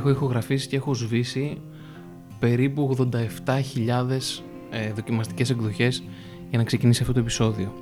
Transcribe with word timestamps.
έχω 0.00 0.10
ηχογραφήσει 0.10 0.68
και 0.68 0.76
έχω 0.76 0.94
σβήσει 0.94 1.60
περίπου 2.38 2.96
87.000 3.12 4.18
ε, 4.70 4.92
δοκιμαστικές 4.92 5.50
εκδοχές 5.50 6.02
για 6.50 6.58
να 6.58 6.64
ξεκινήσει 6.64 7.00
αυτό 7.00 7.12
το 7.12 7.20
επεισόδιο. 7.20 7.72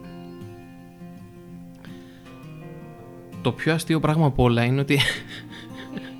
Το 3.42 3.52
πιο 3.52 3.72
αστείο 3.72 4.00
πράγμα 4.00 4.26
από 4.26 4.42
όλα 4.42 4.64
είναι 4.64 4.80
ότι 4.80 4.98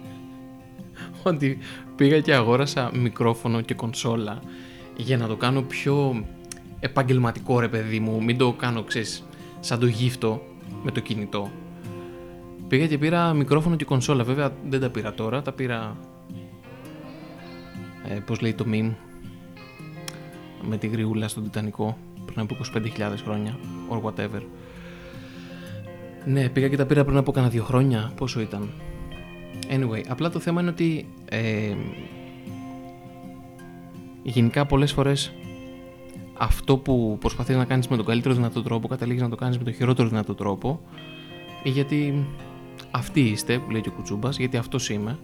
ότι 1.23 1.59
πήγα 1.97 2.21
και 2.21 2.35
αγόρασα 2.35 2.91
μικρόφωνο 2.95 3.61
και 3.61 3.75
κονσόλα 3.75 4.43
για 4.96 5.17
να 5.17 5.27
το 5.27 5.37
κάνω 5.37 5.62
πιο 5.62 6.25
επαγγελματικό 6.80 7.61
ρε 7.61 7.69
παιδί 7.69 8.01
μου, 8.01 8.25
μην 8.25 8.37
το 8.37 8.53
κάνω 8.53 8.83
ξέρεις 8.83 9.25
σαν 9.61 9.79
το 9.79 9.87
γύφτο 9.87 10.43
με 10.83 10.91
το 10.91 11.01
κινητό. 11.01 11.51
Πήγα 12.69 12.87
και 12.87 12.99
πήρα 12.99 13.33
μικρόφωνο 13.33 13.77
και 13.77 13.85
κονσόλα, 13.85 14.25
βέβαια 14.25 14.53
δεν 14.69 14.81
τα 14.81 14.91
πήρα 14.91 15.15
τώρα, 15.15 15.43
τα 15.43 15.53
πήρα 15.53 15.97
ε, 18.09 18.15
πώς 18.15 18.41
λέει 18.41 18.55
το 18.55 18.65
meme 18.71 18.95
με 20.63 20.77
τη 20.77 20.87
γριούλα 20.87 21.29
στον 21.29 21.43
Τιτανικό 21.43 21.99
πριν 22.27 22.41
από 22.41 22.57
25.000 22.75 23.15
χρόνια 23.25 23.59
or 23.91 24.03
whatever. 24.03 24.43
Ναι, 26.25 26.49
πήγα 26.49 26.69
και 26.69 26.77
τα 26.77 26.87
πήρα 26.87 27.05
πριν 27.05 27.17
από 27.17 27.33
κάνα 27.33 27.49
δύο 27.49 27.65
χρόνια. 27.65 28.13
Πόσο 28.17 28.41
ήταν; 28.41 28.71
Anyway, 29.71 30.03
απλά 30.09 30.30
το 30.30 30.39
θέμα 30.39 30.61
είναι 30.61 30.71
ότι 30.71 31.09
ε, 31.25 31.75
γενικά 34.23 34.66
πολλές 34.66 34.93
φορές 34.93 35.33
αυτό 36.39 36.77
που 36.77 37.16
προσπαθείς 37.21 37.57
να 37.57 37.65
κάνεις 37.65 37.89
με 37.89 37.97
τον 37.97 38.05
καλύτερο 38.05 38.35
δυνατό 38.35 38.63
τρόπο 38.63 38.89
καταλήγεις 38.89 39.23
να 39.23 39.29
το 39.29 39.37
κάνεις 39.37 39.59
με 39.59 39.65
τον 39.65 39.75
χειρότερο 39.75 40.09
δυνατό 40.09 40.35
τρόπο 40.35 40.80
γιατί 41.65 42.27
αυτή 42.91 43.21
είστε 43.21 43.59
που 43.59 43.71
λέει 43.71 43.81
και 43.81 43.89
ο 43.89 43.93
Κουτσούμπας 43.93 44.39
γιατί 44.39 44.57
αυτός 44.57 44.91
είμαι 44.91 45.19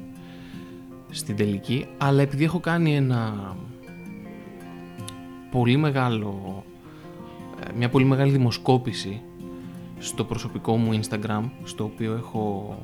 στην 1.11 1.37
τελική. 1.37 1.87
Αλλά 1.99 2.23
επειδή 2.23 2.45
έχω 2.45 2.61
κάνει 2.61 2.97
ένα 2.97 3.57
πολύ 5.51 5.77
μεγάλο 5.77 6.65
ε, 7.61 7.73
μια 7.77 7.89
πολύ 7.89 8.05
μεγάλη 8.05 8.31
δημοσκόπηση 8.31 9.23
στο 9.99 10.25
προσωπικό 10.25 10.77
μου 10.77 11.01
Instagram 11.01 11.43
στο 11.65 11.85
οποίο 11.85 12.13
έχω 12.15 12.77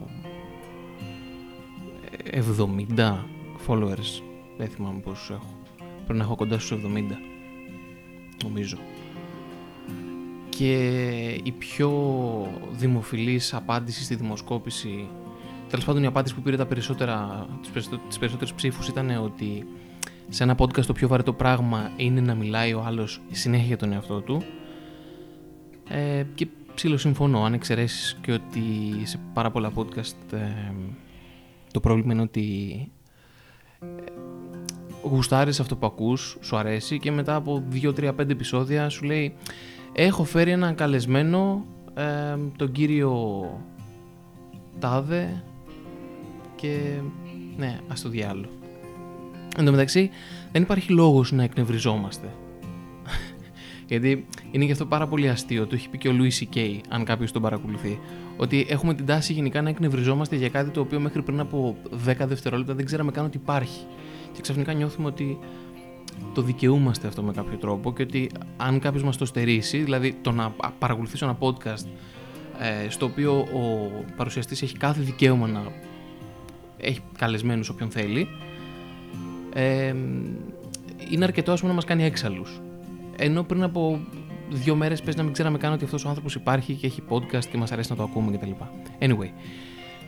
70 2.98 3.18
followers 3.66 4.22
δεν 4.56 4.68
θυμάμαι 4.68 5.00
πόσους 5.00 5.30
έχω 5.30 5.58
πρέπει 6.04 6.18
να 6.18 6.24
έχω 6.24 6.34
κοντά 6.34 6.58
στους 6.58 6.80
70 6.84 7.02
νομίζω 8.44 8.78
και 10.60 11.40
η 11.42 11.52
πιο 11.58 11.90
δημοφιλής 12.72 13.54
απάντηση 13.54 14.04
στη 14.04 14.14
δημοσκόπηση 14.14 15.08
τέλος 15.68 15.84
πάντων 15.84 16.02
η 16.02 16.06
απάντηση 16.06 16.34
που 16.34 16.42
πήρε 16.42 16.56
τα 16.56 16.66
περισσότερα, 16.66 17.46
τις 18.08 18.18
περισσότερες 18.18 18.52
ψήφους 18.54 18.88
ήταν 18.88 19.10
ότι 19.24 19.66
σε 20.28 20.42
ένα 20.42 20.54
podcast 20.58 20.84
το 20.84 20.92
πιο 20.92 21.08
βαρετό 21.08 21.32
πράγμα 21.32 21.90
είναι 21.96 22.20
να 22.20 22.34
μιλάει 22.34 22.74
ο 22.74 22.82
άλλος 22.86 23.20
συνέχεια 23.30 23.66
για 23.66 23.76
τον 23.76 23.92
εαυτό 23.92 24.20
του. 24.20 24.42
Ε, 25.88 26.24
και 26.34 26.46
ψήλω 26.74 26.96
συμφωνώ 26.96 27.44
αν 27.44 27.52
εξαιρέσεις 27.52 28.18
και 28.22 28.32
ότι 28.32 28.62
σε 29.02 29.20
πάρα 29.32 29.50
πολλά 29.50 29.72
podcast 29.74 30.32
ε, 30.32 30.72
το 31.72 31.80
πρόβλημα 31.80 32.12
είναι 32.12 32.22
ότι 32.22 32.88
ε, 33.80 33.86
γουστάρεις 35.02 35.60
αυτό 35.60 35.76
που 35.76 35.86
ακούς, 35.86 36.36
σου 36.40 36.56
αρέσει 36.56 36.98
και 36.98 37.10
μετά 37.10 37.34
από 37.34 37.62
2-3-5 37.82 38.12
επεισόδια 38.18 38.88
σου 38.88 39.04
λέει 39.04 39.34
έχω 39.92 40.24
φέρει 40.24 40.50
έναν 40.50 40.74
καλεσμένο 40.74 41.64
ε, 41.94 42.36
τον 42.56 42.72
κύριο 42.72 43.12
Τάδε 44.78 45.42
και 46.56 46.78
ναι, 47.56 47.78
ας 47.88 48.00
το 48.00 48.08
διάλο. 48.08 48.48
Εν 49.56 49.64
τω 49.64 49.70
μεταξύ 49.70 50.10
δεν 50.52 50.62
υπάρχει 50.62 50.92
λόγος 50.92 51.32
να 51.32 51.42
εκνευριζόμαστε. 51.42 52.28
Γιατί 53.88 54.26
είναι 54.50 54.64
γι' 54.64 54.72
αυτό 54.72 54.86
πάρα 54.86 55.06
πολύ 55.06 55.28
αστείο. 55.28 55.66
Το 55.66 55.74
έχει 55.74 55.88
πει 55.88 55.98
και 55.98 56.08
ο 56.08 56.12
Louis 56.18 56.44
C.K. 56.44 56.78
αν 56.88 57.04
κάποιος 57.04 57.32
τον 57.32 57.42
παρακολουθεί. 57.42 57.98
Ότι 58.36 58.66
έχουμε 58.68 58.94
την 58.94 59.06
τάση 59.06 59.32
γενικά 59.32 59.62
να 59.62 59.68
εκνευριζόμαστε 59.68 60.36
για 60.36 60.48
κάτι 60.48 60.70
το 60.70 60.80
οποίο 60.80 61.00
μέχρι 61.00 61.22
πριν 61.22 61.40
από 61.40 61.76
10 62.06 62.14
δευτερόλεπτα 62.26 62.74
δεν 62.74 62.84
ξέραμε 62.84 63.10
καν 63.10 63.24
ότι 63.24 63.36
υπάρχει. 63.36 63.86
Και 64.32 64.40
ξαφνικά 64.40 64.72
νιώθουμε 64.72 65.08
ότι 65.08 65.38
το 66.34 66.42
δικαιούμαστε 66.42 67.06
αυτό 67.06 67.22
με 67.22 67.32
κάποιο 67.32 67.58
τρόπο 67.58 67.92
και 67.92 68.02
ότι 68.02 68.30
αν 68.56 68.78
κάποιος 68.78 69.02
μας 69.02 69.16
το 69.16 69.24
στερήσει, 69.24 69.78
δηλαδή 69.78 70.16
το 70.22 70.30
να 70.30 70.54
παρακολουθήσω 70.78 71.24
ένα 71.24 71.38
podcast 71.40 71.86
ε, 72.58 72.90
στο 72.90 73.06
οποίο 73.06 73.38
ο 73.38 73.90
παρουσιαστής 74.16 74.62
έχει 74.62 74.76
κάθε 74.76 75.00
δικαίωμα 75.00 75.46
να 75.46 75.62
έχει 76.76 77.00
καλεσμένους 77.18 77.68
όποιον 77.68 77.90
θέλει, 77.90 78.28
ε, 79.54 79.94
είναι 81.10 81.24
αρκετό 81.24 81.52
ας 81.52 81.58
πούμε, 81.58 81.70
να 81.70 81.76
μας 81.76 81.84
κάνει 81.84 82.04
έξαλλους. 82.04 82.60
Ενώ 83.16 83.42
πριν 83.42 83.62
από 83.62 84.00
δύο 84.50 84.74
μέρες 84.74 85.02
πες 85.02 85.16
να 85.16 85.22
μην 85.22 85.32
ξέραμε 85.32 85.58
καν 85.58 85.72
ότι 85.72 85.84
αυτός 85.84 86.04
ο 86.04 86.08
άνθρωπος 86.08 86.34
υπάρχει 86.34 86.74
και 86.74 86.86
έχει 86.86 87.02
podcast 87.08 87.44
και 87.44 87.56
μας 87.56 87.72
αρέσει 87.72 87.90
να 87.90 87.96
το 87.96 88.02
ακούμε 88.02 88.36
κτλ. 88.36 88.50
Anyway, 88.98 89.30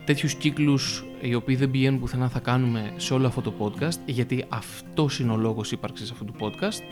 τέτοιους 0.05 0.35
κύκλους 0.35 1.05
οι 1.21 1.35
οποίοι 1.35 1.57
δεν 1.57 1.71
πηγαίνουν 1.71 2.01
πουθενά 2.01 2.29
θα 2.29 2.39
κάνουμε 2.39 2.93
σε 2.97 3.15
όλο 3.15 3.27
αυτό 3.27 3.41
το 3.41 3.53
podcast, 3.59 3.99
γιατί 4.07 4.45
αυτός 4.49 5.19
είναι 5.21 5.33
ο 5.33 5.37
λόγος 5.37 5.73
ύπαρξης 5.73 6.11
αυτού 6.11 6.25
του 6.25 6.35
podcast. 6.41 6.83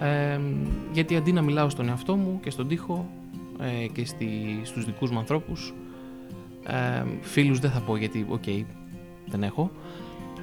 Ε, 0.00 0.40
γιατί 0.92 1.16
αντί 1.16 1.32
να 1.32 1.42
μιλάω 1.42 1.68
στον 1.68 1.88
εαυτό 1.88 2.16
μου 2.16 2.40
και 2.42 2.50
στον 2.50 2.68
τοίχο 2.68 3.10
ε, 3.60 3.86
και 3.86 4.04
στη, 4.04 4.60
στους 4.62 4.84
δικούς 4.84 5.10
μου 5.10 5.18
ανθρώπους 5.18 5.74
ε, 6.66 7.04
φίλους 7.20 7.58
δεν 7.58 7.70
θα 7.70 7.80
πω 7.80 7.96
γιατί 7.96 8.26
OK 8.28 8.42
okay, 8.46 8.64
δεν 9.26 9.42
έχω 9.42 9.70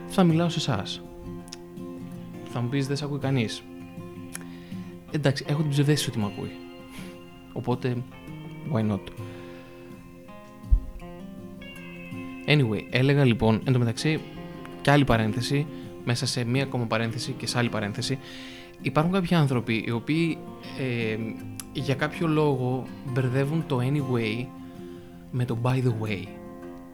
θα 0.07 0.23
μιλάω 0.23 0.49
σε 0.49 0.59
εσάς. 0.59 1.01
θα 2.51 2.61
μου 2.61 2.69
πεις 2.69 2.87
δεν 2.87 2.95
σε 2.95 3.03
ακούει 3.05 3.19
κανείς 3.19 3.63
εντάξει, 5.13 5.45
έχω 5.47 5.61
την 5.61 5.69
ψευδαίσθηση 5.69 6.09
ότι 6.09 6.19
με 6.19 6.25
ακούει. 6.25 6.51
Οπότε, 7.53 7.97
why 8.73 8.91
not; 8.91 8.99
Anyway, 12.47 12.85
έλεγα 12.89 13.23
λοιπόν, 13.23 13.61
εν 13.65 13.73
τω 13.73 13.79
μεταξύ, 13.79 14.19
και 14.81 14.91
άλλη 14.91 15.03
παρένθεση, 15.03 15.65
μέσα 16.03 16.25
σε 16.25 16.43
μία 16.43 16.63
ακόμα 16.63 16.85
παρένθεση 16.85 17.31
και 17.31 17.47
σε 17.47 17.57
άλλη 17.57 17.69
παρένθεση, 17.69 18.19
υπάρχουν 18.81 19.13
κάποιοι 19.13 19.35
άνθρωποι 19.35 19.83
οι 19.87 19.91
οποίοι 19.91 20.37
ε, 20.79 21.17
για 21.73 21.95
κάποιο 21.95 22.27
λόγο 22.27 22.87
μπερδεύουν 23.13 23.63
το 23.67 23.79
anyway 23.81 24.45
με 25.31 25.45
το 25.45 25.57
by 25.63 25.75
the 25.75 26.07
way 26.07 26.23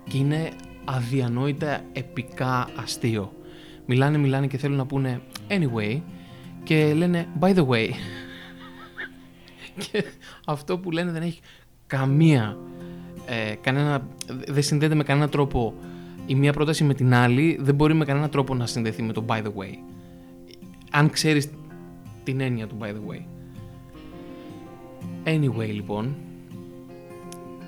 και 0.09 0.18
είναι 0.18 0.50
αδιανόητα 0.86 1.82
επικά 1.94 2.70
αστείο. 2.76 3.34
Μιλάνε, 3.86 4.18
μιλάνε 4.18 4.48
και 4.48 4.58
θέλουν 4.58 4.78
να 4.78 4.86
πούνε 4.86 5.22
anyway 5.48 6.02
και 6.64 6.94
λένε 6.94 7.28
by 7.40 7.56
the 7.56 7.68
way 7.68 7.88
και 9.92 10.04
αυτό 10.46 10.78
που 10.78 10.92
λένε 10.92 11.12
δεν 11.12 11.22
έχει 11.22 11.40
καμία 11.88 12.58
ε, 13.29 13.56
κανένα, 13.62 14.07
δεν 14.47 14.63
συνδέεται 14.63 14.95
με 14.95 15.03
κανένα 15.03 15.29
τρόπο 15.29 15.73
η 16.25 16.35
μία 16.35 16.53
πρόταση 16.53 16.84
με 16.84 16.94
την 16.94 17.13
άλλη 17.13 17.57
δεν 17.62 17.75
μπορεί 17.75 17.94
με 17.94 18.06
κανένα 18.06 18.29
τρόπο 18.29 18.56
να 18.56 18.66
συνδεθεί 18.66 19.01
με 19.01 19.13
το 19.13 19.25
by 19.28 19.38
the 19.38 19.44
way. 19.44 19.73
Αν 20.91 21.09
ξέρεις 21.09 21.50
την 22.23 22.40
έννοια 22.40 22.67
του 22.67 22.78
by 22.81 22.85
the 22.85 23.13
way. 23.13 23.22
Anyway 25.23 25.73
λοιπόν 25.73 26.16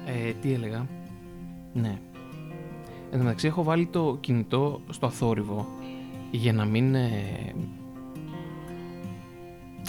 ε, 0.05 0.31
τι 0.41 0.53
έλεγα; 0.53 0.87
Ναι. 1.73 1.99
Εν 3.11 3.17
τω 3.17 3.23
μεταξύ 3.23 3.47
έχω 3.47 3.63
βάλει 3.63 3.85
το 3.85 4.17
κινητό 4.19 4.81
στο 4.89 5.05
αθόρυβο 5.05 5.67
για 6.31 6.53
να 6.53 6.65
μην 6.65 6.95
ε, 6.95 7.09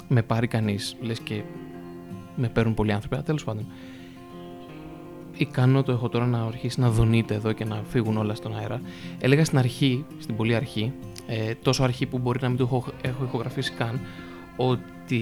με 0.07 0.21
πάρει 0.21 0.47
κανείς, 0.47 0.97
λες 1.01 1.19
και 1.19 1.41
με 2.35 2.49
παίρνουν 2.49 2.73
πολλοί 2.73 2.91
άνθρωποι, 2.91 3.15
αλλά 3.15 3.23
τέλος 3.23 3.43
πάντων. 3.43 3.65
Ικανό 5.37 5.83
το 5.83 5.91
έχω 5.91 6.09
τώρα 6.09 6.25
να 6.25 6.43
αρχίσει 6.43 6.79
να 6.79 6.89
δονείται 6.89 7.33
εδώ 7.33 7.51
και 7.51 7.65
να 7.65 7.83
φύγουν 7.89 8.17
όλα 8.17 8.35
στον 8.35 8.57
αέρα. 8.57 8.81
Έλεγα 9.19 9.45
στην 9.45 9.57
αρχή, 9.57 10.05
στην 10.19 10.35
πολύ 10.35 10.55
αρχή, 10.55 10.93
ε, 11.27 11.53
τόσο 11.55 11.83
αρχή 11.83 12.05
που 12.05 12.17
μπορεί 12.17 12.39
να 12.41 12.47
μην 12.47 12.57
το 12.57 12.63
έχω, 12.63 12.85
έχω 13.01 13.23
ηχογραφήσει 13.23 13.71
καν, 13.71 13.99
ότι 14.55 15.21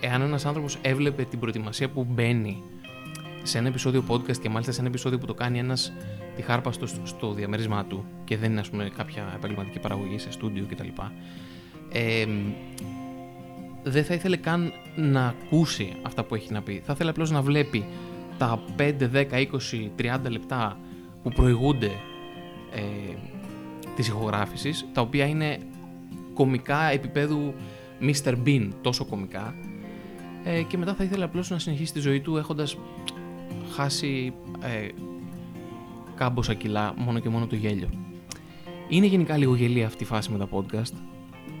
εάν 0.00 0.22
ένας 0.22 0.46
άνθρωπος 0.46 0.78
έβλεπε 0.82 1.24
την 1.24 1.38
προετοιμασία 1.38 1.88
που 1.88 2.06
μπαίνει 2.10 2.62
σε 3.42 3.58
ένα 3.58 3.68
επεισόδιο 3.68 4.04
podcast 4.08 4.36
και 4.36 4.48
μάλιστα 4.48 4.72
σε 4.72 4.80
ένα 4.80 4.88
επεισόδιο 4.88 5.18
που 5.18 5.26
το 5.26 5.34
κάνει 5.34 5.58
ένας 5.58 5.92
τη 6.36 6.42
χάρπα 6.42 6.72
στο, 6.72 6.86
στο 7.02 7.32
διαμέρισμά 7.32 7.84
του 7.84 8.04
και 8.24 8.36
δεν 8.36 8.50
είναι 8.50 8.60
ας 8.60 8.70
πούμε, 8.70 8.90
κάποια 8.96 9.32
επαγγελματική 9.36 9.78
παραγωγή 9.78 10.18
σε 10.18 10.32
στούντιο 10.32 10.66
κτλ. 10.70 10.88
Ε, 11.92 12.26
δεν 13.82 14.04
θα 14.04 14.14
ήθελε 14.14 14.36
καν 14.36 14.72
να 14.96 15.26
ακούσει 15.26 15.92
αυτά 16.02 16.24
που 16.24 16.34
έχει 16.34 16.52
να 16.52 16.62
πει. 16.62 16.82
Θα 16.84 16.92
ήθελε 16.92 17.10
απλώς 17.10 17.30
να 17.30 17.42
βλέπει 17.42 17.84
τα 18.38 18.62
5, 18.76 18.94
10, 19.12 19.24
20, 19.32 19.90
30 19.96 20.30
λεπτά 20.30 20.78
που 21.22 21.30
προηγούνται 21.30 21.90
ε, 22.74 23.14
της 23.96 24.08
ηχογράφησης, 24.08 24.86
τα 24.92 25.00
οποία 25.00 25.26
είναι 25.26 25.58
κομικά 26.34 26.90
επίπεδου 26.90 27.54
Mr. 28.00 28.34
Bean, 28.46 28.68
τόσο 28.80 29.04
κομικά, 29.04 29.54
ε, 30.44 30.62
και 30.62 30.78
μετά 30.78 30.94
θα 30.94 31.04
ήθελε 31.04 31.24
απλώς 31.24 31.50
να 31.50 31.58
συνεχίσει 31.58 31.92
τη 31.92 32.00
ζωή 32.00 32.20
του 32.20 32.36
έχοντας 32.36 32.76
χάσει 33.74 34.32
ε, 34.60 34.88
κάμποσα 36.14 36.54
κιλά 36.54 36.94
μόνο 36.96 37.18
και 37.18 37.28
μόνο 37.28 37.46
το 37.46 37.56
γέλιο. 37.56 37.88
Είναι 38.88 39.06
γενικά 39.06 39.36
λίγο 39.36 39.54
γελία 39.54 39.86
αυτή 39.86 40.02
η 40.02 40.06
φάση 40.06 40.30
με 40.30 40.38
τα 40.38 40.48
podcast 40.52 40.92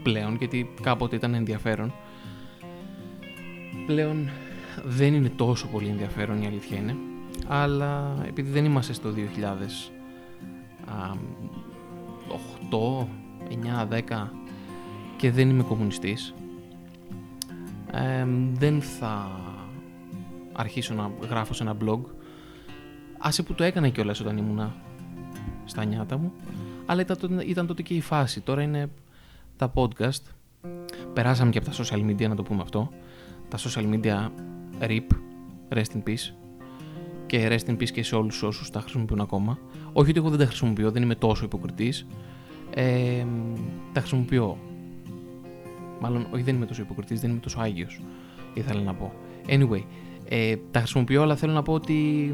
πλέον, 0.02 0.36
γιατί 0.36 0.70
κάποτε 0.82 1.16
ήταν 1.16 1.34
ενδιαφέρον. 1.34 1.92
Πλέον 3.86 4.30
δεν 4.84 5.14
είναι 5.14 5.28
τόσο 5.28 5.66
πολύ 5.66 5.88
ενδιαφέρον, 5.88 6.42
η 6.42 6.46
αλήθεια 6.46 6.76
είναι. 6.76 6.96
Αλλά 7.46 8.16
επειδή 8.26 8.50
δεν 8.50 8.64
είμαστε 8.64 8.92
στο 8.92 9.10
2008, 9.10 9.14
9, 13.80 13.88
10 13.88 14.30
και 15.16 15.30
δεν 15.30 15.50
είμαι 15.50 15.62
κομμουνιστής, 15.62 16.34
δεν 18.52 18.82
θα 18.82 19.40
αρχίσω 20.52 20.94
να 20.94 21.10
γράφω 21.28 21.54
σε 21.54 21.62
ένα 21.62 21.76
blog. 21.84 22.00
Άσε 23.18 23.42
που 23.42 23.54
το 23.54 23.64
έκανα 23.64 23.88
κιόλας 23.88 24.20
όταν 24.20 24.36
ήμουνα 24.36 24.74
στα 25.64 25.84
νιάτα 25.84 26.18
μου, 26.18 26.32
αλλά 26.86 27.00
ήταν, 27.00 27.42
ήταν 27.46 27.66
τότε 27.66 27.82
και 27.82 27.94
η 27.94 28.00
φάση. 28.00 28.40
Τώρα 28.40 28.62
είναι 28.62 28.90
τα 29.56 29.72
podcast. 29.74 30.22
Περάσαμε 31.12 31.50
και 31.50 31.58
από 31.58 31.70
τα 31.70 31.74
social 31.84 32.10
media, 32.10 32.28
να 32.28 32.34
το 32.34 32.42
πούμε 32.42 32.62
αυτό. 32.62 32.90
Τα 33.48 33.58
social 33.58 33.94
media 33.94 34.30
RIP, 34.80 35.06
rest 35.68 35.96
in 35.96 36.02
peace. 36.08 36.32
Και 37.26 37.48
rest 37.50 37.70
in 37.70 37.72
peace 37.72 37.90
και 37.90 38.02
σε 38.02 38.16
όλους 38.16 38.42
όσους 38.42 38.70
τα 38.70 38.80
χρησιμοποιούν 38.80 39.20
ακόμα. 39.20 39.58
Όχι 39.92 40.10
ότι 40.10 40.18
εγώ 40.18 40.28
δεν 40.28 40.38
τα 40.38 40.46
χρησιμοποιώ, 40.46 40.90
δεν 40.90 41.02
είμαι 41.02 41.14
τόσο 41.14 41.44
υποκριτής. 41.44 42.06
Ε, 42.74 43.24
τα 43.92 44.00
χρησιμοποιώ. 44.00 44.58
Μάλλον, 46.00 46.26
όχι 46.30 46.42
δεν 46.42 46.54
είμαι 46.54 46.66
τόσο 46.66 46.82
υποκριτής, 46.82 47.20
δεν 47.20 47.30
είμαι 47.30 47.40
τόσο 47.40 47.60
άγιος. 47.60 48.00
Ήθελα 48.54 48.80
να 48.80 48.94
πω. 48.94 49.12
Anyway, 49.48 49.82
ε, 50.28 50.56
τα 50.70 50.78
χρησιμοποιώ, 50.78 51.22
αλλά 51.22 51.36
θέλω 51.36 51.52
να 51.52 51.62
πω 51.62 51.72
ότι... 51.72 52.32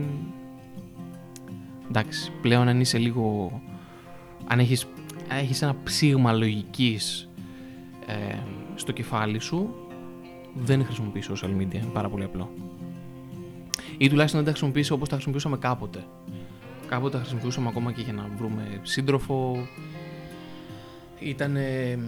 Εντάξει, 1.88 2.32
πλέον 2.42 2.68
αν 2.68 2.80
είσαι 2.80 2.98
λίγο... 2.98 3.52
Αν 4.46 4.58
έχεις 4.58 4.86
έχεις 5.38 5.62
ένα 5.62 5.76
ψήγμα 5.84 6.32
λογικής 6.32 7.28
ε, 8.06 8.36
στο 8.74 8.92
κεφάλι 8.92 9.38
σου, 9.38 9.74
δεν 10.54 10.84
χρησιμοποιείς 10.84 11.30
social 11.30 11.56
media, 11.56 11.74
είναι 11.74 11.90
πάρα 11.92 12.08
πολύ 12.08 12.24
απλό. 12.24 12.50
Ή 13.98 14.08
τουλάχιστον 14.08 14.38
δεν 14.38 14.44
τα 14.44 14.50
χρησιμοποιείς 14.50 14.90
όπως 14.90 15.08
τα 15.08 15.14
χρησιμοποιούσαμε 15.14 15.56
κάποτε. 15.56 16.04
Κάποτε 16.88 17.16
τα 17.16 17.18
χρησιμοποιούσαμε 17.18 17.68
ακόμα 17.68 17.92
και 17.92 18.02
για 18.02 18.12
να 18.12 18.28
βρούμε 18.36 18.80
σύντροφο. 18.82 19.66
Ήτανε, 21.18 21.98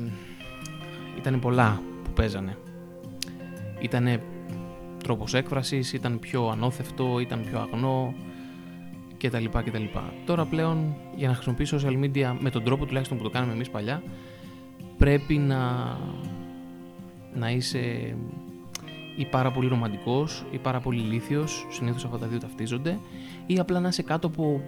ήτανε 1.19 1.37
πολλά 1.37 1.83
που 2.05 2.11
παίζανε. 2.11 2.57
Ήτανε 3.81 4.23
τρόπος 5.05 5.35
έκφρασης, 5.35 5.93
ήταν 5.93 6.19
πιο 6.19 6.49
ανώθευτο, 6.49 7.19
ήταν 7.19 7.45
πιο 7.51 7.59
αγνό, 7.61 8.15
κτλ. 9.19 9.45
κτλ. 9.65 9.85
Τώρα 10.27 10.45
πλέον 10.45 10.97
για 11.17 11.29
να 11.29 11.35
χρησιμοποιήσει 11.35 11.77
social 11.81 12.05
media 12.05 12.37
με 12.39 12.51
τον 12.51 12.65
τρόπο 12.65 12.87
τουλάχιστον 12.87 13.17
που 13.17 13.23
το 13.23 13.31
κάναμε 13.31 13.53
εμείς 13.53 13.71
παλιά 13.71 14.03
πρέπει 14.99 15.35
να, 15.35 15.61
να 17.35 17.51
είσαι 17.51 18.15
ή 19.17 19.25
πάρα 19.25 19.51
πολύ 19.51 19.69
ρομαντικός 19.69 20.45
ή 20.51 20.59
πάρα 20.59 20.81
πολύ 20.81 21.01
λίθιος, 21.01 21.67
συνήθως 21.71 22.05
αυτά 22.05 22.19
τα 22.19 22.27
δύο 22.27 22.39
ταυτίζονται 22.39 22.99
ή 23.47 23.59
απλά 23.59 23.81
να 23.81 23.89
είσαι 23.89 24.03
κάτω 24.03 24.27
από 24.27 24.63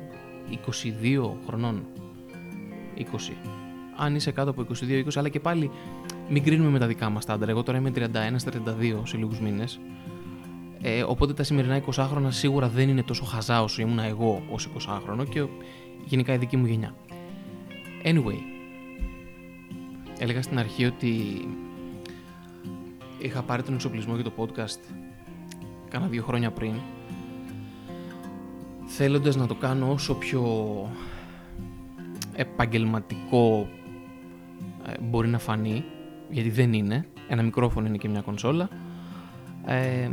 22 1.02 1.32
χρονών. 1.46 1.86
20 2.98 3.02
αν 3.96 4.14
είσαι 4.14 4.30
κάτω 4.30 4.50
από 4.50 4.66
22-20 4.88 5.04
αλλά 5.14 5.28
και 5.28 5.40
πάλι 5.40 5.70
μην 6.28 6.42
κρίνουμε 6.42 6.70
με 6.70 6.78
τα 6.78 6.86
δικά 6.86 7.10
μας 7.10 7.22
στάνταρ. 7.22 7.48
Εγώ 7.48 7.62
τώρα 7.62 7.78
είμαι 7.78 7.92
31 7.94 8.08
στα 8.36 8.50
32 8.50 9.02
σε 9.04 9.16
λίγους 9.16 9.40
μήνες. 9.40 9.80
Ε, 10.82 11.02
οπότε 11.02 11.32
τα 11.32 11.42
σημερινά 11.42 11.82
20 11.94 12.26
σίγουρα 12.28 12.68
δεν 12.68 12.88
είναι 12.88 13.02
τόσο 13.02 13.24
χαζά 13.24 13.62
όσο 13.62 13.82
ήμουν 13.82 13.98
εγώ 13.98 14.42
ως 14.50 14.68
20χρονο 14.76 15.28
και 15.28 15.46
γενικά 16.04 16.34
η 16.34 16.36
δική 16.36 16.56
μου 16.56 16.66
γενιά. 16.66 16.94
Anyway, 18.04 18.38
έλεγα 20.18 20.42
στην 20.42 20.58
αρχή 20.58 20.84
ότι 20.84 21.12
είχα 23.18 23.42
πάρει 23.42 23.62
τον 23.62 23.74
εξοπλισμό 23.74 24.14
για 24.14 24.24
το 24.24 24.32
podcast 24.36 24.94
κάνα 25.88 26.06
δύο 26.06 26.22
χρόνια 26.22 26.50
πριν 26.50 26.74
θέλοντας 28.86 29.36
να 29.36 29.46
το 29.46 29.54
κάνω 29.54 29.92
όσο 29.92 30.14
πιο 30.14 30.44
επαγγελματικό 32.34 33.68
ε, 34.86 34.92
μπορεί 35.02 35.28
να 35.28 35.38
φανεί 35.38 35.84
γιατί 36.30 36.50
δεν 36.50 36.72
είναι, 36.72 37.06
ένα 37.28 37.42
μικρόφωνο 37.42 37.86
είναι 37.86 37.96
και 37.96 38.08
μια 38.08 38.20
κονσόλα. 38.20 38.68
Ε, 39.64 40.10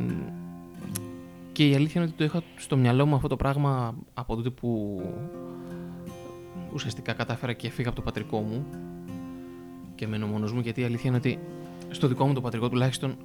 και 1.51 1.67
η 1.67 1.75
αλήθεια 1.75 2.01
είναι 2.01 2.09
ότι 2.09 2.17
το 2.17 2.23
είχα 2.23 2.43
στο 2.55 2.77
μυαλό 2.77 3.05
μου 3.05 3.15
αυτό 3.15 3.27
το 3.27 3.35
πράγμα 3.35 3.95
από 4.13 4.35
τότε 4.35 4.49
που 4.49 5.01
ουσιαστικά 6.73 7.13
κατάφερα 7.13 7.53
και 7.53 7.69
φύγα 7.69 7.87
από 7.87 7.97
το 7.97 8.03
πατρικό 8.03 8.39
μου 8.39 8.65
και 9.95 10.07
μένω 10.07 10.27
μόνος 10.27 10.53
μου 10.53 10.59
γιατί 10.59 10.81
η 10.81 10.83
αλήθεια 10.83 11.09
είναι 11.09 11.17
ότι 11.17 11.39
στο 11.93 12.07
δικό 12.07 12.27
μου 12.27 12.33
το 12.33 12.41
πατρικό 12.41 12.69
τουλάχιστον 12.69 13.15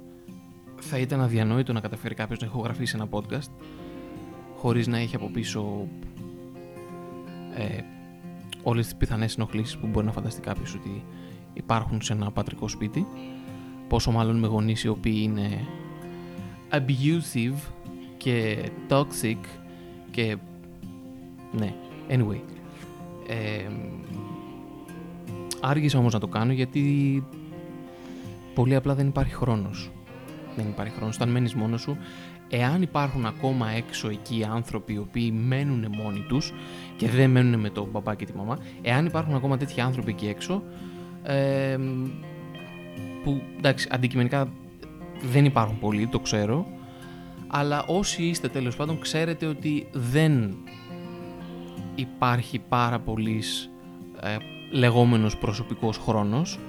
θα 0.79 0.97
ήταν 0.97 1.21
αδιανόητο 1.21 1.73
να 1.73 1.79
καταφέρει 1.79 2.15
κάποιος 2.15 2.39
να 2.39 2.47
ηχογραφήσει 2.47 2.95
ένα 2.95 3.07
podcast 3.11 3.51
χωρίς 4.55 4.87
να 4.87 4.97
έχει 4.97 5.15
από 5.15 5.29
πίσω 5.29 5.87
ε, 7.55 7.81
όλες 8.63 8.85
τις 8.85 8.95
πιθανές 8.95 9.35
ενοχλήσεις 9.35 9.77
που 9.77 9.87
μπορεί 9.87 10.05
να 10.05 10.11
φανταστεί 10.11 10.41
κάποιος 10.41 10.73
ότι 10.73 11.03
υπάρχουν 11.53 12.01
σε 12.01 12.13
ένα 12.13 12.31
πατρικό 12.31 12.67
σπίτι 12.67 13.07
πόσο 13.87 14.11
μάλλον 14.11 14.39
με 14.39 14.47
γονείς 14.47 14.83
οι 14.83 14.87
οποίοι 14.87 15.19
είναι 15.21 15.67
abusive 16.71 17.57
και 18.17 18.69
toxic 18.89 19.37
και 20.11 20.37
ναι, 21.51 21.73
anyway. 22.09 22.41
Ε, 23.27 23.67
άργησα 25.61 25.97
όμως 25.97 26.13
να 26.13 26.19
το 26.19 26.27
κάνω 26.27 26.51
γιατί 26.51 27.23
πολύ 28.59 28.75
απλά 28.75 28.95
δεν 28.95 29.07
υπάρχει 29.07 29.33
χρόνος. 29.33 29.91
Δεν 30.55 30.67
υπάρχει 30.67 30.93
χρόνος. 30.95 31.15
Όταν 31.15 31.29
μένεις 31.29 31.53
μόνος 31.53 31.81
σου, 31.81 31.97
εάν 32.49 32.81
υπάρχουν 32.81 33.25
ακόμα 33.25 33.69
έξω 33.69 34.09
εκεί 34.09 34.45
άνθρωποι 34.51 34.93
οι 34.93 34.97
οποίοι 34.97 35.33
μένουν 35.47 35.85
μόνοι 35.97 36.19
τους 36.27 36.53
και 36.97 37.09
δεν 37.09 37.29
μένουν 37.29 37.59
με 37.59 37.69
τον 37.69 37.87
μπαμπά 37.91 38.15
και 38.15 38.25
τη 38.25 38.35
μαμά, 38.35 38.57
εάν 38.81 39.05
υπάρχουν 39.05 39.35
ακόμα 39.35 39.57
τέτοιοι 39.57 39.81
άνθρωποι 39.81 40.11
εκεί 40.11 40.27
έξω, 40.27 40.63
ε, 41.23 41.77
που 43.23 43.41
εντάξει, 43.57 43.87
αντικειμενικά 43.91 44.49
δεν 45.31 45.45
υπάρχουν 45.45 45.79
πολλοί, 45.79 46.07
το 46.07 46.19
ξέρω, 46.19 46.67
αλλά 47.47 47.83
όσοι 47.87 48.23
είστε 48.23 48.47
τέλος 48.47 48.75
πάντων 48.75 48.99
ξέρετε 48.99 49.45
ότι 49.45 49.87
δεν 49.91 50.55
υπάρχει 51.95 52.59
πάρα 52.59 52.99
πολύς 52.99 53.69
ε, 54.21 54.35
λεγόμενος 54.71 55.37
προσωπικός 55.37 55.97
χρόνος. 55.97 56.59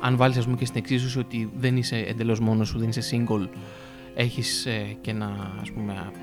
Αν 0.00 0.16
βάλεις 0.16 0.36
ας 0.36 0.44
πούμε 0.44 0.56
και 0.56 0.64
στην 0.64 0.80
εξίσωση 0.80 1.18
ότι 1.18 1.50
δεν 1.56 1.76
είσαι 1.76 1.96
εντελώς 1.96 2.40
μόνος 2.40 2.68
σου, 2.68 2.78
δεν 2.78 2.88
είσαι 2.88 3.02
single, 3.10 3.48
έχεις 4.14 4.66
ε, 4.66 4.96
και 5.00 5.10
ένα 5.10 5.56
ας 5.60 5.72
πούμε, 5.72 5.92
ε, 5.92 6.16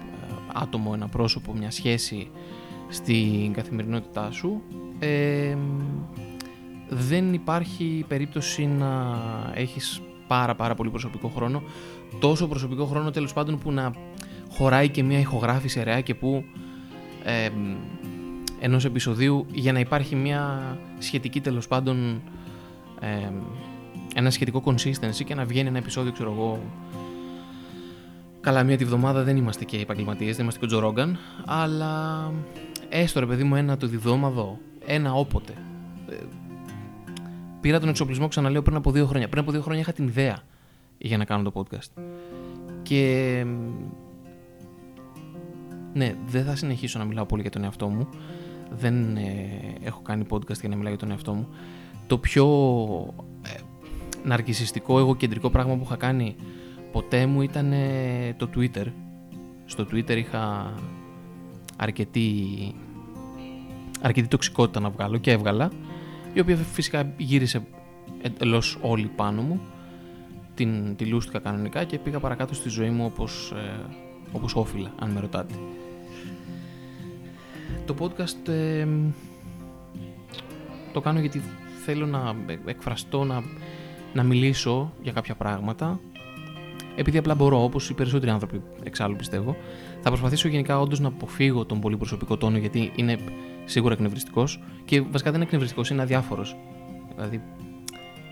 άτομο, 0.54 0.92
ένα 0.94 1.08
πρόσωπο, 1.08 1.54
μια 1.54 1.72
σχέση 1.72 2.30
στην 2.90 3.54
καθημερινότητά 3.54 4.32
σου, 4.32 4.62
ε, 5.00 5.58
δεν 6.90 7.34
υπάρχει 7.34 8.06
περίπτωση 8.08 8.66
να 8.66 9.20
έχεις 9.54 10.02
πάρα 10.28 10.56
πάρα 10.56 10.76
πολύ 10.76 10.90
προσωπικό 10.90 11.28
χρόνο. 11.28 11.64
Τόσο 12.20 12.48
προσωπικό 12.48 12.86
χρόνο 12.86 13.12
τέλος 13.12 13.34
πάντων 13.34 13.58
που 13.58 13.72
να 13.72 13.94
χωράει 14.50 14.90
και 14.90 15.04
μια 15.04 15.20
ηχογράφηση 15.20 15.84
ρεά 15.84 16.02
και 16.02 16.16
που 16.16 16.44
ε, 17.24 17.50
ενός 18.60 18.86
επεισοδίου 18.86 19.46
για 19.52 19.72
να 19.72 19.80
υπάρχει 19.80 20.16
μια 20.16 20.78
σχετική 20.98 21.42
τέλος 21.42 21.68
πάντων 21.68 22.22
ε, 23.00 23.32
ένα 24.16 24.30
σχετικό 24.30 24.64
consistency 24.66 25.24
και 25.26 25.36
να 25.36 25.46
βγαίνει 25.46 25.68
ένα 25.68 25.78
επεισόδιο 25.78 26.12
ξέρω 26.12 26.32
εγώ 26.32 26.60
Καλά, 28.44 28.64
μία 28.64 28.78
τη 28.78 28.86
βδομάδα 28.86 29.24
δεν 29.24 29.38
είμαστε 29.38 29.66
και 29.66 29.78
επαγγελματίες, 29.78 30.32
δεν 30.36 30.42
είμαστε 30.42 30.60
και 30.60 30.66
ο 30.66 30.68
Τζορόγκαν, 30.68 31.18
αλλά 31.46 32.32
έστω 32.90 33.20
ρε 33.20 33.26
παιδί 33.26 33.44
μου 33.44 33.56
ένα 33.56 33.78
το 33.78 33.88
διδόμαδο, 33.88 34.60
ένα 34.86 35.14
όποτε. 35.14 35.54
Ε, 36.10 36.16
πήρα 37.62 37.80
τον 37.80 37.90
εξοπλισμό, 37.90 38.28
ξαναλέω, 38.28 38.62
πριν 38.62 38.76
από 38.76 38.92
δύο 38.92 39.06
χρόνια. 39.06 39.30
Πριν 39.30 39.42
από 39.42 39.52
δύο 39.52 39.62
χρόνια 39.62 39.82
είχα 39.82 39.94
την 39.94 40.08
ιδέα 40.08 40.40
για 40.98 41.18
να 41.18 41.26
κάνω 41.26 41.52
το 41.52 41.52
podcast. 41.56 42.04
Και 42.82 43.46
ναι, 45.94 46.16
δεν 46.26 46.44
θα 46.44 46.56
συνεχίσω 46.56 47.00
να 47.00 47.06
μιλάω 47.06 47.26
πολύ 47.26 47.42
για 47.42 47.52
τον 47.52 47.64
εαυτό 47.64 47.88
μου. 47.88 48.10
Δεν 48.70 49.16
ε, 49.16 49.50
έχω 49.84 50.02
κάνει 50.02 50.26
podcast 50.30 50.60
για 50.60 50.70
να 50.70 50.76
μιλάω 50.76 50.90
για 50.90 51.00
τον 51.00 51.12
εαυτό 51.12 51.34
μου. 51.34 51.48
Το 52.08 52.18
πιο 52.18 52.46
ε, 53.42 53.60
ναρκισιστικό, 54.24 55.00
εγωκεντρικό 55.00 55.50
πράγμα 55.50 55.76
που 55.76 55.84
είχα 55.84 55.96
κάνει 55.96 56.36
ποτέ 56.92 57.26
μου 57.26 57.42
ήταν 57.42 57.72
ε, 57.72 58.34
το 58.38 58.50
Twitter. 58.56 58.86
Στο 59.66 59.88
Twitter 59.92 60.18
είχα 60.18 60.74
αρκετή, 61.76 62.36
αρκετή 64.02 64.28
τοξικότητα 64.28 64.80
να 64.80 64.90
βγάλω 64.90 65.18
και 65.18 65.32
έβγαλα, 65.32 65.72
η 66.34 66.40
οποία 66.40 66.56
φυσικά 66.56 67.14
γύρισε 67.18 67.66
εντελώς 68.22 68.78
όλη 68.82 69.08
πάνω 69.16 69.42
μου 69.42 69.62
την, 70.56 70.96
τη 70.96 71.06
λούστηκα 71.06 71.40
κανονικά 71.40 71.84
και 71.84 72.00
πήγα 72.00 72.20
παρακάτω 72.20 72.54
στη 72.54 72.70
ζωή 72.70 72.90
μου 72.90 73.06
όπως, 73.06 73.52
ε, 73.56 73.86
όπως 74.32 74.56
όφιλα, 74.56 74.92
αν 75.00 75.10
με 75.10 75.20
ρωτάτε. 75.20 75.54
Το 77.86 77.96
podcast 78.00 78.50
ε, 78.50 78.88
Το 80.94 81.02
κάνω 81.02 81.20
γιατί 81.20 81.42
θέλω 81.86 82.06
να 82.06 82.36
εκφραστώ, 82.66 83.24
να, 83.24 83.44
να 84.14 84.24
μιλήσω 84.24 84.94
για 85.02 85.12
κάποια 85.12 85.36
πράγματα. 85.36 86.00
Επειδή 86.96 87.18
απλά 87.18 87.36
μπορώ, 87.36 87.64
όπως 87.64 87.90
οι 87.90 87.94
περισσότεροι 87.94 88.32
άνθρωποι 88.32 88.62
εξάλλου 88.84 89.16
πιστεύω, 89.16 89.56
θα 90.02 90.10
προσπαθήσω 90.10 90.48
γενικά 90.48 90.80
όντως 90.80 91.00
να 91.00 91.08
αποφύγω 91.08 91.66
τον 91.66 91.80
πολύ 91.80 91.98
προσωπικό 91.98 92.38
τόνο 92.38 92.58
γιατί 92.58 92.92
είναι 92.96 93.18
σίγουρα 93.66 93.94
εκνευριστικός 93.94 94.60
και 94.86 95.02
βασικά 95.02 95.30
δεν 95.30 95.34
είναι 95.34 95.44
εκνευριστικός, 95.44 95.90
είναι 95.90 96.02
αδιάφορος. 96.02 96.56
Δηλαδή, 97.16 97.42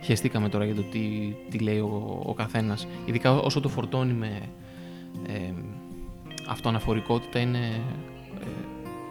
χαιστήκαμε 0.03 0.49
τώρα 0.49 0.65
για 0.65 0.75
το 0.75 0.81
τι, 0.81 1.35
τι 1.49 1.59
λέει 1.59 1.79
ο, 1.79 2.21
ο 2.25 2.33
καθένας. 2.33 2.87
Ειδικά 3.05 3.31
όσο 3.31 3.59
το 3.59 3.69
φορτώνει 3.69 4.13
με 4.13 4.39
ε, 5.27 5.53
αυτοαναφορικότητα 6.47 7.39
είναι 7.39 7.81
ε, 8.39 8.45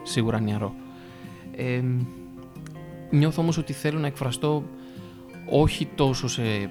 σίγουρα 0.02 0.40
νιαρό. 0.40 0.75
Ε, 1.56 1.82
νιώθω 3.10 3.42
όμως 3.42 3.58
ότι 3.58 3.72
θέλω 3.72 3.98
να 3.98 4.06
εκφραστώ 4.06 4.64
όχι 5.50 5.88
τόσο 5.94 6.28
σε, 6.28 6.70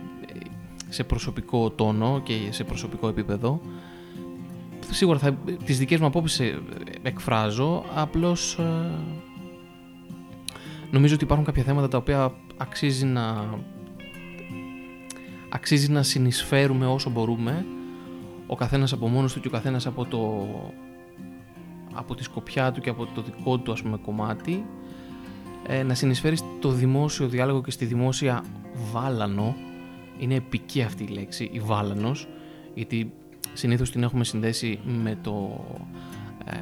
σε 0.89 1.03
προσωπικό 1.03 1.69
τόνο 1.69 2.21
και 2.23 2.33
σε 2.49 2.63
προσωπικό 2.63 3.07
επίπεδο. 3.07 3.61
Σίγουρα 4.91 5.19
θα, 5.19 5.37
τις 5.65 5.77
δικές 5.77 5.99
μου 5.99 6.05
απόψεις 6.05 6.39
ε, 6.39 6.59
εκφράζω, 7.01 7.83
απλώς 7.95 8.57
ε, 8.59 8.91
νομίζω 10.91 11.13
ότι 11.13 11.23
υπάρχουν 11.23 11.45
κάποια 11.45 11.63
θέματα 11.63 11.87
τα 11.87 11.97
οποία 11.97 12.33
αξίζει 12.57 13.05
να 13.05 13.49
αξίζει 15.49 15.91
να 15.91 16.03
συνεισφέρουμε 16.03 16.87
όσο 16.87 17.09
μπορούμε 17.09 17.65
ο 18.47 18.55
καθένας 18.55 18.93
από 18.93 19.07
μόνος 19.07 19.33
του 19.33 19.39
και 19.39 19.47
ο 19.47 19.51
καθένας 19.51 19.87
από, 19.87 20.05
το, 20.05 20.47
από 21.93 22.15
τη 22.15 22.23
σκοπιά 22.23 22.71
του 22.71 22.81
και 22.81 22.89
από 22.89 23.05
το 23.05 23.21
δικό 23.21 23.57
του 23.57 23.71
ας 23.71 23.81
πούμε 23.81 23.97
κομμάτι 23.97 24.65
ε, 25.67 25.83
να 25.83 25.93
συνεισφέρει 25.93 26.35
στο 26.35 26.69
δημόσιο 26.69 27.27
διάλογο 27.27 27.61
και 27.61 27.71
στη 27.71 27.85
δημόσια 27.85 28.43
βάλανο. 28.91 29.55
Είναι 30.19 30.35
επική 30.35 30.81
αυτή 30.81 31.03
η 31.03 31.07
λέξη, 31.07 31.49
η 31.53 31.59
βάλανος 31.59 32.27
γιατί 32.73 33.11
συνήθως 33.53 33.91
την 33.91 34.03
έχουμε 34.03 34.23
συνδέσει 34.23 34.79
με 34.85 35.17
το 35.21 35.65
ε, 36.45 36.57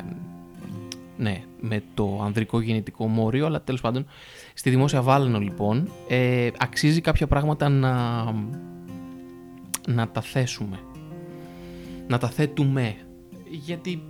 ναι, 1.17 1.43
με 1.59 1.83
το 1.93 2.21
ανδρικό 2.23 2.61
γεννητικό 2.61 3.07
μόριο 3.07 3.45
αλλά 3.45 3.61
τέλος 3.61 3.81
πάντων 3.81 4.05
στη 4.53 4.69
δημόσια 4.69 5.01
βάλανο 5.01 5.39
λοιπόν 5.39 5.89
ε, 6.07 6.49
αξίζει 6.57 7.01
κάποια 7.01 7.27
πράγματα 7.27 7.69
να 7.69 8.23
να 9.87 10.07
τα 10.07 10.21
θέσουμε. 10.21 10.79
Να 12.07 12.17
τα 12.17 12.29
θέτουμε. 12.29 12.95
Γιατί 13.49 14.03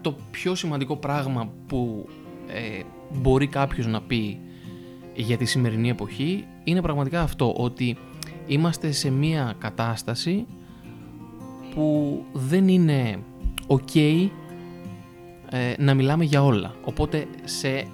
το 0.00 0.16
πιο 0.30 0.54
σημαντικό 0.54 0.96
πράγμα 0.96 1.52
που 1.66 2.08
ε, 2.48 2.82
μπορεί 3.12 3.46
κάποιος 3.46 3.86
να 3.86 4.00
πει 4.00 4.40
για 5.14 5.36
τη 5.36 5.44
σημερινή 5.44 5.88
εποχή 5.88 6.46
είναι 6.64 6.82
πραγματικά 6.82 7.22
αυτό 7.22 7.54
ότι 7.56 7.96
είμαστε 8.46 8.90
σε 8.90 9.10
μια 9.10 9.54
κατάσταση 9.58 10.46
που 11.74 12.18
δεν 12.32 12.68
είναι 12.68 13.18
ok 13.66 14.28
ε, 15.50 15.74
να 15.78 15.94
μιλάμε 15.94 16.24
για 16.24 16.44
όλα. 16.44 16.74
Οπότε 16.84 17.26
σε, 17.44 17.86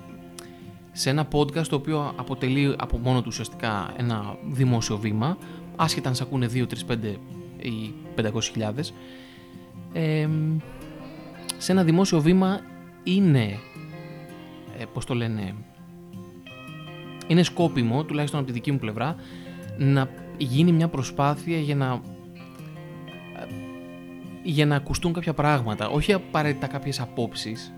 σε 0.93 1.11
ένα 1.11 1.29
podcast 1.33 1.67
το 1.67 1.77
οποίο 1.77 2.13
αποτελεί 2.17 2.75
από 2.79 2.99
μόνο 2.99 3.19
του 3.19 3.27
ουσιαστικά 3.29 3.93
ένα 3.97 4.37
δημόσιο 4.51 4.97
βήμα 4.97 5.39
άσχετα 5.77 6.09
αν 6.09 6.15
σε 6.15 6.23
ακούνε 6.23 6.49
2, 6.53 6.57
3, 6.57 6.65
5 6.65 6.97
ή 7.57 7.95
500.000 8.17 8.31
σε 11.59 11.73
ένα 11.73 11.85
δημόσιο 11.85 12.21
βήμα 12.21 12.61
είναι, 13.03 13.59
ε, 14.79 14.85
πώς 14.93 15.05
το 15.05 15.15
λένε, 15.15 15.55
είναι 17.27 17.43
σκόπιμο, 17.43 18.05
τουλάχιστον 18.05 18.39
από 18.39 18.49
τη 18.49 18.55
δική 18.55 18.73
μου 18.73 18.79
πλευρά, 18.79 19.17
να 19.79 20.09
γίνει 20.37 20.73
μια 20.73 20.89
προσπάθεια 20.89 21.59
για 21.59 21.75
να 21.75 22.01
για 24.43 24.67
να 24.67 24.77
ακουστούν 24.77 25.13
κάποια 25.13 25.35
πράγματα, 25.35 25.89
όχι 25.89 26.13
απαραίτητα 26.13 26.67
κάποιες 26.67 27.01
απόψεις 27.01 27.75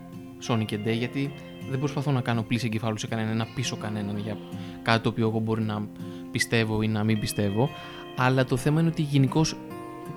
Sonic 0.48 0.64
και 0.64 0.78
Day, 0.84 0.96
γιατί 0.96 1.32
δεν 1.70 1.78
προσπαθώ 1.78 2.10
να 2.10 2.20
κάνω 2.20 2.42
πλήση 2.42 2.66
εγκεφάλου 2.66 2.98
σε 2.98 3.06
κανέναν, 3.06 3.36
να 3.36 3.46
πείσω 3.54 3.76
κανέναν 3.76 4.18
για 4.18 4.36
κάτι 4.82 5.02
το 5.02 5.08
οποίο 5.08 5.28
εγώ 5.28 5.38
μπορεί 5.38 5.62
να 5.62 5.88
πιστεύω 6.30 6.82
ή 6.82 6.88
να 6.88 7.04
μην 7.04 7.18
πιστεύω, 7.18 7.70
αλλά 8.16 8.44
το 8.44 8.56
θέμα 8.56 8.80
είναι 8.80 8.88
ότι 8.88 9.02
γενικώς 9.02 9.56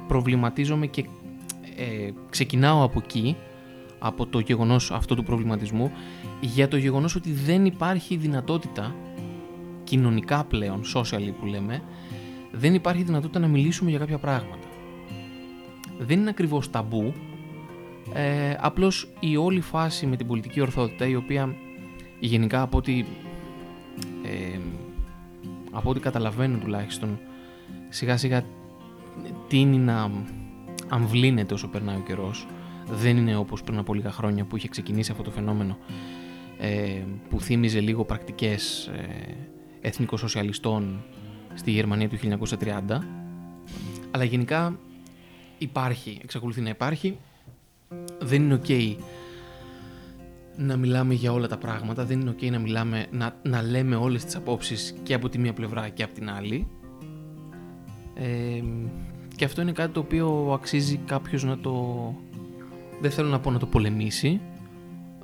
προβληματίζομαι 0.07 0.87
και 0.87 1.05
ε, 1.77 2.09
ξεκινάω 2.29 2.83
από 2.83 3.01
εκεί, 3.03 3.35
από 4.03 4.25
το 4.25 4.39
γεγονός 4.39 4.91
αυτό 4.91 5.15
του 5.15 5.23
προβληματισμού, 5.23 5.91
για 6.39 6.67
το 6.67 6.77
γεγονός 6.77 7.15
ότι 7.15 7.31
δεν 7.31 7.65
υπάρχει 7.65 8.15
δυνατότητα 8.15 8.95
κοινωνικά 9.83 10.43
πλέον, 10.43 10.81
social 10.95 11.31
που 11.39 11.45
λέμε, 11.45 11.81
δεν 12.51 12.73
υπάρχει 12.73 13.03
δυνατότητα 13.03 13.39
να 13.39 13.47
μιλήσουμε 13.47 13.89
για 13.89 13.99
κάποια 13.99 14.17
πράγματα. 14.17 14.67
Δεν 15.99 16.19
είναι 16.19 16.29
ακριβώς 16.29 16.69
ταμπού, 16.69 17.13
ε, 18.13 18.55
απλώς 18.59 19.09
η 19.19 19.37
όλη 19.37 19.61
φάση 19.61 20.05
με 20.05 20.15
την 20.15 20.27
πολιτική 20.27 20.61
ορθότητα, 20.61 21.07
η 21.07 21.15
οποία 21.15 21.55
γενικά 22.19 22.61
από 22.61 22.77
ό,τι, 22.77 23.05
ε, 24.23 24.59
από 25.71 25.89
ό,τι 25.89 25.99
καταλαβαίνω 25.99 26.57
τουλάχιστον, 26.57 27.19
σιγά 27.89 28.17
σιγά 28.17 28.43
τίνει 29.47 29.77
να 29.77 30.11
αμβλύνεται 30.87 31.53
όσο 31.53 31.67
περνάει 31.67 31.95
ο 31.95 32.03
καιρός. 32.05 32.47
Δεν 32.91 33.17
είναι 33.17 33.35
όπως 33.35 33.63
πριν 33.63 33.77
από 33.77 33.93
λίγα 33.93 34.11
χρόνια 34.11 34.45
που 34.45 34.57
είχε 34.57 34.67
ξεκινήσει 34.67 35.11
αυτό 35.11 35.23
το 35.23 35.31
φαινόμενο 35.31 35.77
ε, 36.57 37.03
που 37.29 37.41
θύμιζε 37.41 37.79
λίγο 37.79 38.05
πρακτικές 38.05 38.87
ε, 38.87 39.35
εθνικοσοσιαλιστών 39.81 41.03
στη 41.53 41.71
Γερμανία 41.71 42.09
του 42.09 42.17
1930. 42.59 42.81
Αλλά 44.11 44.23
γενικά 44.23 44.79
υπάρχει, 45.57 46.19
εξακολουθεί 46.23 46.61
να 46.61 46.69
υπάρχει. 46.69 47.17
Δεν 48.19 48.41
είναι 48.41 48.61
ok 48.63 48.95
να 50.57 50.77
μιλάμε 50.77 51.13
για 51.13 51.31
όλα 51.31 51.47
τα 51.47 51.57
πράγματα, 51.57 52.05
δεν 52.05 52.19
είναι 52.19 52.35
ok 52.37 52.51
να 52.51 52.59
μιλάμε, 52.59 53.05
να, 53.11 53.35
να 53.43 53.61
λέμε 53.61 53.95
όλες 53.95 54.25
τις 54.25 54.35
απόψεις 54.35 54.95
και 55.03 55.13
από 55.13 55.29
τη 55.29 55.37
μία 55.37 55.53
πλευρά 55.53 55.89
και 55.89 56.03
από 56.03 56.13
την 56.13 56.29
άλλη. 56.29 56.67
Ε, 58.15 58.63
και 59.35 59.45
αυτό 59.45 59.61
είναι 59.61 59.71
κάτι 59.71 59.93
το 59.93 59.99
οποίο 59.99 60.51
αξίζει 60.53 60.97
κάποιος 60.97 61.43
να 61.43 61.57
το... 61.57 62.15
Δεν 63.01 63.11
θέλω 63.11 63.29
να 63.29 63.39
πω 63.39 63.51
να 63.51 63.59
το 63.59 63.65
πολεμήσει, 63.65 64.41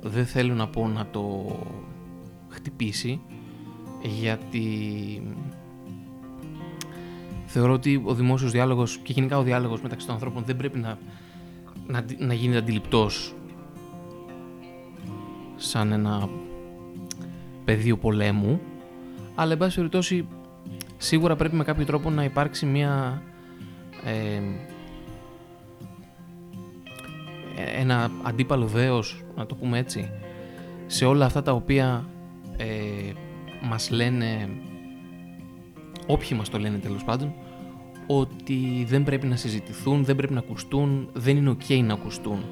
δεν 0.02 0.26
θέλω 0.26 0.54
να 0.54 0.68
πω 0.68 0.88
να 0.88 1.06
το 1.06 1.56
χτυπήσει, 2.48 3.20
γιατί 4.02 4.66
θεωρώ 7.46 7.72
ότι 7.72 8.02
ο 8.04 8.14
δημόσιος 8.14 8.50
διάλογος 8.50 8.98
και 9.02 9.12
γενικά 9.12 9.38
ο 9.38 9.42
διάλογος 9.42 9.80
μεταξύ 9.80 10.06
των 10.06 10.14
ανθρώπων 10.14 10.42
δεν 10.46 10.56
πρέπει 10.56 10.78
να, 10.78 10.98
να, 11.86 12.04
να 12.18 12.34
γίνεται 12.34 12.58
αντιληπτός 12.58 13.34
σαν 15.56 15.92
ένα 15.92 16.28
πεδίο 17.64 17.96
πολέμου, 17.96 18.60
αλλά 19.34 19.52
εν 19.52 19.58
πάση 19.58 19.76
περιπτώσει 19.76 20.28
σίγουρα 20.96 21.36
πρέπει 21.36 21.56
με 21.56 21.64
κάποιο 21.64 21.84
τρόπο 21.84 22.10
να 22.10 22.24
υπάρξει 22.24 22.66
μια 22.66 23.22
ένα 27.76 28.10
αντίπαλο 28.22 28.66
δέος, 28.66 29.24
να 29.36 29.46
το 29.46 29.54
πούμε 29.54 29.78
έτσι, 29.78 30.10
σε 30.86 31.04
όλα 31.04 31.24
αυτά 31.24 31.42
τα 31.42 31.52
οποία 31.52 32.08
ε, 32.56 33.12
μας 33.62 33.90
λένε, 33.90 34.48
όποιοι 36.06 36.30
μας 36.36 36.48
το 36.48 36.58
λένε 36.58 36.78
τέλος 36.78 37.04
πάντων, 37.04 37.34
ότι 38.06 38.84
δεν 38.88 39.04
πρέπει 39.04 39.26
να 39.26 39.36
συζητηθούν, 39.36 40.04
δεν 40.04 40.16
πρέπει 40.16 40.32
να 40.32 40.38
ακουστούν, 40.38 41.08
δεν 41.12 41.36
είναι 41.36 41.56
ok 41.60 41.82
να 41.84 41.92
ακουστούν. 41.92 42.44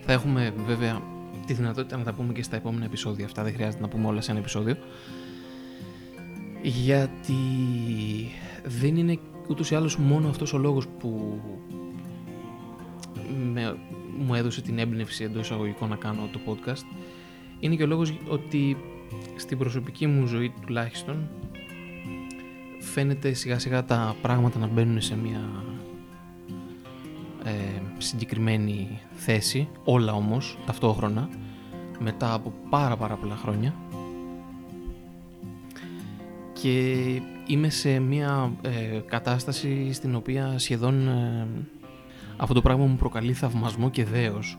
θα 0.00 0.12
έχουμε 0.12 0.52
βέβαια 0.66 1.02
τη 1.46 1.52
δυνατότητα 1.52 1.96
να 1.96 2.04
τα 2.04 2.12
πούμε 2.12 2.32
και 2.32 2.42
στα 2.42 2.56
επόμενα 2.56 2.84
επεισόδια 2.84 3.24
αυτά, 3.24 3.42
δεν 3.42 3.52
χρειάζεται 3.52 3.82
να 3.82 3.88
πούμε 3.88 4.06
όλα 4.06 4.20
σε 4.20 4.30
ένα 4.30 4.40
επεισόδιο 4.40 4.76
γιατί 6.62 7.34
δεν 8.64 8.96
είναι 8.96 9.18
ούτως 9.48 9.70
ή 9.70 9.74
άλλως 9.74 9.96
μόνο 9.96 10.28
αυτός 10.28 10.52
ο 10.52 10.58
λόγος 10.58 10.86
που 10.98 11.40
με, 13.52 13.76
μου 14.18 14.34
έδωσε 14.34 14.62
την 14.62 14.78
έμπνευση 14.78 15.24
εντός 15.24 15.44
εισαγωγικών 15.44 15.88
να 15.88 15.96
κάνω 15.96 16.28
το 16.32 16.40
podcast 16.46 16.84
είναι 17.60 17.74
και 17.74 17.82
ο 17.82 17.86
λόγος 17.86 18.18
ότι 18.28 18.76
στην 19.36 19.58
προσωπική 19.58 20.06
μου 20.06 20.26
ζωή 20.26 20.52
τουλάχιστον 20.66 21.28
φαίνεται 22.80 23.32
σιγά 23.32 23.58
σιγά 23.58 23.84
τα 23.84 24.16
πράγματα 24.22 24.58
να 24.58 24.66
μπαίνουν 24.66 25.00
σε 25.00 25.16
μια 25.16 25.40
ε, 27.44 27.82
συγκεκριμένη 27.98 29.00
θέση 29.12 29.68
όλα 29.84 30.12
όμως 30.12 30.58
ταυτόχρονα 30.66 31.28
μετά 31.98 32.32
από 32.32 32.52
πάρα 32.70 32.96
πάρα 32.96 33.14
πολλά 33.14 33.36
χρόνια 33.36 33.74
και 36.62 36.92
είμαι 37.46 37.68
σε 37.68 37.98
μια 37.98 38.52
ε, 38.62 39.00
κατάσταση 39.06 39.92
στην 39.92 40.14
οποία 40.14 40.58
σχεδόν 40.58 41.08
ε, 41.08 41.46
αυτό 42.36 42.54
το 42.54 42.62
πράγμα 42.62 42.86
μου 42.86 42.96
προκαλεί 42.96 43.32
θαυμασμό 43.32 43.90
και 43.90 44.04
δέος. 44.04 44.58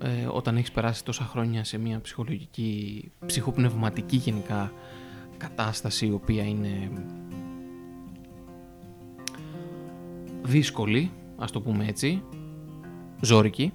Ε, 0.00 0.26
όταν 0.26 0.56
έχεις 0.56 0.72
περάσει 0.72 1.04
τόσα 1.04 1.24
χρόνια 1.24 1.64
σε 1.64 1.78
μια 1.78 2.00
ψυχολογική, 2.00 3.10
ψυχοπνευματική 3.26 4.16
γενικά 4.16 4.72
κατάσταση 5.36 6.06
η 6.06 6.12
οποία 6.12 6.42
είναι 6.42 6.90
δύσκολη, 10.42 11.10
ας 11.36 11.50
το 11.50 11.60
πούμε 11.60 11.86
έτσι, 11.88 12.22
ζώρικη, 13.20 13.72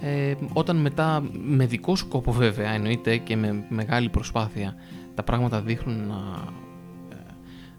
ε, 0.00 0.34
όταν 0.52 0.76
μετά 0.76 1.28
με 1.32 1.66
δικό 1.66 1.96
σκόπο 1.96 2.32
βέβαια 2.32 2.70
εννοείται 2.70 3.16
και 3.16 3.36
με 3.36 3.64
μεγάλη 3.68 4.08
προσπάθεια 4.08 4.74
τα 5.18 5.24
πράγματα 5.24 5.60
δείχνουν 5.60 6.06
να, 6.06 6.44
ε, 7.08 7.16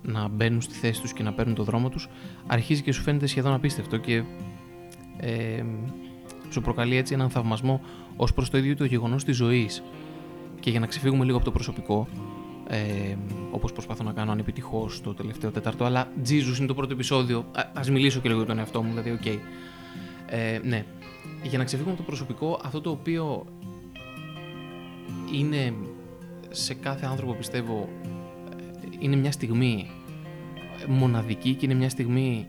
να 0.02 0.28
μπαίνουν 0.28 0.62
στη 0.62 0.74
θέση 0.74 1.02
τους 1.02 1.14
και 1.14 1.24
να 1.24 1.34
παίρνουν 1.34 1.56
το 1.56 1.64
δρόμο 1.64 1.90
τους 1.90 2.08
αρχίζει 2.48 2.82
και 2.82 2.92
σου 2.92 3.02
φαίνεται 3.02 3.26
σχεδόν 3.26 3.54
απίστευτο 3.54 3.98
και 3.98 4.24
ε, 5.18 5.64
σου 6.50 6.62
προκαλεί 6.62 6.96
έτσι 6.96 7.14
έναν 7.14 7.30
θαυμασμό 7.30 7.82
ως 8.16 8.34
προς 8.34 8.50
το 8.50 8.58
ίδιο 8.58 8.76
το 8.76 8.86
γεγονός 8.86 9.24
της 9.24 9.36
ζωής 9.36 9.84
και 10.60 10.70
για 10.70 10.80
να 10.80 10.86
ξεφύγουμε 10.86 11.26
λίγο 11.26 11.36
από 11.36 11.46
το 11.46 11.52
προσωπικό 11.52 12.08
ε, 12.68 13.16
όπως 13.52 13.72
προσπαθώ 13.72 14.04
να 14.04 14.12
κάνω 14.12 14.32
ανεπιτυχώς 14.32 15.02
το 15.02 15.14
τελευταίο 15.14 15.52
τέταρτο 15.52 15.86
αλλά 15.86 16.12
Jesus 16.28 16.58
είναι 16.58 16.68
το 16.68 16.74
πρώτο 16.74 16.94
επεισόδιο 16.94 17.46
Α, 17.52 17.64
ας 17.74 17.90
μιλήσω 17.90 18.20
και 18.20 18.28
λίγο 18.28 18.40
για 18.40 18.50
τον 18.50 18.60
εαυτό 18.60 18.84
μου 18.84 18.90
δηλαδή 18.90 19.12
OK 19.12 19.22
okay. 19.24 19.38
ε, 20.26 20.60
ναι 20.64 20.86
για 21.44 21.58
να 21.58 21.64
ξεφύγουμε 21.64 21.94
από 21.94 22.02
το 22.02 22.08
προσωπικό 22.08 22.60
αυτό 22.64 22.82
το 22.82 22.90
οποίο 22.90 23.46
είναι 25.34 25.74
σε 26.50 26.74
κάθε 26.74 27.06
άνθρωπο 27.06 27.34
πιστεύω 27.34 27.90
είναι 29.00 29.16
μια 29.16 29.32
στιγμή 29.32 29.90
μοναδική 30.88 31.54
και 31.54 31.66
είναι 31.66 31.76
μια 31.76 31.90
στιγμή 31.90 32.46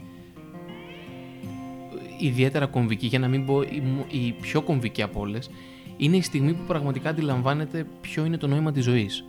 ιδιαίτερα 2.19 2.67
κομβική 2.67 3.07
για 3.07 3.19
να 3.19 3.29
μην 3.29 3.47
πω 3.47 3.63
η 4.09 4.35
πιο 4.41 4.63
κομβική 4.63 5.03
από 5.03 5.21
όλες 5.21 5.51
είναι 5.97 6.17
η 6.17 6.23
στιγμή 6.23 6.55
που 6.55 6.65
πραγματικά 6.67 7.09
αντιλαμβάνεται 7.09 7.87
ποιο 8.01 8.25
είναι 8.25 8.37
το 8.37 8.47
νόημα 8.47 8.73
της 8.73 8.85
ζωής. 8.85 9.25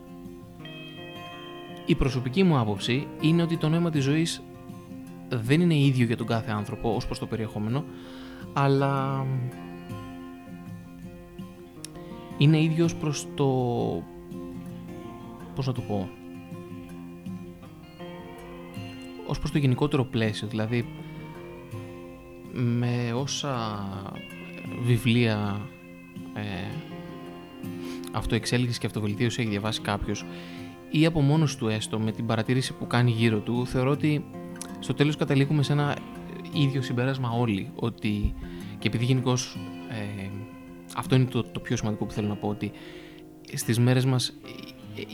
Η 1.85 1.95
προσωπική 1.95 2.43
μου 2.43 2.57
άποψη 2.57 3.07
είναι 3.21 3.41
ότι 3.41 3.57
το 3.57 3.69
νόημα 3.69 3.89
της 3.89 4.03
ζωής 4.03 4.41
δεν 5.29 5.61
είναι 5.61 5.75
ίδιο 5.75 6.05
για 6.05 6.17
τον 6.17 6.27
κάθε 6.27 6.51
άνθρωπο 6.51 6.95
ως 6.95 7.05
προς 7.05 7.19
το 7.19 7.25
περιεχόμενο 7.25 7.83
αλλά 8.53 9.25
είναι 12.37 12.61
ίδιο 12.61 12.89
προς 12.99 13.27
το 13.35 13.47
πώς 15.55 15.67
να 15.67 15.73
το 15.73 15.81
πω 15.81 16.09
ως 19.27 19.39
προς 19.39 19.51
το 19.51 19.57
γενικότερο 19.57 20.05
πλαίσιο 20.05 20.47
δηλαδή 20.47 20.85
με 22.53 23.13
όσα 23.15 23.85
βιβλία 24.83 25.61
ε, 26.33 26.41
αυτοεξέλιξη 28.11 28.79
και 28.79 28.85
αυτοβελτίωση 28.85 29.41
έχει 29.41 29.49
διαβάσει 29.49 29.81
κάποιος 29.81 30.25
ή 30.91 31.05
από 31.05 31.21
μόνος 31.21 31.55
του 31.55 31.67
έστω 31.67 31.99
με 31.99 32.11
την 32.11 32.25
παρατήρηση 32.25 32.73
που 32.73 32.87
κάνει 32.87 33.11
γύρω 33.11 33.39
του 33.39 33.67
θεωρώ 33.67 33.91
ότι 33.91 34.25
στο 34.79 34.93
τέλος 34.93 35.15
καταλήγουμε 35.15 35.63
σε 35.63 35.71
ένα 35.71 35.97
ίδιο 36.53 36.81
συμπέρασμα 36.81 37.29
όλοι 37.29 37.71
ότι 37.75 38.33
και 38.79 38.87
επειδή 38.87 39.05
γενικώ 39.05 39.33
ε, 39.89 40.29
αυτό 40.95 41.15
είναι 41.15 41.25
το, 41.25 41.43
το 41.43 41.59
πιο 41.59 41.75
σημαντικό 41.75 42.05
που 42.05 42.11
θέλω 42.11 42.27
να 42.27 42.35
πω 42.35 42.47
ότι 42.47 42.71
στις 43.53 43.79
μέρες 43.79 44.05
μας 44.05 44.33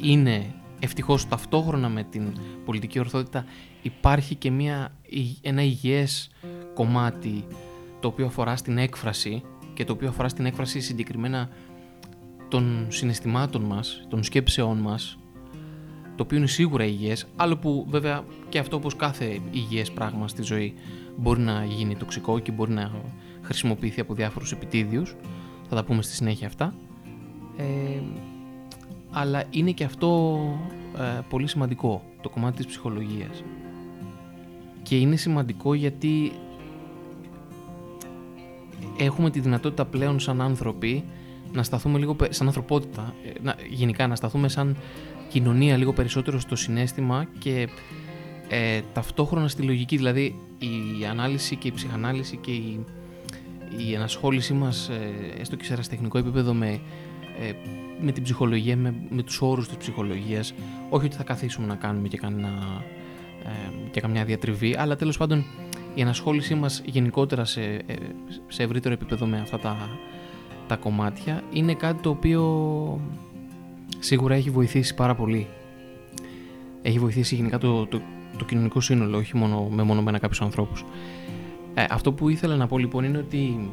είναι 0.01 0.53
ευτυχώς 0.79 1.27
ταυτόχρονα 1.27 1.89
με 1.89 2.03
την 2.03 2.33
πολιτική 2.65 2.99
ορθότητα 2.99 3.45
υπάρχει 3.81 4.35
και 4.35 4.51
μια, 4.51 4.95
ένα 5.41 5.61
υγιές 5.61 6.29
κομμάτι 6.73 7.45
το 7.99 8.07
οποίο 8.07 8.25
αφορά 8.25 8.55
στην 8.55 8.77
έκφραση 8.77 9.43
και 9.73 9.85
το 9.85 9.93
οποίο 9.93 10.07
αφορά 10.07 10.29
στην 10.29 10.45
έκφραση 10.45 10.79
συγκεκριμένα 10.79 11.49
των 12.47 12.85
συναισθημάτων 12.89 13.61
μας, 13.61 14.05
των 14.09 14.23
σκέψεών 14.23 14.77
μας 14.77 15.17
το 16.17 16.23
οποίο 16.23 16.37
είναι 16.37 16.47
σίγουρα 16.47 16.85
υγιές, 16.85 17.27
άλλο 17.35 17.57
που 17.57 17.85
βέβαια 17.89 18.23
και 18.49 18.59
αυτό 18.59 18.75
όπως 18.75 18.95
κάθε 18.95 19.39
υγιές 19.51 19.91
πράγμα 19.91 20.27
στη 20.27 20.41
ζωή 20.41 20.73
μπορεί 21.17 21.39
να 21.39 21.65
γίνει 21.65 21.95
τοξικό 21.95 22.39
και 22.39 22.51
μπορεί 22.51 22.71
να 22.71 22.91
χρησιμοποιηθεί 23.41 24.01
από 24.01 24.13
διάφορους 24.13 24.51
επιτίδιους, 24.51 25.15
θα 25.69 25.75
τα 25.75 25.83
πούμε 25.83 26.01
στη 26.01 26.13
συνέχεια 26.13 26.47
αυτά, 26.47 26.73
ε, 27.57 27.63
αλλά 29.11 29.43
είναι 29.49 29.71
και 29.71 29.83
αυτό 29.83 30.39
ε, 30.97 31.19
πολύ 31.29 31.47
σημαντικό, 31.47 32.03
το 32.21 32.29
κομμάτι 32.29 32.57
της 32.57 32.65
ψυχολογίας. 32.65 33.43
Και 34.83 34.97
είναι 34.97 35.15
σημαντικό 35.15 35.73
γιατί 35.73 36.31
έχουμε 38.97 39.29
τη 39.29 39.39
δυνατότητα 39.39 39.85
πλέον 39.85 40.19
σαν 40.19 40.41
άνθρωποι 40.41 41.03
να 41.53 41.63
σταθούμε 41.63 41.97
λίγο, 41.99 42.15
σαν 42.29 42.47
ανθρωπότητα, 42.47 43.13
ε, 43.25 43.31
να, 43.41 43.55
γενικά 43.69 44.07
να 44.07 44.15
σταθούμε 44.15 44.47
σαν 44.47 44.77
κοινωνία 45.29 45.77
λίγο 45.77 45.93
περισσότερο 45.93 46.39
στο 46.39 46.55
συνέστημα 46.55 47.27
και 47.39 47.67
ε, 48.47 48.81
ταυτόχρονα 48.93 49.47
στη 49.47 49.61
λογική, 49.61 49.97
δηλαδή 49.97 50.35
η 50.99 51.05
ανάλυση 51.05 51.55
και 51.55 51.67
η 51.67 51.71
ψυχανάλυση 51.71 52.37
και 52.37 52.51
η, 52.51 52.85
η 53.87 53.93
ενασχόλησή 53.93 54.53
μας 54.53 54.89
ε, 54.89 55.39
έστω 55.39 55.55
και 55.55 55.63
σε 55.63 55.71
αεραστεχνικό 55.71 56.17
επίπεδο 56.17 56.53
με, 56.53 56.79
ε, 57.41 57.51
με 57.99 58.11
την 58.11 58.23
ψυχολογία, 58.23 58.77
με, 58.77 58.93
με 59.09 59.23
τους 59.23 59.41
όρους 59.41 59.67
της 59.67 59.77
ψυχολογίας 59.77 60.53
όχι 60.89 61.05
ότι 61.05 61.15
θα 61.15 61.23
καθίσουμε 61.23 61.67
να 61.67 61.75
κάνουμε 61.75 62.07
και, 62.07 62.17
κανένα, 62.17 62.83
ε, 63.43 63.89
και 63.91 64.01
καμιά 64.01 64.25
διατριβή 64.25 64.75
αλλά 64.77 64.95
τέλος 64.95 65.17
πάντων 65.17 65.45
η 65.95 66.01
ενασχόλησή 66.01 66.55
μας 66.55 66.81
γενικότερα 66.85 67.45
σε, 67.45 67.61
ε, 67.61 67.93
σε 68.47 68.63
ευρύτερο 68.63 68.93
επίπεδο 68.93 69.25
με 69.25 69.39
αυτά 69.39 69.59
τα, 69.59 69.89
τα 70.67 70.75
κομμάτια 70.75 71.43
είναι 71.51 71.73
κάτι 71.73 72.01
το 72.01 72.09
οποίο 72.09 73.01
σίγουρα 73.99 74.35
έχει 74.35 74.49
βοηθήσει 74.49 74.95
πάρα 74.95 75.15
πολύ. 75.15 75.47
Έχει 76.81 76.99
βοηθήσει 76.99 77.35
γενικά 77.35 77.57
το, 77.57 77.85
το, 77.85 78.01
το 78.37 78.45
κοινωνικό 78.45 78.81
σύνολο, 78.81 79.17
όχι 79.17 79.37
μόνο 79.37 79.67
με 79.71 79.83
μονομένα 79.83 80.19
κάποιους 80.19 80.41
ανθρώπους. 80.41 80.85
Ε, 81.73 81.85
αυτό 81.89 82.13
που 82.13 82.29
ήθελα 82.29 82.55
να 82.55 82.67
πω 82.67 82.77
λοιπόν 82.77 83.03
είναι 83.03 83.17
ότι 83.17 83.69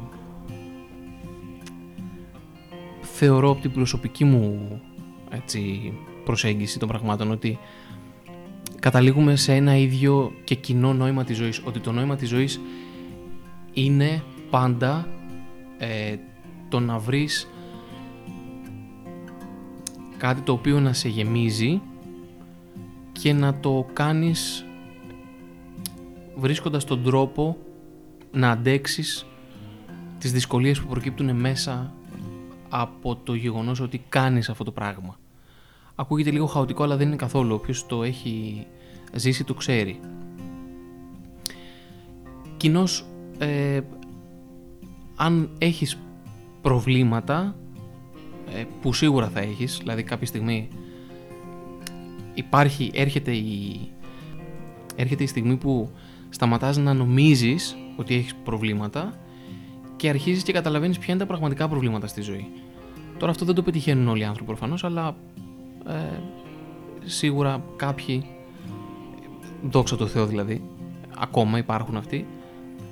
θεωρώ 3.17 3.49
από 3.49 3.61
την 3.61 3.71
προσωπική 3.71 4.23
μου 4.23 4.81
έτσι, 5.29 5.93
προσέγγιση 6.25 6.79
των 6.79 6.87
πραγμάτων 6.87 7.31
ότι 7.31 7.59
καταλήγουμε 8.79 9.35
σε 9.35 9.53
ένα 9.53 9.77
ίδιο 9.77 10.31
και 10.43 10.55
κοινό 10.55 10.93
νόημα 10.93 11.23
της 11.23 11.37
ζωής. 11.37 11.61
Ότι 11.63 11.79
το 11.79 11.91
νόημα 11.91 12.15
της 12.15 12.29
ζωής 12.29 12.61
είναι 13.73 14.23
πάντα 14.49 15.07
ε, 15.77 16.15
το 16.69 16.79
να 16.79 16.97
βρεις 16.97 17.49
κάτι 20.17 20.41
το 20.41 20.51
οποίο 20.51 20.79
να 20.79 20.93
σε 20.93 21.09
γεμίζει 21.09 21.81
και 23.11 23.33
να 23.33 23.59
το 23.59 23.87
κάνεις 23.93 24.65
βρίσκοντας 26.35 26.83
τον 26.83 27.03
τρόπο 27.03 27.57
να 28.31 28.51
αντέξεις 28.51 29.25
τις 30.19 30.31
δυσκολίες 30.31 30.81
που 30.81 30.87
προκύπτουν 30.87 31.35
μέσα 31.35 31.93
από 32.69 33.15
το 33.15 33.33
γεγονός 33.33 33.79
ότι 33.79 34.05
κάνεις 34.09 34.49
αυτό 34.49 34.63
το 34.63 34.71
πράγμα. 34.71 35.19
Ακούγεται 35.95 36.31
λίγο 36.31 36.45
χαοτικό 36.45 36.83
αλλά 36.83 36.97
δεν 36.97 37.07
είναι 37.07 37.15
καθόλου. 37.15 37.55
Όποιος 37.55 37.85
το 37.85 38.03
έχει 38.03 38.65
ζήσει 39.13 39.43
το 39.43 39.53
ξέρει. 39.53 39.99
Κοινώς 42.57 43.05
ε, 43.37 43.79
αν 45.15 45.49
έχεις 45.57 45.97
προβλήματα 46.61 47.55
ε, 48.55 48.63
που 48.81 48.93
σίγουρα 48.93 49.27
θα 49.29 49.39
έχεις, 49.39 49.77
δηλαδή 49.77 50.03
κάποια 50.03 50.27
στιγμή 50.27 50.67
υπάρχει, 52.33 52.91
έρχεται 52.93 53.31
η, 53.31 53.79
έρχεται 54.95 55.23
η 55.23 55.27
στιγμή 55.27 55.55
που 55.55 55.89
σταματάς 56.29 56.77
να 56.77 56.93
νομίζεις 56.93 57.75
ότι 57.95 58.15
έχεις 58.15 58.35
προβλήματα 58.35 59.13
και 59.95 60.09
αρχίζεις 60.09 60.43
και 60.43 60.51
καταλαβαίνεις 60.51 60.97
ποια 60.99 61.13
είναι 61.13 61.21
τα 61.21 61.27
πραγματικά 61.27 61.67
προβλήματα 61.67 62.07
στη 62.07 62.21
ζωή. 62.21 62.47
Τώρα 63.17 63.31
αυτό 63.31 63.45
δεν 63.45 63.55
το 63.55 63.61
πετυχαίνουν 63.61 64.07
όλοι 64.07 64.21
οι 64.21 64.25
άνθρωποι 64.25 64.47
προφανώς, 64.47 64.83
αλλά 64.83 65.15
ε, 65.87 66.19
σίγουρα 67.03 67.63
κάποιοι, 67.75 68.25
δόξα 69.69 69.95
τω 69.95 70.07
Θεώ 70.07 70.25
δηλαδή, 70.25 70.63
ακόμα 71.17 71.57
υπάρχουν 71.57 71.97
αυτοί, 71.97 72.27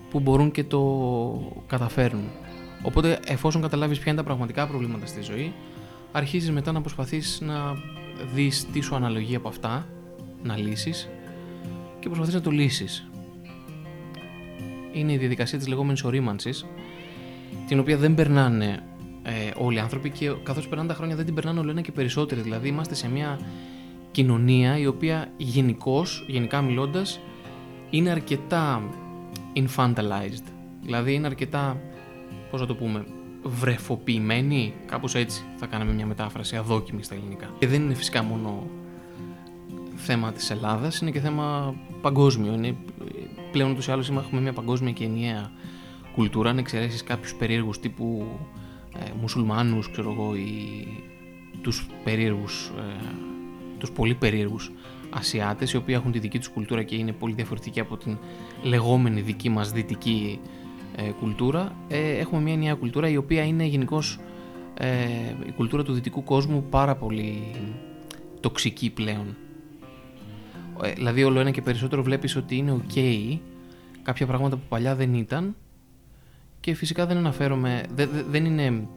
που 0.10 0.20
μπορούν 0.20 0.52
και 0.52 0.64
το 0.64 1.64
καταφέρνουν. 1.68 2.30
Οπότε, 2.84 3.20
εφόσον 3.26 3.62
καταλάβεις 3.62 4.00
ποια 4.00 4.12
είναι 4.12 4.22
τα 4.22 4.26
πραγματικά 4.26 4.68
προβλήματα 4.68 5.06
στη 5.06 5.22
ζωή, 5.22 5.54
αρχίζεις 6.12 6.52
μετά 6.52 6.72
να 6.72 6.82
προσπαθείς 6.82 7.42
να 7.42 7.74
δεις 8.34 8.66
τι 8.72 8.82
σου 8.82 8.96
αναλογεί 8.96 9.36
από 9.36 9.48
αυτά, 9.48 9.88
να 10.44 10.58
λύσεις 10.58 11.10
και 12.00 12.08
προσπαθείς 12.08 12.34
να 12.34 12.42
το 12.42 12.52
λύσεις. 12.52 13.08
Είναι 14.94 15.12
η 15.12 15.18
διαδικασία 15.18 15.58
της 15.58 15.68
λεγόμενης 15.68 16.04
ορίμανσης, 16.04 16.66
την 17.68 17.80
οποία 17.80 17.98
δεν 17.98 18.16
περνάνε 18.16 18.84
ε, 19.24 19.52
όλοι 19.56 19.76
οι 19.76 19.80
άνθρωποι 19.80 20.10
και 20.10 20.32
καθώς 20.44 20.68
περνάνε 20.68 20.90
τα 20.90 20.96
χρόνια 20.96 21.16
δεν 21.16 21.26
την 21.26 21.34
περνάνε 21.34 21.60
όλο 21.60 21.72
ένα 21.72 21.82
και 21.82 21.92
περισσότεροι. 21.92 22.42
Δηλαδή, 22.42 22.68
είμαστε 22.68 22.96
σε 22.96 23.10
μια 23.10 23.40
κοινωνία 24.12 24.78
η 24.78 24.86
οποία 24.86 25.28
γενικώς, 25.38 26.26
γενικά 26.28 26.62
μιλώντας, 26.62 27.20
είναι 27.90 28.10
αρκετά 28.10 28.84
infantilized. 29.56 30.46
Δηλαδή, 30.82 31.14
είναι 31.14 31.28
αρκετά 31.28 31.82
πώς 32.52 32.60
θα 32.60 32.66
το 32.66 32.76
πούμε, 32.76 33.06
βρεφοποιημένοι, 33.44 34.74
κάπως 34.86 35.16
έτσι 35.16 35.44
θα 35.56 35.66
κάναμε 35.66 35.94
μια 35.94 36.06
μετάφραση 36.06 36.56
αδόκιμη 36.56 37.04
στα 37.04 37.16
ελληνικά. 37.16 37.50
Και 37.60 37.68
δεν 37.68 37.82
είναι 37.82 37.94
φυσικά 37.94 38.24
μόνο 38.24 38.68
θέμα 39.96 40.32
της 40.32 40.50
Ελλάδας, 40.50 41.00
είναι 41.00 41.12
και 41.12 41.20
θέμα 41.20 41.76
παγκόσμιο. 42.02 42.54
Είναι, 42.54 42.76
πλέον 43.52 43.72
ούτως 43.72 43.88
ή 43.88 43.92
άλλως 43.92 44.10
έχουμε 44.10 44.42
μια 44.42 44.54
παγκόσμια 44.54 44.92
και 44.92 45.04
ενιαία 45.04 45.52
κουλτούρα, 46.16 46.50
αν 46.50 46.58
εξαιρέσεις 46.58 47.04
κάποιους 47.04 47.36
περίεργους 47.36 47.80
τύπου 47.80 48.28
ε, 49.00 49.12
μουσουλμάνους, 49.22 49.92
ξέρω 49.92 50.12
εγώ, 50.12 50.36
ή 50.36 50.88
τους 51.62 51.88
περίεργους, 52.04 52.72
ε, 52.78 53.06
τους 53.78 53.92
πολύ 53.92 54.16
περίεργους 54.16 54.72
Ασιάτες, 55.16 55.72
οι 55.72 55.78
οποίοι 55.78 55.96
έχουν 55.98 56.12
τη 56.12 56.20
δική 56.20 56.38
τους 56.38 56.48
κουλτούρα 56.48 56.84
και 56.84 56.96
είναι 56.96 57.12
πολύ 57.12 57.34
διαφορετικοί 57.34 57.80
από 57.80 57.98
την 57.98 58.18
λεγόμενη 58.64 59.22
δική 59.22 59.50
μας 59.50 59.72
δυτική 59.72 60.40
ε, 60.96 61.12
κουλτούρα. 61.12 61.76
Ε, 61.88 62.18
έχουμε 62.18 62.42
μια 62.42 62.56
νέα 62.56 62.74
κουλτούρα 62.74 63.10
η 63.10 63.18
οποία 63.18 63.44
είναι 63.44 63.64
γενικώς 63.64 64.20
ε, 64.74 64.88
η 65.48 65.52
κουλτούρα 65.52 65.84
του 65.84 65.94
δυτικού 65.94 66.24
κόσμου 66.24 66.64
πάρα 66.70 66.96
πολύ 66.96 67.52
τοξική 68.40 68.90
πλέον. 68.90 69.36
Ε, 70.84 70.92
δηλαδή 70.92 71.24
όλο 71.24 71.40
ένα 71.40 71.52
και 71.52 71.62
περισσότερο 71.62 72.04
βλέπεις 72.04 72.36
ότι 72.36 72.56
είναι 72.56 72.82
ok 72.88 73.00
κάποια 74.04 74.26
πράγματα 74.26 74.56
που 74.56 74.64
παλιά 74.70 74.96
δεν 74.96 75.14
ήταν 75.14 75.56
και 76.64 76.74
φυσικά 76.74 77.06
δεν 77.06 77.18
αναφέρομαι, 77.18 77.84
δεν, 77.96 78.10
δεν 78.30 78.46
είναι, 78.46 78.88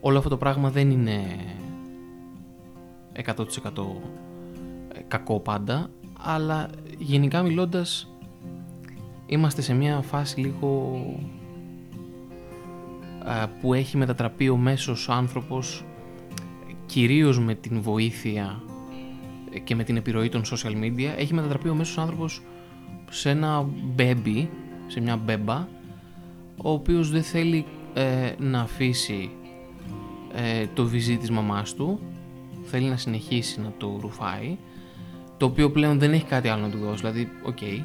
όλο 0.00 0.18
αυτό 0.18 0.30
το 0.30 0.36
πράγμα 0.36 0.70
δεν 0.70 0.90
είναι 0.90 1.24
100% 3.24 3.44
κακό 5.08 5.40
πάντα, 5.40 5.90
αλλά 6.18 6.70
γενικά 6.98 7.42
μιλώντας 7.42 8.12
είμαστε 9.26 9.62
σε 9.62 9.74
μια 9.74 10.00
φάση 10.00 10.40
λίγο 10.40 11.00
που 13.60 13.74
έχει 13.74 13.96
μετατραπεί 13.96 14.48
ο 14.48 14.56
μέσος 14.56 15.08
άνθρωπος 15.08 15.84
κυρίως 16.86 17.40
με 17.40 17.54
την 17.54 17.80
βοήθεια 17.80 18.62
και 19.64 19.74
με 19.74 19.84
την 19.84 19.96
επιρροή 19.96 20.28
των 20.28 20.42
social 20.44 20.72
media 20.72 21.14
έχει 21.16 21.34
μετατραπεί 21.34 21.68
ο 21.68 21.74
μέσος 21.74 21.98
άνθρωπος 21.98 22.42
σε 23.10 23.30
ένα 23.30 23.66
baby, 23.96 24.46
σε 24.86 25.00
μια 25.00 25.16
μπέμπα 25.16 25.66
ο 26.62 26.70
οποίος 26.70 27.10
δεν 27.10 27.22
θέλει 27.22 27.64
ε, 27.94 28.32
να 28.38 28.60
αφήσει 28.60 29.30
ε, 30.34 30.66
το 30.74 30.84
βυζί 30.84 31.16
της 31.16 31.30
μαμάς 31.30 31.74
του. 31.74 32.00
Θέλει 32.62 32.88
να 32.88 32.96
συνεχίσει 32.96 33.60
να 33.60 33.72
το 33.76 33.98
ρουφάει 34.00 34.56
το 35.36 35.46
οποίο 35.46 35.70
πλέον 35.70 35.98
δεν 35.98 36.12
έχει 36.12 36.24
κάτι 36.24 36.48
άλλο 36.48 36.62
να 36.62 36.70
του 36.70 36.78
δώσει. 36.78 37.00
Δηλαδή, 37.00 37.28
OK. 37.42 37.56
Okay. 37.60 37.84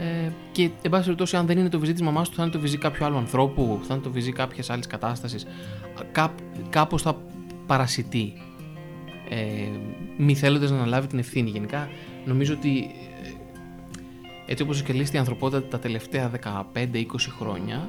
ε, 0.00 0.30
και 0.52 0.70
εν 0.82 0.90
πάση 0.90 1.02
περιπτώσει 1.02 1.36
αν 1.36 1.46
δεν 1.46 1.58
είναι 1.58 1.68
το 1.68 1.78
βυζί 1.78 1.92
της 1.92 2.02
μαμάς 2.02 2.28
του 2.28 2.34
θα 2.34 2.42
είναι 2.42 2.52
το 2.52 2.60
βυζί 2.60 2.78
κάποιου 2.78 3.04
άλλου 3.04 3.16
ανθρώπου 3.16 3.80
θα 3.82 3.94
είναι 3.94 4.02
το 4.02 4.10
βυζί 4.10 4.32
κάποιας 4.32 4.70
άλλης 4.70 4.86
κατάστασης. 4.86 5.46
Κά, 6.12 6.34
κάπως 6.70 7.02
θα 7.02 7.16
παρασιτεί 7.66 8.32
ε, 9.28 9.36
μη 10.16 10.34
θέλοντας 10.34 10.70
να 10.70 10.76
αναλάβει 10.76 11.06
την 11.06 11.18
ευθύνη 11.18 11.50
γενικά. 11.50 11.88
Νομίζω 12.24 12.54
ότι 12.54 12.90
έτσι 14.46 14.62
όπως 14.62 14.80
εξελίσσεται 14.80 15.16
η 15.16 15.20
ανθρωπότητα 15.20 15.62
τα 15.62 15.78
τελευταία 15.78 16.30
15-20 16.74 17.04
χρόνια 17.38 17.88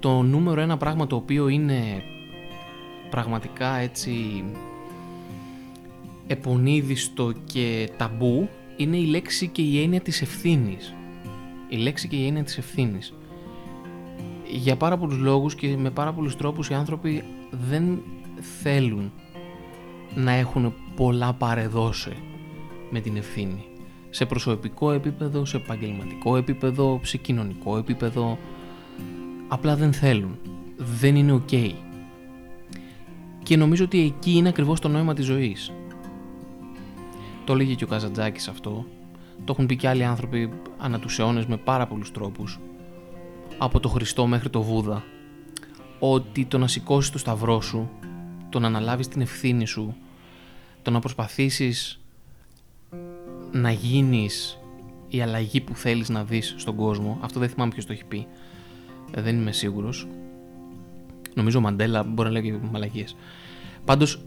το 0.00 0.22
νούμερο 0.22 0.60
ένα 0.60 0.76
πράγμα 0.76 1.06
το 1.06 1.16
οποίο 1.16 1.48
είναι 1.48 2.02
πραγματικά 3.10 3.76
έτσι 3.76 4.44
επονίδιστο 6.26 7.32
και 7.44 7.90
ταμπού 7.96 8.48
είναι 8.76 8.96
η 8.96 9.06
λέξη 9.06 9.48
και 9.48 9.62
η 9.62 9.82
έννοια 9.82 10.00
της 10.00 10.22
ευθύνης. 10.22 10.94
Η 11.68 11.76
λέξη 11.76 12.08
και 12.08 12.16
η 12.16 12.26
έννοια 12.26 12.42
της 12.42 12.58
ευθύνης. 12.58 13.14
Για 14.50 14.76
πάρα 14.76 14.96
πολλούς 14.96 15.18
λόγους 15.18 15.54
και 15.54 15.76
με 15.76 15.90
πάρα 15.90 16.12
πολλούς 16.12 16.36
τρόπους 16.36 16.68
οι 16.68 16.74
άνθρωποι 16.74 17.24
δεν 17.50 18.02
θέλουν 18.62 19.12
να 20.14 20.32
έχουν 20.32 20.74
πολλά 20.96 21.32
παρεδώσει 21.32 22.12
με 22.90 23.00
την 23.00 23.16
ευθύνη 23.16 23.71
σε 24.14 24.26
προσωπικό 24.26 24.92
επίπεδο, 24.92 25.44
σε 25.44 25.56
επαγγελματικό 25.56 26.36
επίπεδο, 26.36 27.00
σε 27.02 27.16
κοινωνικό 27.16 27.76
επίπεδο. 27.76 28.38
Απλά 29.48 29.76
δεν 29.76 29.92
θέλουν. 29.92 30.38
Δεν 30.76 31.16
είναι 31.16 31.42
ok. 31.46 31.72
Και 33.42 33.56
νομίζω 33.56 33.84
ότι 33.84 34.00
εκεί 34.00 34.32
είναι 34.32 34.48
ακριβώς 34.48 34.80
το 34.80 34.88
νόημα 34.88 35.14
της 35.14 35.24
ζωής. 35.24 35.72
Το 37.44 37.52
έλεγε 37.52 37.74
και 37.74 37.84
ο 37.84 37.86
Καζαντζάκης 37.86 38.48
αυτό. 38.48 38.86
Το 39.44 39.52
έχουν 39.52 39.66
πει 39.66 39.76
και 39.76 39.88
άλλοι 39.88 40.04
άνθρωποι 40.04 40.52
ανά 40.78 40.98
τους 40.98 41.18
αιώνες 41.18 41.46
με 41.46 41.56
πάρα 41.56 41.86
πολλούς 41.86 42.10
τρόπους. 42.10 42.60
Από 43.58 43.80
το 43.80 43.88
Χριστό 43.88 44.26
μέχρι 44.26 44.50
το 44.50 44.62
Βούδα. 44.62 45.04
Ότι 45.98 46.44
το 46.44 46.58
να 46.58 46.66
σηκώσεις 46.66 47.10
το 47.10 47.18
σταυρό 47.18 47.60
σου, 47.60 47.90
το 48.48 48.58
να 48.58 48.66
αναλάβεις 48.66 49.08
την 49.08 49.20
ευθύνη 49.20 49.66
σου, 49.66 49.96
το 50.82 50.90
να 50.90 50.98
προσπαθήσεις 50.98 52.01
να 53.52 53.70
γίνεις 53.70 54.58
η 55.08 55.20
αλλαγή 55.20 55.60
που 55.60 55.74
θέλεις 55.74 56.08
να 56.08 56.24
δεις 56.24 56.54
στον 56.56 56.76
κόσμο. 56.76 57.18
Αυτό 57.20 57.40
δεν 57.40 57.48
θυμάμαι 57.48 57.70
ποιος 57.70 57.86
το 57.86 57.92
έχει 57.92 58.04
πει. 58.04 58.26
Ε, 59.14 59.20
δεν 59.22 59.36
είμαι 59.36 59.52
σίγουρος. 59.52 60.06
Νομίζω 61.34 61.58
ο 61.58 61.60
Μαντέλα 61.60 62.02
μπορεί 62.02 62.28
να 62.28 62.40
λέει 62.40 62.42
και 62.42 62.58
μαλαγίες. 62.72 63.16
Πάντως, 63.84 64.22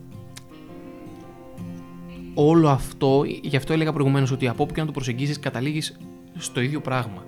όλο 2.34 2.70
αυτό, 2.70 3.24
γι' 3.42 3.56
αυτό 3.56 3.74
έλεγα 3.74 3.94
προηγουμένως 3.94 4.32
ότι 4.32 4.48
από 4.48 4.64
όπου 4.64 4.74
και 4.74 4.80
να 4.80 4.86
το 4.86 4.92
προσεγγίσεις 4.92 5.40
καταλήγεις 5.40 5.98
στο 6.38 6.62
ίδιο 6.62 6.82
πράγμα. 6.82 7.26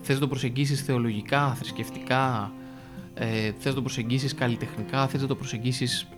Θες 0.00 0.14
να 0.14 0.20
το 0.20 0.28
προσεγγίσεις 0.28 0.82
θεολογικά, 0.82 1.54
θρησκευτικά, 1.54 2.52
ε, 3.14 3.52
θες 3.58 3.64
να 3.64 3.74
το 3.74 3.82
προσεγγίσεις 3.82 4.34
καλλιτεχνικά, 4.34 5.06
θες 5.06 5.20
να 5.20 5.26
το 5.26 5.34
προσεγγίσεις 5.34 6.08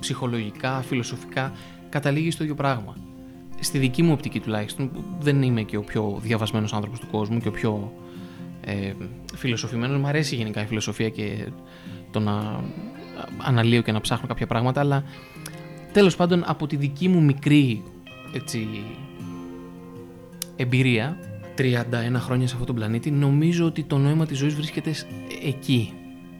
ψυχολογικά, 0.00 0.82
φιλοσοφικά, 0.82 1.52
καταλήγεις 1.88 2.34
στο 2.34 2.42
ίδιο 2.42 2.54
πράγμα 2.54 3.07
στη 3.60 3.78
δική 3.78 4.02
μου 4.02 4.12
οπτική 4.12 4.40
τουλάχιστον, 4.40 4.90
που 4.90 5.04
δεν 5.20 5.42
είμαι 5.42 5.62
και 5.62 5.76
ο 5.76 5.82
πιο 5.82 6.18
διαβασμένος 6.22 6.72
άνθρωπος 6.72 7.00
του 7.00 7.06
κόσμου 7.10 7.40
και 7.40 7.48
ο 7.48 7.50
πιο 7.50 7.92
ε, 8.60 8.92
φιλοσοφημένος, 9.34 10.00
μου 10.00 10.06
αρέσει 10.06 10.36
γενικά 10.36 10.62
η 10.62 10.66
φιλοσοφία 10.66 11.08
και 11.08 11.48
το 12.10 12.20
να 12.20 12.64
αναλύω 13.38 13.82
και 13.82 13.92
να 13.92 14.00
ψάχνω 14.00 14.28
κάποια 14.28 14.46
πράγματα, 14.46 14.80
αλλά 14.80 15.04
τέλος 15.92 16.16
πάντων 16.16 16.42
από 16.46 16.66
τη 16.66 16.76
δική 16.76 17.08
μου 17.08 17.22
μικρή 17.22 17.82
έτσι, 18.32 18.68
εμπειρία, 20.56 21.18
31 21.58 21.62
χρόνια 22.16 22.46
σε 22.46 22.52
αυτόν 22.52 22.66
τον 22.66 22.74
πλανήτη, 22.74 23.10
νομίζω 23.10 23.66
ότι 23.66 23.82
το 23.82 23.98
νόημα 23.98 24.26
της 24.26 24.38
ζωής 24.38 24.54
βρίσκεται 24.54 24.94
εκεί, 25.44 25.92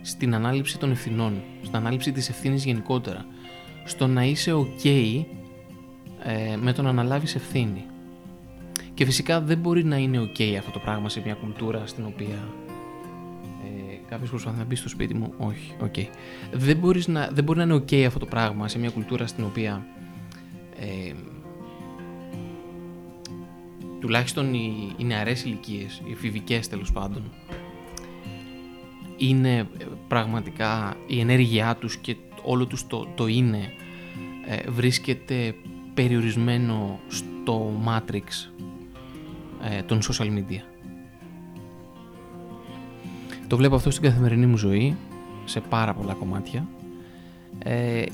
στην 0.02 0.35
ανάληψη 0.35 0.78
των 0.78 0.90
ευθυνών, 0.90 1.42
στην 1.62 1.76
ανάληψη 1.76 2.12
της 2.12 2.28
ευθύνης 2.28 2.64
γενικότερα, 2.64 3.26
στο 3.85 4.07
να 4.07 4.24
είσαι 4.24 4.52
ok 4.52 5.24
ε, 6.22 6.57
με 6.57 6.72
το 6.72 6.83
να 6.83 6.88
αναλάβεις 6.88 7.35
ευθύνη. 7.35 7.85
Και 8.94 9.04
φυσικά 9.04 9.40
δεν 9.40 9.59
μπορεί 9.59 9.85
να 9.85 9.96
είναι 9.96 10.18
ok 10.18 10.54
αυτό 10.59 10.70
το 10.70 10.78
πράγμα 10.78 11.09
σε 11.09 11.20
μια 11.24 11.35
κουλτούρα 11.35 11.87
στην 11.87 12.04
οποία 12.04 12.48
ε, 13.64 13.94
κάποιος 14.09 14.31
προσπαθεί 14.31 14.59
να 14.59 14.64
μπει 14.64 14.74
στο 14.74 14.88
σπίτι 14.88 15.14
μου. 15.14 15.33
Όχι, 15.38 15.74
ok. 15.83 16.07
Δεν, 16.52 16.76
μπορείς 16.76 17.09
να, 17.09 17.28
δεν 17.33 17.44
μπορεί 17.44 17.59
να 17.59 17.64
είναι 17.64 17.74
ok 17.74 18.02
αυτό 18.02 18.18
το 18.18 18.26
πράγμα 18.26 18.68
σε 18.68 18.78
μια 18.78 18.90
κουλτούρα 18.90 19.26
στην 19.26 19.44
οποία 19.44 19.87
ε, 20.81 21.12
τουλάχιστον 24.00 24.54
οι, 24.54 24.94
οι 24.96 25.04
νεαρές 25.04 25.44
ηλικίες, 25.44 26.02
οι 26.07 26.12
εφηβικές 26.12 26.68
τέλος 26.68 26.92
πάντων, 26.92 27.22
είναι 29.16 29.57
ε, 29.59 29.66
πραγματικά 30.09 30.96
η 31.07 31.20
ενέργειά 31.20 31.76
τους 31.76 31.96
και 31.96 32.16
όλο 32.42 32.66
τους 32.66 32.87
το, 32.87 33.09
το 33.14 33.26
είναι 33.26 33.72
ε, 34.46 34.70
βρίσκεται 34.70 35.54
περιορισμένο 35.98 37.00
στο 37.08 37.72
matrix 37.87 38.50
ε, 39.62 39.82
των 39.82 40.00
social 40.02 40.26
media. 40.26 40.62
Το 43.46 43.56
βλέπω 43.56 43.74
αυτό 43.74 43.90
στην 43.90 44.02
καθημερινή 44.02 44.46
μου 44.46 44.56
ζωή, 44.56 44.96
σε 45.44 45.61
πάρα 45.61 45.94
πολλά 45.94 46.14
κομμάτια. 46.14 46.66
Ε, 47.58 48.04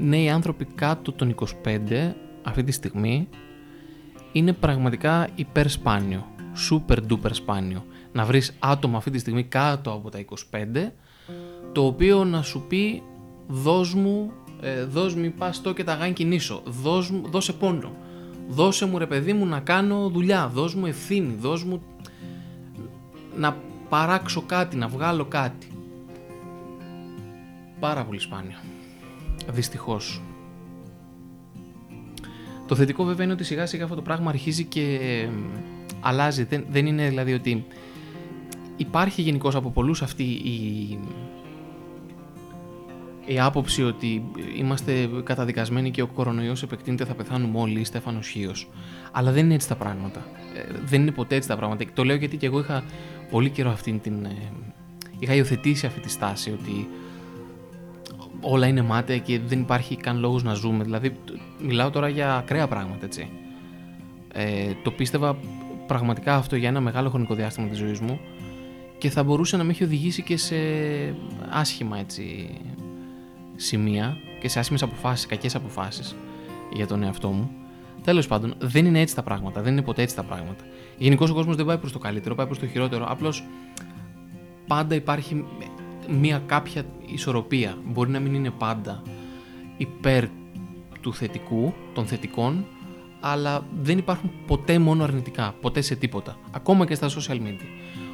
νέοι 0.00 0.30
άνθρωποι 0.30 0.64
κάτω 0.64 1.12
των 1.12 1.34
25 1.64 2.12
αυτή 2.42 2.64
τη 2.64 2.72
στιγμή 2.72 3.28
είναι 4.32 4.52
πραγματικά 4.52 5.28
υπερ 5.34 5.68
σπάνιο, 5.68 6.26
super 6.70 6.98
duper 7.10 7.30
σπάνιο. 7.32 7.84
Να 8.12 8.24
βρεις 8.24 8.56
άτομα 8.58 8.96
αυτή 8.96 9.10
τη 9.10 9.18
στιγμή 9.18 9.44
κάτω 9.44 9.92
από 9.92 10.10
τα 10.10 10.24
25 10.50 10.90
το 11.72 11.86
οποίο 11.86 12.24
να 12.24 12.42
σου 12.42 12.64
πει 12.68 13.02
δώσ' 13.46 13.94
μου 13.94 14.32
ε, 14.60 14.84
δώσ' 14.84 15.14
μου 15.14 15.32
πάστο 15.38 15.72
και 15.72 15.84
τα 15.84 15.94
γάνει 15.94 16.12
κινήσω, 16.12 16.62
δώσ' 16.64 17.10
μου, 17.10 17.28
δώσε 17.30 17.52
πόνο, 17.52 17.92
δώσε 18.48 18.86
μου 18.86 18.98
ρε 18.98 19.06
παιδί 19.06 19.32
μου 19.32 19.46
να 19.46 19.60
κάνω 19.60 20.08
δουλειά, 20.08 20.48
δώσ' 20.48 20.74
μου 20.74 20.86
ευθύνη, 20.86 21.34
δώσ' 21.34 21.64
μου 21.64 21.82
να 23.36 23.56
παράξω 23.88 24.42
κάτι, 24.42 24.76
να 24.76 24.88
βγάλω 24.88 25.24
κάτι. 25.24 25.66
Πάρα 27.80 28.04
πολύ 28.04 28.18
σπάνιο. 28.18 28.56
Δυστυχώς. 29.50 30.22
Το 32.66 32.76
θετικό 32.76 33.04
βέβαια 33.04 33.24
είναι 33.24 33.32
ότι 33.32 33.44
σιγά 33.44 33.66
σιγά 33.66 33.82
αυτό 33.82 33.96
το 33.96 34.02
πράγμα 34.02 34.30
αρχίζει 34.30 34.64
και 34.64 34.98
αλλάζει. 36.00 36.44
Δεν, 36.44 36.64
δεν 36.70 36.86
είναι 36.86 37.08
δηλαδή 37.08 37.32
ότι 37.32 37.66
υπάρχει 38.76 39.22
γενικώς 39.22 39.54
από 39.54 39.70
πολλούς 39.70 40.02
αυτή 40.02 40.22
η, 40.22 40.98
η 43.32 43.40
άποψη 43.40 43.82
ότι 43.82 44.22
είμαστε 44.56 45.08
καταδικασμένοι 45.24 45.90
και 45.90 46.02
ο 46.02 46.06
κορονοϊός 46.06 46.62
επεκτείνεται 46.62 47.04
θα 47.04 47.14
πεθάνουμε 47.14 47.58
όλοι, 47.58 47.84
Στέφανος 47.84 48.28
Χίος. 48.28 48.68
Αλλά 49.12 49.32
δεν 49.32 49.44
είναι 49.44 49.54
έτσι 49.54 49.68
τα 49.68 49.74
πράγματα. 49.76 50.26
Ε, 50.54 50.62
δεν 50.84 51.00
είναι 51.00 51.10
ποτέ 51.10 51.34
έτσι 51.34 51.48
τα 51.48 51.56
πράγματα. 51.56 51.84
Το 51.94 52.04
λέω 52.04 52.16
γιατί 52.16 52.36
και 52.36 52.46
εγώ 52.46 52.58
είχα 52.58 52.84
πολύ 53.30 53.50
καιρό 53.50 53.70
αυτή 53.70 53.92
την... 54.02 54.24
Ε, 54.24 54.52
είχα 55.18 55.34
υιοθετήσει 55.34 55.86
αυτή 55.86 56.00
τη 56.00 56.10
στάση 56.10 56.50
ότι 56.50 56.88
όλα 58.40 58.66
είναι 58.66 58.82
μάταια 58.82 59.18
και 59.18 59.40
δεν 59.46 59.60
υπάρχει 59.60 59.96
καν 59.96 60.18
λόγος 60.18 60.42
να 60.42 60.54
ζούμε. 60.54 60.84
Δηλαδή, 60.84 61.12
μιλάω 61.62 61.90
τώρα 61.90 62.08
για 62.08 62.36
ακραία 62.36 62.68
πράγματα, 62.68 63.04
έτσι. 63.04 63.28
Ε, 64.32 64.72
το 64.82 64.90
πίστευα 64.90 65.36
πραγματικά 65.86 66.34
αυτό 66.34 66.56
για 66.56 66.68
ένα 66.68 66.80
μεγάλο 66.80 67.08
χρονικό 67.10 67.34
διάστημα 67.34 67.68
της 67.68 67.78
ζωής 67.78 68.00
μου 68.00 68.20
και 68.98 69.10
θα 69.10 69.22
μπορούσε 69.22 69.56
να 69.56 69.64
με 69.64 69.70
έχει 69.70 69.84
οδηγήσει 69.84 70.22
και 70.22 70.36
σε 70.36 70.56
άσχημα 71.50 71.98
έτσι, 71.98 72.48
σημεία 73.60 74.16
και 74.40 74.48
σε 74.48 74.58
άσχημες 74.58 74.82
αποφάσεις, 74.82 75.26
κακές 75.26 75.54
αποφάσεις 75.54 76.16
για 76.72 76.86
τον 76.86 77.02
εαυτό 77.02 77.28
μου. 77.28 77.50
Τέλος 78.04 78.26
πάντων, 78.26 78.54
δεν 78.58 78.86
είναι 78.86 79.00
έτσι 79.00 79.14
τα 79.14 79.22
πράγματα. 79.22 79.62
Δεν 79.62 79.72
είναι 79.72 79.82
ποτέ 79.82 80.02
έτσι 80.02 80.16
τα 80.16 80.22
πράγματα. 80.22 80.64
Γενικώς 80.98 81.30
ο 81.30 81.34
κόσμος 81.34 81.56
δεν 81.56 81.66
πάει 81.66 81.78
προς 81.78 81.92
το 81.92 81.98
καλύτερο, 81.98 82.34
πάει 82.34 82.46
προς 82.46 82.58
το 82.58 82.66
χειρότερο. 82.66 83.06
Απλώς 83.08 83.44
πάντα 84.66 84.94
υπάρχει 84.94 85.44
μια 86.08 86.42
κάποια 86.46 86.82
ισορροπία. 87.06 87.78
Μπορεί 87.86 88.10
να 88.10 88.20
μην 88.20 88.34
είναι 88.34 88.50
πάντα 88.50 89.02
υπέρ 89.76 90.24
του 91.00 91.14
θετικού, 91.14 91.74
των 91.94 92.06
θετικών, 92.06 92.66
αλλά 93.20 93.66
δεν 93.82 93.98
υπάρχουν 93.98 94.30
ποτέ 94.46 94.78
μόνο 94.78 95.04
αρνητικά, 95.04 95.54
ποτέ 95.60 95.80
σε 95.80 95.94
τίποτα. 95.94 96.36
Ακόμα 96.50 96.86
και 96.86 96.94
στα 96.94 97.08
social 97.08 97.36
media. 97.36 97.66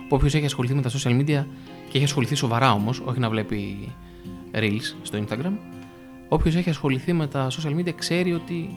Όποιος 0.09 0.35
έχει 0.35 0.45
ασχοληθεί 0.45 0.75
με 0.75 0.83
τα 0.83 0.91
social 0.91 1.21
media 1.21 1.47
και 1.89 1.97
έχει 1.97 2.05
ασχοληθεί 2.05 2.35
σοβαρά 2.35 2.73
όμως, 2.73 3.03
όχι 3.05 3.19
να 3.19 3.31
βλέπει 3.31 3.93
reels 4.57 4.95
στο 5.03 5.19
Instagram, 5.19 5.53
όποιος 6.29 6.55
έχει 6.55 6.71
ασχοληθεί 6.71 7.13
με 7.13 7.27
τα 7.27 7.49
social 7.51 7.79
media 7.79 7.93
ξέρει 7.95 8.33
ότι 8.33 8.77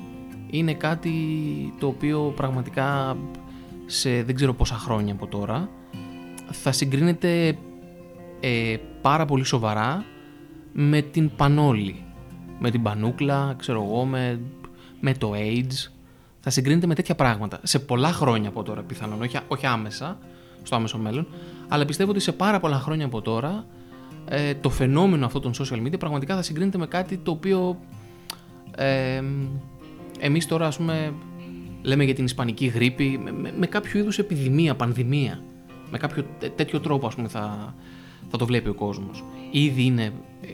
είναι 0.50 0.74
κάτι 0.74 1.14
το 1.80 1.88
οποίο 1.88 2.34
πραγματικά 2.36 3.18
σε 3.86 4.24
δεν 4.24 4.36
ξέρω 4.36 4.54
πόσα 4.54 4.76
χρόνια 4.76 5.14
από 5.14 5.28
τώρα 5.28 5.70
θα 6.52 6.72
συγκρίνεται 6.72 7.58
ε, 8.40 8.76
πάρα 9.02 9.26
πολύ 9.26 9.44
σοβαρά 9.44 10.06
με 10.74 11.02
την 11.02 11.32
πανόλη, 11.36 12.04
με 12.60 12.72
την 12.72 12.82
πανούκλα, 12.82 13.56
ξέρω 13.58 13.84
εγώ, 13.84 14.06
με, 14.06 14.40
με 15.00 15.14
το 15.14 15.32
AIDS. 15.36 15.92
Θα 16.40 16.50
συγκρίνεται 16.50 16.88
με 16.88 16.96
τέτοια 16.96 17.16
πράγματα. 17.16 17.60
Σε 17.64 17.80
πολλά 17.80 18.12
χρόνια 18.12 18.50
από 18.50 18.64
τώρα 18.64 18.82
πιθανόν, 18.82 19.22
όχι, 19.22 19.38
όχι 19.48 19.66
άμεσα, 19.66 20.18
στο 20.64 20.76
άμεσο 20.76 20.98
μέλλον, 20.98 21.28
αλλά 21.68 21.86
πιστεύω 21.86 22.12
ότι 22.12 22.20
σε 22.20 22.32
πάρα 22.32 22.60
πολλά 22.60 22.80
χρόνια 22.80 23.06
από 23.06 23.22
τώρα 23.22 23.66
ε, 24.30 24.54
το 24.54 24.70
φαινόμενο 24.70 25.26
αυτό 25.26 25.40
των 25.40 25.54
social 25.54 25.88
media 25.88 26.00
πραγματικά 26.00 26.36
θα 26.36 26.42
συγκρίνεται 26.42 26.78
με 26.78 26.88
κάτι 26.88 27.18
το 27.18 27.32
οποίο 27.32 27.80
ε, 28.76 29.24
εμείς 30.20 30.46
τώρα 30.46 30.68
ας 30.68 30.78
πούμε 30.78 31.14
λέμε 31.82 32.04
για 32.04 32.16
την 32.16 32.26
ισπανική 32.26 32.66
γρήπη 32.66 33.20
με, 33.24 33.52
με, 33.58 33.66
κάποιο 33.66 34.00
είδους 34.00 34.20
επιδημία, 34.20 34.76
πανδημία. 34.76 35.44
Με 35.92 35.98
κάποιο 35.98 36.26
τέτοιο 36.56 36.80
τρόπο 36.80 37.08
ας 37.08 37.16
πούμε 37.16 37.28
θα, 37.28 37.76
θα 38.30 38.38
το 38.38 38.46
βλέπει 38.46 38.70
ο 38.70 38.74
κόσμος. 38.74 39.24
Ήδη 39.52 39.84
είναι, 39.84 40.04
ε, 40.42 40.48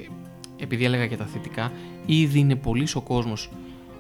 επειδή 0.60 0.86
έλεγα 0.86 1.08
και 1.08 1.18
τα 1.18 1.26
θετικά, 1.26 1.72
ήδη 2.06 2.40
είναι 2.40 2.56
πολύ 2.56 2.88
ο 2.94 3.02
κόσμος 3.02 3.50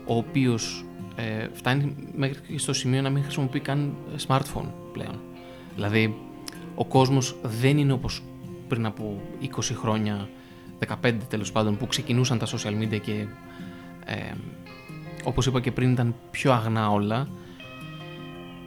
ο 0.05 0.15
οποίος 0.17 0.85
ε, 1.15 1.47
φτάνει 1.53 1.95
μέχρι 2.15 2.57
στο 2.57 2.73
σημείο 2.73 3.01
να 3.01 3.09
μην 3.09 3.23
χρησιμοποιεί 3.23 3.59
καν 3.59 3.93
smartphone 4.27 4.69
πλέον. 4.93 5.19
Δηλαδή, 5.75 6.15
ο 6.75 6.85
κόσμος 6.85 7.35
δεν 7.41 7.77
είναι 7.77 7.93
όπως 7.93 8.23
πριν 8.67 8.85
από 8.85 9.21
20 9.41 9.47
χρόνια, 9.73 10.29
15 11.03 11.13
τέλος 11.27 11.51
πάντων, 11.51 11.77
που 11.77 11.87
ξεκινούσαν 11.87 12.37
τα 12.37 12.45
social 12.45 12.81
media 12.81 12.99
και 13.01 13.25
ε, 14.05 14.33
όπως 15.23 15.45
είπα 15.45 15.61
και 15.61 15.71
πριν 15.71 15.91
ήταν 15.91 16.15
πιο 16.31 16.51
αγνά 16.51 16.91
όλα 16.91 17.27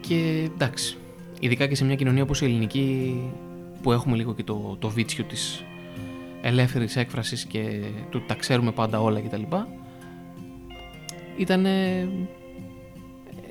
και 0.00 0.50
εντάξει, 0.54 0.96
ειδικά 1.40 1.66
και 1.66 1.74
σε 1.74 1.84
μια 1.84 1.94
κοινωνία 1.94 2.22
όπως 2.22 2.40
η 2.40 2.44
ελληνική 2.44 3.20
που 3.82 3.92
έχουμε 3.92 4.16
λίγο 4.16 4.34
και 4.34 4.44
το, 4.44 4.76
το 4.78 4.88
βίτσιο 4.88 5.24
της 5.24 5.64
ελεύθερης 6.42 6.96
έκφρασης 6.96 7.44
και 7.44 7.80
του 8.10 8.22
τα 8.26 8.34
ξέρουμε 8.34 8.72
πάντα 8.72 9.00
όλα 9.00 9.20
κτλ. 9.20 9.42
Ήταν, 11.36 11.66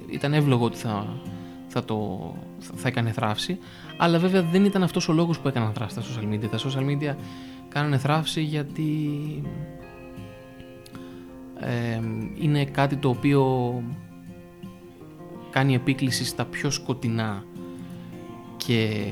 ήταν 0.09 0.33
εύλογο 0.33 0.65
ότι 0.65 0.77
θα, 0.77 1.21
θα, 1.67 1.83
το, 1.83 2.33
θα 2.59 2.87
έκανε 2.87 3.11
θράψη, 3.11 3.57
αλλά 3.97 4.19
βέβαια 4.19 4.41
δεν 4.43 4.65
ήταν 4.65 4.83
αυτός 4.83 5.09
ο 5.09 5.13
λόγος 5.13 5.39
που 5.39 5.47
έκαναν 5.47 5.73
θράψη 5.73 5.95
τα 5.95 6.01
social 6.01 6.33
media. 6.33 6.49
Τα 6.49 6.57
social 6.57 6.89
media 6.89 7.15
κάνανε 7.69 7.97
θράψη 7.97 8.41
γιατί 8.41 8.93
είναι 12.41 12.65
κάτι 12.65 12.95
το 12.95 13.09
οποίο 13.09 13.83
κάνει 15.49 15.75
επίκληση 15.75 16.25
στα 16.25 16.45
πιο 16.45 16.69
σκοτεινά 16.69 17.43
και 18.57 19.07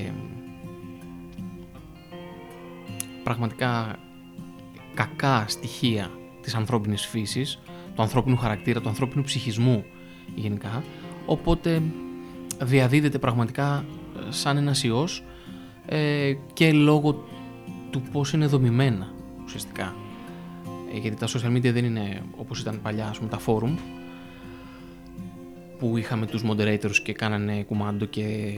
πραγματικά 3.24 4.00
κακά 4.94 5.46
στοιχεία 5.48 6.12
της 6.42 6.56
ανθρώπινης 6.56 7.06
φύσης, 7.06 7.60
του 7.96 8.02
ανθρώπινου 8.02 8.38
χαρακτήρα, 8.38 8.82
του 8.82 8.90
ανθρώπινου 8.90 9.24
ψυχισμού 9.24 9.86
γενικά, 10.36 10.84
οπότε 11.26 11.82
διαδίδεται 12.62 13.20
πραγματικά 13.20 13.86
σαν 14.30 14.58
ένας 14.58 14.84
ιός 14.84 15.24
ε, 15.86 16.34
και 16.54 16.72
λόγω 16.72 17.26
του 17.90 18.02
πώς 18.12 18.34
είναι 18.34 18.46
δομημένα 18.46 19.12
ουσιαστικά. 19.44 19.96
Ε, 20.94 20.98
γιατί 20.98 21.16
τα 21.16 21.28
social 21.28 21.56
media 21.56 21.72
δεν 21.74 21.86
είναι 21.86 22.22
όπως 22.38 22.60
ήταν 22.60 22.80
παλιά 22.82 23.08
ας 23.08 23.18
πούμε, 23.18 23.30
τα 23.30 23.40
forum 23.46 23.78
που 25.80 25.98
είχαμε 25.98 26.26
τους 26.26 26.44
moderators 26.46 26.96
και 27.04 27.14
κάνανε 27.14 27.64
κουμάντο 27.64 28.06
και 28.06 28.54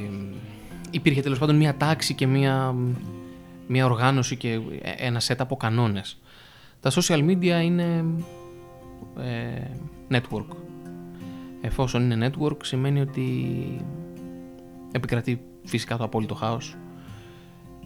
υπήρχε 0.91 1.21
τέλος 1.21 1.39
πάντων 1.39 1.55
μια 1.55 1.77
τάξη 1.77 2.13
και 2.13 2.27
μια, 2.27 2.75
μια 3.67 3.85
οργάνωση 3.85 4.35
και 4.35 4.59
ένα 4.97 5.21
set 5.27 5.35
από 5.37 5.55
κανόνες. 5.55 6.17
Τα 6.79 6.91
social 6.91 7.29
media 7.29 7.61
είναι 7.63 8.05
ε, 9.19 9.71
network. 10.09 10.66
Εφόσον 11.61 12.11
είναι 12.11 12.29
network 12.29 12.57
σημαίνει 12.65 13.01
ότι 13.01 13.35
επικρατεί 14.91 15.41
φυσικά 15.63 15.97
το 15.97 16.03
απόλυτο 16.03 16.35
χάος 16.35 16.75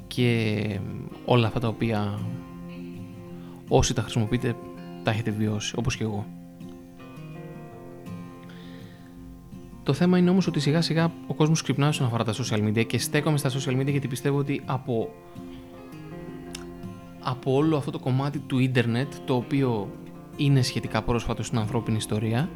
και 0.07 0.79
όλα 1.25 1.47
αυτά 1.47 1.59
τα 1.59 1.67
οποία 1.67 2.19
όσοι 3.67 3.93
τα 3.93 4.01
χρησιμοποιείτε 4.01 4.55
τα 5.03 5.11
έχετε 5.11 5.31
βιώσει, 5.31 5.73
όπως 5.77 5.97
και 5.97 6.03
εγώ. 6.03 6.25
Το 9.83 9.93
θέμα 9.93 10.17
είναι 10.17 10.29
όμως 10.29 10.47
ότι 10.47 10.59
σιγά 10.59 10.81
σιγά 10.81 11.11
ο 11.27 11.33
κόσμος 11.33 11.61
ξυπνάει 11.61 11.89
όσον 11.89 12.05
αφορά 12.05 12.23
τα 12.23 12.33
social 12.33 12.67
media 12.67 12.85
και 12.85 12.97
στέκομαι 12.97 13.37
στα 13.37 13.49
social 13.49 13.79
media 13.79 13.89
γιατί 13.89 14.07
πιστεύω 14.07 14.37
ότι 14.37 14.61
από, 14.65 15.13
από 17.19 17.53
όλο 17.53 17.77
αυτό 17.77 17.91
το 17.91 17.99
κομμάτι 17.99 18.39
του 18.39 18.59
ίντερνετ 18.59 19.13
το 19.25 19.35
οποίο 19.35 19.91
είναι 20.35 20.61
σχετικά 20.61 21.01
πρόσφατο 21.01 21.43
στην 21.43 21.57
ανθρώπινη 21.57 21.97
ιστορία 21.97 22.49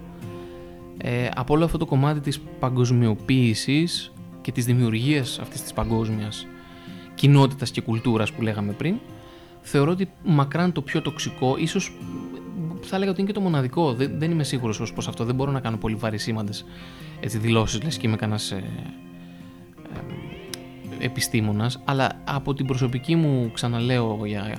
ε, 0.98 1.30
από 1.36 1.54
όλο 1.54 1.66
αυτό 1.66 1.78
το 1.78 1.86
κομμάτι 1.86 2.20
της 2.20 2.40
παγκοσμιοποίησης 2.60 4.12
και 4.42 4.52
της 4.52 4.66
δημιουργίας 4.66 5.40
αυτής 5.40 5.62
της 5.62 5.74
παγκόσμιας 5.74 6.48
κοινότητας 7.16 7.72
και 7.72 7.82
κουλτούρας 7.82 8.32
που 8.32 8.42
λέγαμε 8.42 8.72
πριν 8.72 8.96
θεωρώ 9.62 9.92
ότι 9.92 10.10
μακράν 10.24 10.72
το 10.72 10.82
πιο 10.82 11.02
τοξικό, 11.02 11.56
ίσως 11.58 11.98
θα 12.82 12.96
έλεγα 12.96 13.12
ότι 13.12 13.20
είναι 13.22 13.30
και 13.30 13.36
το 13.36 13.44
μοναδικό. 13.44 13.94
Δεν, 13.94 14.20
δεν 14.20 14.32
είμαι 14.32 14.44
σίγουρος 14.44 14.80
ως 14.80 14.94
προς 14.94 15.08
αυτό. 15.08 15.26
Δεν 15.26 15.36
μπορώ 15.36 15.52
να 15.52 15.60
κάνω 15.60 15.78
πολύ 15.78 15.96
βαρισίμαντε 15.96 16.52
δηλώσεις, 17.22 17.84
λες 17.84 17.98
και 17.98 18.08
είμαι 18.08 18.16
κανένας 18.16 18.52
ε, 18.52 18.64
ε, 21.00 21.06
επιστήμονας. 21.06 21.82
Αλλά 21.86 22.22
από 22.24 22.54
την 22.54 22.66
προσωπική 22.66 23.16
μου, 23.16 23.52
ξαναλέω 23.54 24.22
για 24.26 24.58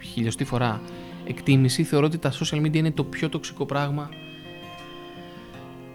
χιλιοστή 0.00 0.44
φορά, 0.44 0.80
εκτίμηση, 1.24 1.82
θεωρώ 1.82 2.06
ότι 2.06 2.18
τα 2.18 2.32
social 2.32 2.60
media 2.60 2.74
είναι 2.74 2.90
το 2.90 3.04
πιο 3.04 3.28
τοξικό 3.28 3.66
πράγμα 3.66 4.08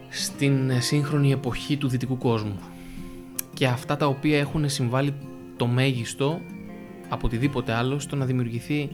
στην 0.09 0.81
σύγχρονη 0.81 1.31
εποχή 1.31 1.77
του 1.77 1.87
δυτικού 1.87 2.17
κόσμου. 2.17 2.59
Και 3.53 3.67
αυτά 3.67 3.97
τα 3.97 4.05
οποία 4.07 4.39
έχουν 4.39 4.69
συμβάλει 4.69 5.13
το 5.57 5.67
μέγιστο 5.67 6.41
από 7.09 7.27
οτιδήποτε 7.27 7.73
άλλο 7.73 7.99
στο 7.99 8.15
να 8.15 8.25
δημιουργηθεί 8.25 8.89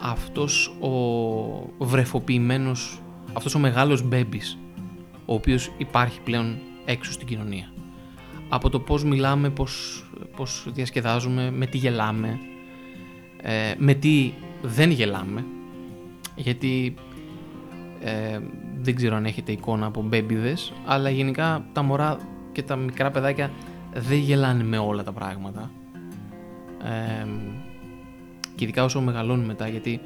αυτός 0.00 0.76
ο 0.80 1.84
βρεφοποιημένος, 1.84 3.00
αυτός 3.32 3.54
ο 3.54 3.58
μεγάλος 3.58 4.02
μπέμπης 4.02 4.58
ο 5.26 5.34
οποίος 5.34 5.72
υπάρχει 5.78 6.20
πλέον 6.20 6.58
έξω 6.84 7.12
στην 7.12 7.26
κοινωνία. 7.26 7.72
Από 8.48 8.70
το 8.70 8.80
πώς 8.80 9.04
μιλάμε, 9.04 9.50
πώς, 9.50 10.04
πώς 10.36 10.66
διασκεδάζουμε, 10.68 11.50
με 11.50 11.66
τι 11.66 11.78
γελάμε, 11.78 12.38
ε, 13.42 13.74
με 13.78 13.94
τι 13.94 14.32
δεν 14.62 14.90
γελάμε, 14.90 15.44
γιατί 16.36 16.94
ε, 18.00 18.40
δεν 18.80 18.94
ξέρω 18.94 19.16
αν 19.16 19.24
έχετε 19.24 19.52
εικόνα 19.52 19.86
από 19.86 20.02
μπέμπιδες, 20.02 20.72
αλλά 20.86 21.10
γενικά 21.10 21.66
τα 21.72 21.82
μωρά 21.82 22.18
και 22.52 22.62
τα 22.62 22.76
μικρά 22.76 23.10
παιδάκια 23.10 23.50
δεν 23.94 24.18
γελάνε 24.18 24.64
με 24.64 24.78
όλα 24.78 25.02
τα 25.02 25.12
πράγματα. 25.12 25.70
Ε, 26.84 27.26
και 28.54 28.64
ειδικά 28.64 28.84
όσο 28.84 29.00
μεγαλώνουν 29.00 29.44
μετά, 29.44 29.68
γιατί 29.68 30.00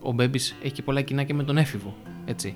ο 0.00 0.12
Μπέμπης 0.12 0.56
έχει 0.62 0.72
και 0.72 0.82
πολλά 0.82 1.00
κοινά 1.00 1.22
και 1.22 1.34
με 1.34 1.42
τον 1.42 1.56
έφηβο. 1.56 1.94
Έτσι. 2.24 2.54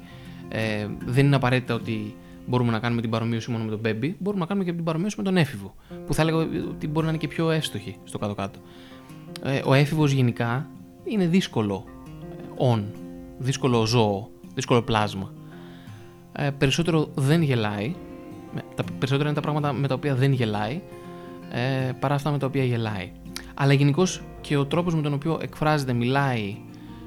Ε, 0.48 0.86
δεν 1.06 1.26
είναι 1.26 1.36
απαραίτητα 1.36 1.74
ότι 1.74 2.14
μπορούμε 2.46 2.70
να 2.70 2.78
κάνουμε 2.78 3.00
την 3.00 3.10
παρομοίωση 3.10 3.50
μόνο 3.50 3.64
με 3.64 3.70
τον 3.70 3.78
Μπέμπη, 3.78 4.16
μπορούμε 4.18 4.40
να 4.42 4.46
κάνουμε 4.46 4.66
και 4.66 4.72
την 4.72 4.84
παρομοίωση 4.84 5.14
με 5.18 5.22
τον 5.22 5.36
έφηβο. 5.36 5.74
Που 6.06 6.14
θα 6.14 6.22
έλεγα 6.22 6.36
ότι 6.68 6.88
μπορεί 6.88 7.06
να 7.06 7.12
είναι 7.12 7.20
και 7.20 7.28
πιο 7.28 7.50
εύστοχη 7.50 7.96
στο 8.04 8.18
κάτω-κάτω. 8.18 8.58
Ε, 9.42 9.60
ο 9.64 9.74
έφηβος 9.74 10.12
γενικά 10.12 10.70
είναι 11.04 11.26
δύσκολο 11.26 11.84
on, 12.72 12.82
δύσκολο 13.38 13.86
ζώο, 13.86 14.30
δύσκολο 14.54 14.82
πλάσμα. 14.82 15.32
Ε, 16.40 16.50
περισσότερο 16.50 17.08
δεν 17.14 17.42
γελάει. 17.42 17.94
Τα 18.74 18.84
περισσότερα 18.98 19.28
είναι 19.28 19.34
τα 19.34 19.40
πράγματα 19.40 19.72
με 19.72 19.88
τα 19.88 19.94
οποία 19.94 20.14
δεν 20.14 20.32
γελάει 20.32 20.80
ε, 21.50 21.92
παρά 22.00 22.14
αυτά 22.14 22.30
με 22.30 22.38
τα 22.38 22.46
οποία 22.46 22.64
γελάει. 22.64 23.10
Αλλά 23.54 23.72
γενικώς 23.72 24.22
και 24.40 24.56
ο 24.56 24.66
τρόπος 24.66 24.94
με 24.94 25.02
τον 25.02 25.12
οποίο 25.12 25.38
εκφράζεται, 25.42 25.92
μιλάει, 25.92 26.56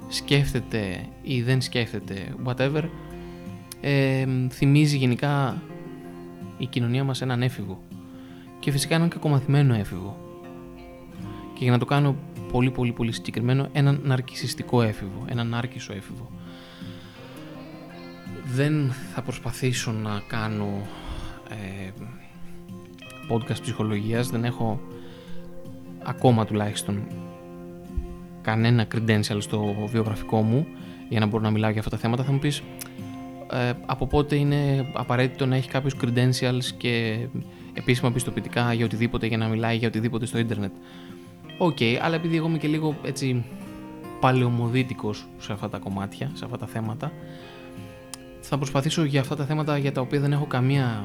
σκέφτεται 0.08 1.06
ή 1.22 1.42
δεν 1.42 1.62
σκέφτεται, 1.62 2.36
whatever, 2.46 2.84
ε, 3.82 4.26
θυμίζει 4.50 4.98
γενικά 4.98 5.62
η 6.58 6.66
κοινωνία 6.66 7.04
μας 7.04 7.22
έναν 7.22 7.42
έφηβο. 7.42 7.82
Και 8.60 8.72
φυσικά 8.72 8.96
έναν 8.96 9.10
κακομαθημένο 9.10 9.74
έφηβο. 9.74 10.18
Και 11.54 11.64
για 11.64 11.72
να 11.72 11.78
το 11.78 11.86
κάνω 11.86 12.16
πολύ 12.52 12.72
πολύ 12.72 12.92
πολύ 12.92 13.12
συγκεκριμένο, 13.12 13.68
έναν 13.72 14.00
ναρκισιστικό 14.04 14.82
έφηβο, 14.82 15.26
έναν 15.26 15.48
νάρκισο 15.48 15.94
έφηβο. 15.94 16.30
Δεν 18.46 18.92
θα 19.14 19.22
προσπαθήσω 19.22 19.92
να 19.92 20.22
κάνω 20.28 20.88
ε, 21.50 21.90
podcast 23.30 23.62
ψυχολογίας, 23.62 24.30
δεν 24.30 24.44
έχω 24.44 24.82
ακόμα 26.04 26.46
τουλάχιστον 26.46 27.08
κανένα 28.42 28.88
credential 28.96 29.38
στο 29.38 29.76
βιογραφικό 29.92 30.42
μου 30.42 30.68
για 31.10 31.20
να 31.20 31.26
μπορώ 31.26 31.44
να 31.44 31.52
μιλάω 31.52 31.70
για 31.70 31.80
αυτά 31.80 31.92
τα 31.92 31.98
θέματα. 31.98 32.24
Θα 32.24 32.32
μου 32.32 32.40
πεις 32.40 32.62
ε, 33.52 33.72
από 33.86 34.08
πότε 34.08 34.36
είναι 34.36 34.92
απαραίτητο 34.94 35.46
να 35.46 35.56
έχει 35.56 35.70
κάποιος 35.70 35.96
credentials 36.02 36.64
και 36.78 37.28
επίσημα 37.74 38.12
πιστοποιητικά 38.12 38.74
για 38.74 38.86
οτιδήποτε 38.86 39.28
για 39.28 39.38
να 39.38 39.48
μιλάει 39.48 39.78
για 39.78 39.88
οτιδήποτε 39.88 40.26
στο 40.26 40.38
ίντερνετ; 40.38 40.72
OK, 41.58 41.78
okay, 41.80 41.98
αλλά 42.02 42.16
επειδή 42.16 42.36
εγώ 42.36 42.48
είμαι 42.48 42.58
και 42.58 42.68
λίγο 42.68 42.96
έτσι 43.04 43.46
παλαιομοδίτικος 44.20 45.28
σε 45.38 45.54
αυτά 45.54 45.70
τα 45.70 45.78
κομμάτια, 45.78 46.32
σε 46.34 46.46
αυτά 46.46 46.58
τα 46.58 46.66
θέματα, 46.66 47.12
θα 48.42 48.58
προσπαθήσω 48.58 49.04
για 49.04 49.20
αυτά 49.20 49.36
τα 49.36 49.46
θέματα 49.46 49.78
για 49.78 49.92
τα 49.92 50.02
οποία 50.02 50.20
δεν 50.20 50.32
έχω 50.32 50.46
καμία 50.46 51.04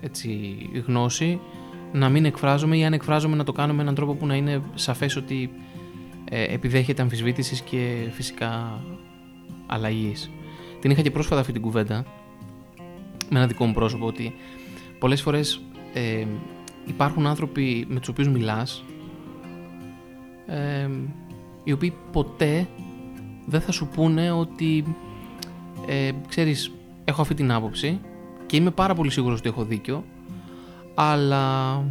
έτσι, 0.00 0.56
γνώση 0.86 1.40
να 1.92 2.08
μην 2.08 2.24
εκφράζομαι 2.24 2.76
ή 2.76 2.84
αν 2.84 2.92
εκφράζομαι 2.92 3.36
να 3.36 3.44
το 3.44 3.52
κάνω 3.52 3.74
με 3.74 3.82
έναν 3.82 3.94
τρόπο 3.94 4.14
που 4.14 4.26
να 4.26 4.34
είναι 4.34 4.62
σαφές 4.74 5.16
ότι 5.16 5.50
ε, 6.24 6.54
επιδέχεται 6.54 7.02
αμφισβήτησης 7.02 7.60
και 7.60 8.08
φυσικά 8.10 8.80
αλλαγής. 9.66 10.30
Την 10.80 10.90
είχα 10.90 11.02
και 11.02 11.10
πρόσφατα 11.10 11.40
αυτή 11.40 11.52
την 11.52 11.62
κουβέντα 11.62 12.04
με 13.30 13.38
ένα 13.38 13.46
δικό 13.46 13.64
μου 13.64 13.72
πρόσωπο 13.72 14.06
ότι 14.06 14.34
πολλές 14.98 15.22
φορές 15.22 15.60
ε, 15.92 16.24
υπάρχουν 16.86 17.26
άνθρωποι 17.26 17.86
με 17.88 17.98
τους 17.98 18.08
οποίους 18.08 18.28
μιλάς 18.28 18.84
ε, 20.46 20.88
οι 21.64 21.72
οποίοι 21.72 21.94
ποτέ 22.12 22.68
δεν 23.46 23.60
θα 23.60 23.72
σου 23.72 23.88
πούνε 23.94 24.32
ότι 24.32 24.96
ε, 25.86 26.10
ξέρεις 26.28 26.72
έχω 27.04 27.20
αυτή 27.20 27.34
την 27.34 27.52
άποψη 27.52 28.00
και 28.46 28.56
είμαι 28.56 28.70
πάρα 28.70 28.94
πολύ 28.94 29.10
σίγουρος 29.10 29.38
ότι 29.38 29.48
έχω 29.48 29.64
δίκιο 29.64 30.04
αλλά 30.94 31.84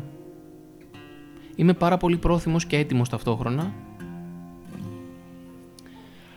είμαι 1.56 1.73
πάρα 1.73 1.97
πολύ 1.97 2.17
πρόθυμος 2.17 2.65
και 2.65 2.78
έτοιμος 2.78 3.10
ταυτόχρονα 3.10 3.73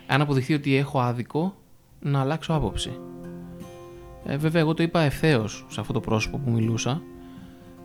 αν 0.07 0.21
αποδειχθεί 0.21 0.55
ότι 0.55 0.77
έχω 0.77 1.01
άδικο 1.01 1.55
να 2.01 2.21
αλλάξω 2.21 2.55
άποψη. 2.55 2.91
Ε, 4.27 4.37
βέβαια 4.37 4.61
εγώ 4.61 4.75
το 4.75 4.83
είπα 4.83 5.01
ευθέως 5.01 5.67
σε 5.69 5.81
αυτό 5.81 5.93
το 5.93 6.01
πρόσωπο 6.01 6.39
που 6.39 6.51
μιλούσα 6.51 7.03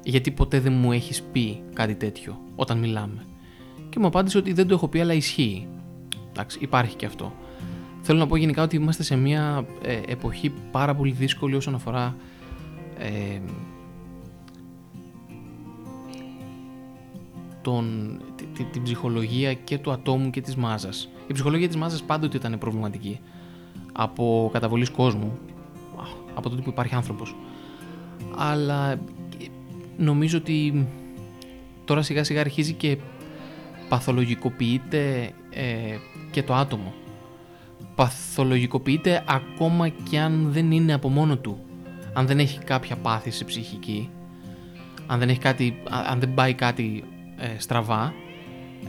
γιατί 0.03 0.31
ποτέ 0.31 0.59
δεν 0.59 0.73
μου 0.73 0.91
έχεις 0.91 1.21
πει 1.21 1.61
κάτι 1.73 1.95
τέτοιο 1.95 2.41
όταν 2.55 2.77
μιλάμε. 2.77 3.25
Και 3.89 3.99
μου 3.99 4.07
απάντησε 4.07 4.37
ότι 4.37 4.53
δεν 4.53 4.67
το 4.67 4.73
έχω 4.73 4.87
πει 4.87 4.99
αλλά 4.99 5.13
ισχύει. 5.13 5.67
Εντάξει, 6.29 6.57
υπάρχει 6.61 6.95
και 6.95 7.05
αυτό. 7.05 7.33
Θέλω 8.01 8.19
να 8.19 8.27
πω 8.27 8.35
γενικά 8.35 8.63
ότι 8.63 8.75
είμαστε 8.75 9.03
σε 9.03 9.15
μια 9.15 9.65
ε, 9.81 9.99
εποχή 10.07 10.53
πάρα 10.71 10.95
πολύ 10.95 11.11
δύσκολη 11.11 11.55
όσον 11.55 11.75
αφορά 11.75 12.15
ε, 12.99 13.39
τον, 17.61 18.17
την 18.71 18.83
ψυχολογία 18.83 19.53
και 19.53 19.77
του 19.77 19.91
ατόμου 19.91 20.29
και 20.29 20.41
της 20.41 20.55
μάζας. 20.55 21.09
Η 21.27 21.33
ψυχολογία 21.33 21.67
της 21.67 21.75
μάζας 21.75 22.03
πάντοτε 22.03 22.37
ήταν 22.37 22.57
προβληματική 22.57 23.19
από 23.91 24.49
καταβολής 24.53 24.89
κόσμου, 24.89 25.37
από 26.35 26.49
τότε 26.49 26.61
που 26.61 26.69
υπάρχει 26.69 26.95
άνθρωπος. 26.95 27.35
Αλλά 28.35 28.99
νομίζω 29.97 30.37
ότι 30.37 30.87
τώρα 31.85 32.01
σιγά 32.01 32.23
σιγά 32.23 32.39
αρχίζει 32.39 32.73
και 32.73 32.97
παθολογικοποιείται 33.89 35.31
ε, 35.49 35.97
και 36.31 36.43
το 36.43 36.53
άτομο. 36.53 36.93
Παθολογικοποιείται 37.97 39.23
ακόμα 39.27 39.87
και 39.87 40.19
αν 40.19 40.51
δεν 40.51 40.71
είναι 40.71 40.93
από 40.93 41.09
μόνο 41.09 41.37
του. 41.37 41.57
Αν 42.13 42.27
δεν 42.27 42.39
έχει 42.39 42.59
κάποια 42.59 42.95
πάθηση 42.95 43.45
ψυχική, 43.45 44.09
αν 45.07 45.19
δεν, 45.19 45.29
έχει 45.29 45.39
κάτι, 45.39 45.81
αν 46.09 46.19
δεν 46.19 46.33
πάει 46.33 46.53
κάτι 46.53 47.03
ε, 47.37 47.59
στραβά, 47.59 48.13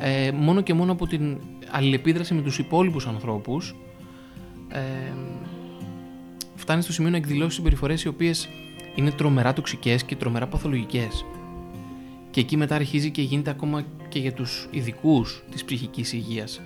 ε, 0.00 0.30
μόνο 0.32 0.60
και 0.60 0.74
μόνο 0.74 0.92
από 0.92 1.06
την 1.06 1.38
αλληλεπίδραση 1.70 2.34
με 2.34 2.42
τους 2.42 2.58
υπόλοιπους 2.58 3.06
ανθρώπους 3.06 3.76
ε, 4.68 4.80
φτάνει 6.54 6.82
στο 6.82 6.92
σημείο 6.92 7.10
να 7.10 7.16
εκδηλώσει 7.16 7.56
συμπεριφορές 7.56 8.02
οι 8.02 8.08
οποίες 8.08 8.48
είναι 8.94 9.10
τρομερά 9.10 9.52
τοξικές 9.52 10.04
και 10.04 10.16
τρομερά 10.16 10.46
παθολογικές. 10.46 11.24
Και 12.30 12.40
εκεί 12.40 12.56
μετά 12.56 12.74
αρχίζει 12.74 13.10
και 13.10 13.22
γίνεται 13.22 13.50
ακόμα 13.50 13.84
και 14.08 14.18
για 14.18 14.32
τους 14.32 14.68
ειδικούς 14.70 15.44
της 15.50 15.64
ψυχικής 15.64 16.12
υγείας. 16.12 16.60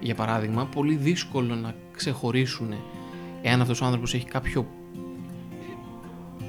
Για 0.00 0.14
παράδειγμα, 0.14 0.66
πολύ 0.66 0.94
δύσκολο 0.94 1.54
να 1.54 1.74
ξεχωρίσουν 1.96 2.74
εάν 3.42 3.60
αυτός 3.60 3.80
ο 3.80 3.84
άνθρωπος 3.84 4.14
έχει 4.14 4.24
κάποιο 4.24 4.66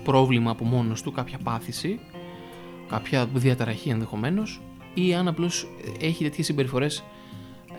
πρόβλημα 0.04 0.52
από 0.52 0.66
μόνος 0.66 1.02
του, 1.02 1.12
κάποια 1.12 1.38
πάθηση, 1.44 2.00
κάποια 2.90 3.26
διαταραχή 3.26 3.90
ενδεχομένως 3.90 4.62
ή 4.94 5.14
αν 5.14 5.28
απλώς 5.28 5.68
έχει 6.00 6.24
τέτοιες 6.24 6.46
συμπεριφορές 6.46 7.04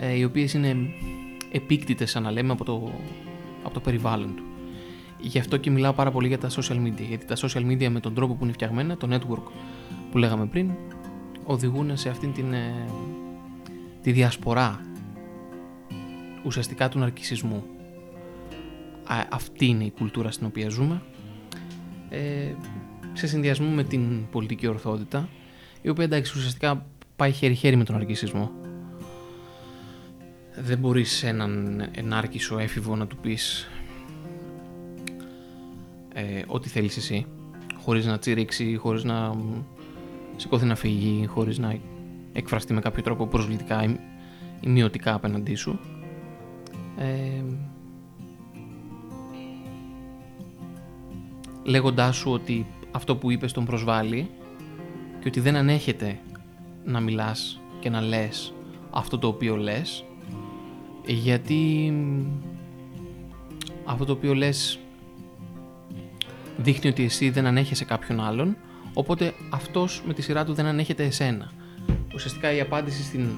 ε, 0.00 0.16
οι 0.16 0.24
οποίες 0.24 0.54
είναι 0.54 0.76
επίκτητες 1.52 2.10
σαν 2.10 2.22
να 2.22 2.30
λέμε 2.30 2.52
από 2.52 2.64
το, 2.64 2.92
από 3.64 3.74
το 3.74 3.80
περιβάλλον 3.80 4.34
του. 4.36 4.42
Γι' 5.20 5.38
αυτό 5.38 5.56
και 5.56 5.70
μιλάω 5.70 5.92
πάρα 5.92 6.10
πολύ 6.10 6.28
για 6.28 6.38
τα 6.38 6.48
social 6.50 6.86
media, 6.86 7.02
γιατί 7.08 7.26
τα 7.26 7.36
social 7.36 7.66
media 7.66 7.88
με 7.88 8.00
τον 8.00 8.14
τρόπο 8.14 8.34
που 8.34 8.44
είναι 8.44 8.52
φτιαγμένα, 8.52 8.96
το 8.96 9.08
network 9.10 9.50
που 10.10 10.18
λέγαμε 10.18 10.46
πριν, 10.46 10.70
οδηγούν 11.44 11.96
σε 11.96 12.08
αυτήν 12.08 12.32
την, 12.32 12.52
ε, 12.52 12.88
τη 14.02 14.12
διασπορά 14.12 14.80
ουσιαστικά 16.44 16.88
του 16.88 16.98
ναρκισισμού. 16.98 17.64
αυτή 19.30 19.66
είναι 19.66 19.84
η 19.84 19.90
κουλτούρα 19.90 20.30
στην 20.30 20.46
οποία 20.46 20.68
ζούμε. 20.68 21.02
Ε, 22.10 22.54
σε 23.12 23.26
συνδυασμό 23.26 23.68
με 23.68 23.84
την 23.84 24.30
πολιτική 24.30 24.66
ορθότητα, 24.66 25.28
η 25.82 25.88
οποία 25.88 26.04
εντάξει 26.04 26.38
ουσιαστικά 26.38 26.86
πάει 27.16 27.32
χέρι-χέρι 27.32 27.76
με 27.76 27.84
τον 27.84 27.96
ναρκισισμό. 27.96 28.50
Δεν 30.60 30.78
μπορείς 30.78 31.10
σε 31.10 31.28
έναν 31.28 31.82
ενάρκησο 31.94 32.58
έφηβο 32.58 32.96
να 32.96 33.06
του 33.06 33.16
πεις 33.16 33.68
ε, 36.14 36.42
ό,τι 36.46 36.68
θέλεις 36.68 36.96
εσύ, 36.96 37.26
χωρίς 37.80 38.06
να 38.06 38.18
τσιρίξει, 38.18 38.76
χωρίς 38.76 39.04
να 39.04 39.34
σηκώθει 40.36 40.66
να 40.66 40.74
φύγει, 40.74 41.26
χωρίς 41.26 41.58
να 41.58 41.78
εκφραστεί 42.32 42.72
με 42.72 42.80
κάποιο 42.80 43.02
τρόπο 43.02 43.26
προσβλητικά 43.26 43.84
ή, 43.84 43.96
ή 44.60 44.68
μειωτικά 44.68 45.14
απέναντί 45.14 45.54
σου. 45.54 45.78
Ε, 46.98 47.42
λέγοντάς 51.64 52.16
σου 52.16 52.30
ότι 52.30 52.66
αυτό 52.90 53.16
που 53.16 53.30
είπες 53.30 53.52
τον 53.52 53.64
προσβάλλει 53.64 54.30
και 55.20 55.28
ότι 55.28 55.40
δεν 55.40 55.56
ανέχεται 55.56 56.18
να 56.84 57.00
μιλάς 57.00 57.60
και 57.80 57.90
να 57.90 58.00
λες 58.00 58.54
αυτό 58.90 59.18
το 59.18 59.26
οποίο 59.26 59.56
λες 59.56 60.04
γιατί 61.06 61.92
αυτό 63.84 64.04
το 64.04 64.12
οποίο 64.12 64.34
λες 64.34 64.78
δείχνει 66.56 66.90
ότι 66.90 67.04
εσύ 67.04 67.30
δεν 67.30 67.46
ανέχεσαι 67.46 67.84
κάποιον 67.84 68.20
άλλον 68.20 68.56
οπότε 68.94 69.34
αυτός 69.50 70.02
με 70.06 70.12
τη 70.12 70.22
σειρά 70.22 70.44
του 70.44 70.54
δεν 70.54 70.66
ανέχεται 70.66 71.04
εσένα. 71.04 71.52
Ουσιαστικά 72.14 72.52
η 72.52 72.60
απάντηση 72.60 73.02
στην, 73.02 73.28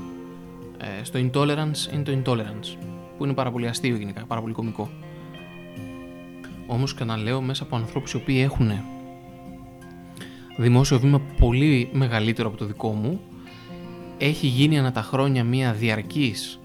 ε, 0.79 1.05
στο 1.05 1.19
intolerance 1.19 1.93
είναι 1.93 2.03
το 2.03 2.23
intolerance 2.23 2.96
που 3.19 3.25
είναι 3.25 3.35
πάρα 3.35 3.51
πολύ 3.51 3.67
αστείο 3.67 3.97
γενικά, 3.97 4.25
πάρα 4.27 4.41
πολύ 4.41 4.53
κομικό 4.53 4.91
όμως 6.67 6.95
και 6.95 7.05
να 7.05 7.17
λέω 7.17 7.41
μέσα 7.41 7.63
από 7.63 7.77
ανθρώπους 7.77 8.13
οι 8.13 8.17
οποίοι 8.17 8.41
έχουν 8.43 8.71
δημόσιο 10.57 10.99
βήμα 10.99 11.21
πολύ 11.39 11.89
μεγαλύτερο 11.93 12.49
από 12.49 12.57
το 12.57 12.65
δικό 12.65 12.93
μου. 12.93 13.21
Έχει 14.19 14.47
γίνει 14.47 14.79
ανά 14.79 14.93
τα 14.93 15.03
χρόνια 15.03 15.45
μια 15.45 15.73
διαρκής 15.73 16.61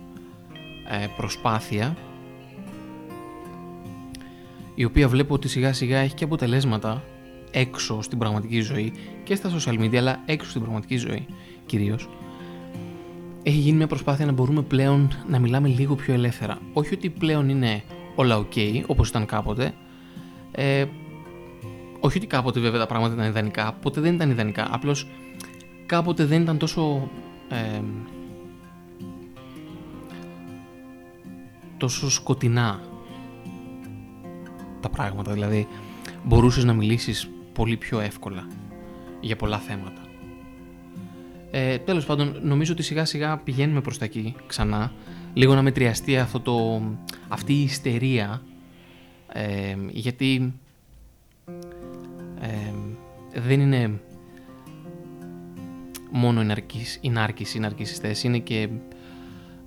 ε, 0.89 1.05
προσπάθεια 1.17 1.97
η 4.75 4.83
οποία 4.83 5.07
βλέπω 5.07 5.33
ότι 5.33 5.47
σιγά 5.47 5.73
σιγά 5.73 5.97
έχει 5.97 6.13
και 6.13 6.23
αποτελέσματα 6.23 7.03
έξω 7.51 8.01
στην 8.01 8.17
πραγματική 8.17 8.61
ζωή 8.61 8.93
και 9.23 9.35
στα 9.35 9.49
social 9.57 9.79
media 9.79 9.95
αλλά 9.95 10.21
έξω 10.25 10.49
στην 10.49 10.61
πραγματική 10.61 10.97
ζωή 10.97 11.25
κυρίως 11.65 12.09
έχει 13.43 13.57
γίνει 13.57 13.77
μια 13.77 13.87
προσπάθεια 13.87 14.25
να 14.25 14.31
μπορούμε 14.31 14.61
πλέον 14.61 15.11
να 15.27 15.39
μιλάμε 15.39 15.67
λίγο 15.67 15.95
πιο 15.95 16.13
ελεύθερα. 16.13 16.57
Όχι 16.73 16.93
ότι 16.93 17.09
πλέον 17.09 17.49
είναι 17.49 17.83
όλα 18.15 18.37
ok, 18.37 18.83
όπως 18.85 19.09
ήταν 19.09 19.25
κάποτε. 19.25 19.73
Ε, 20.51 20.85
όχι 21.99 22.17
ότι 22.17 22.27
κάποτε 22.27 22.59
βέβαια 22.59 22.79
τα 22.79 22.87
πράγματα 22.87 23.13
ήταν 23.13 23.27
ιδανικά, 23.27 23.73
ποτέ 23.73 24.01
δεν 24.01 24.13
ήταν 24.13 24.29
ιδανικά. 24.29 24.67
Απλώς 24.71 25.07
κάποτε 25.85 26.25
δεν 26.25 26.41
ήταν 26.41 26.57
τόσο... 26.57 27.09
Ε, 27.49 27.81
τόσο 31.77 32.09
σκοτεινά 32.09 32.79
τα 34.79 34.89
πράγματα. 34.89 35.31
Δηλαδή 35.33 35.67
μπορούσες 36.23 36.63
να 36.63 36.73
μιλήσεις 36.73 37.29
πολύ 37.53 37.77
πιο 37.77 37.99
εύκολα 37.99 38.47
για 39.19 39.35
πολλά 39.35 39.57
θέματα. 39.57 40.00
Ε, 41.51 41.77
τέλος 41.77 42.05
πάντων, 42.05 42.39
νομίζω 42.43 42.73
ότι 42.73 42.83
σιγά 42.83 43.05
σιγά 43.05 43.37
πηγαίνουμε 43.37 43.81
προς 43.81 43.97
τα 43.97 44.05
εκεί 44.05 44.35
ξανά. 44.47 44.91
Λίγο 45.33 45.55
να 45.55 45.61
μετριαστεί 45.61 46.17
αυτό 46.17 46.39
το, 46.39 46.81
αυτή 47.27 47.53
η 47.53 47.61
ιστερία. 47.63 48.41
Ε, 49.33 49.75
γιατί 49.89 50.53
ε, 52.41 52.73
δεν 53.33 53.59
είναι 53.59 53.99
μόνο 56.11 56.41
οι, 56.41 56.45
ναρκείς, 56.45 56.99
οι 57.01 57.09
νάρκεις, 57.09 57.53
οι 57.53 57.59
ναρκισιστές, 57.59 58.23
είναι 58.23 58.37
και 58.37 58.69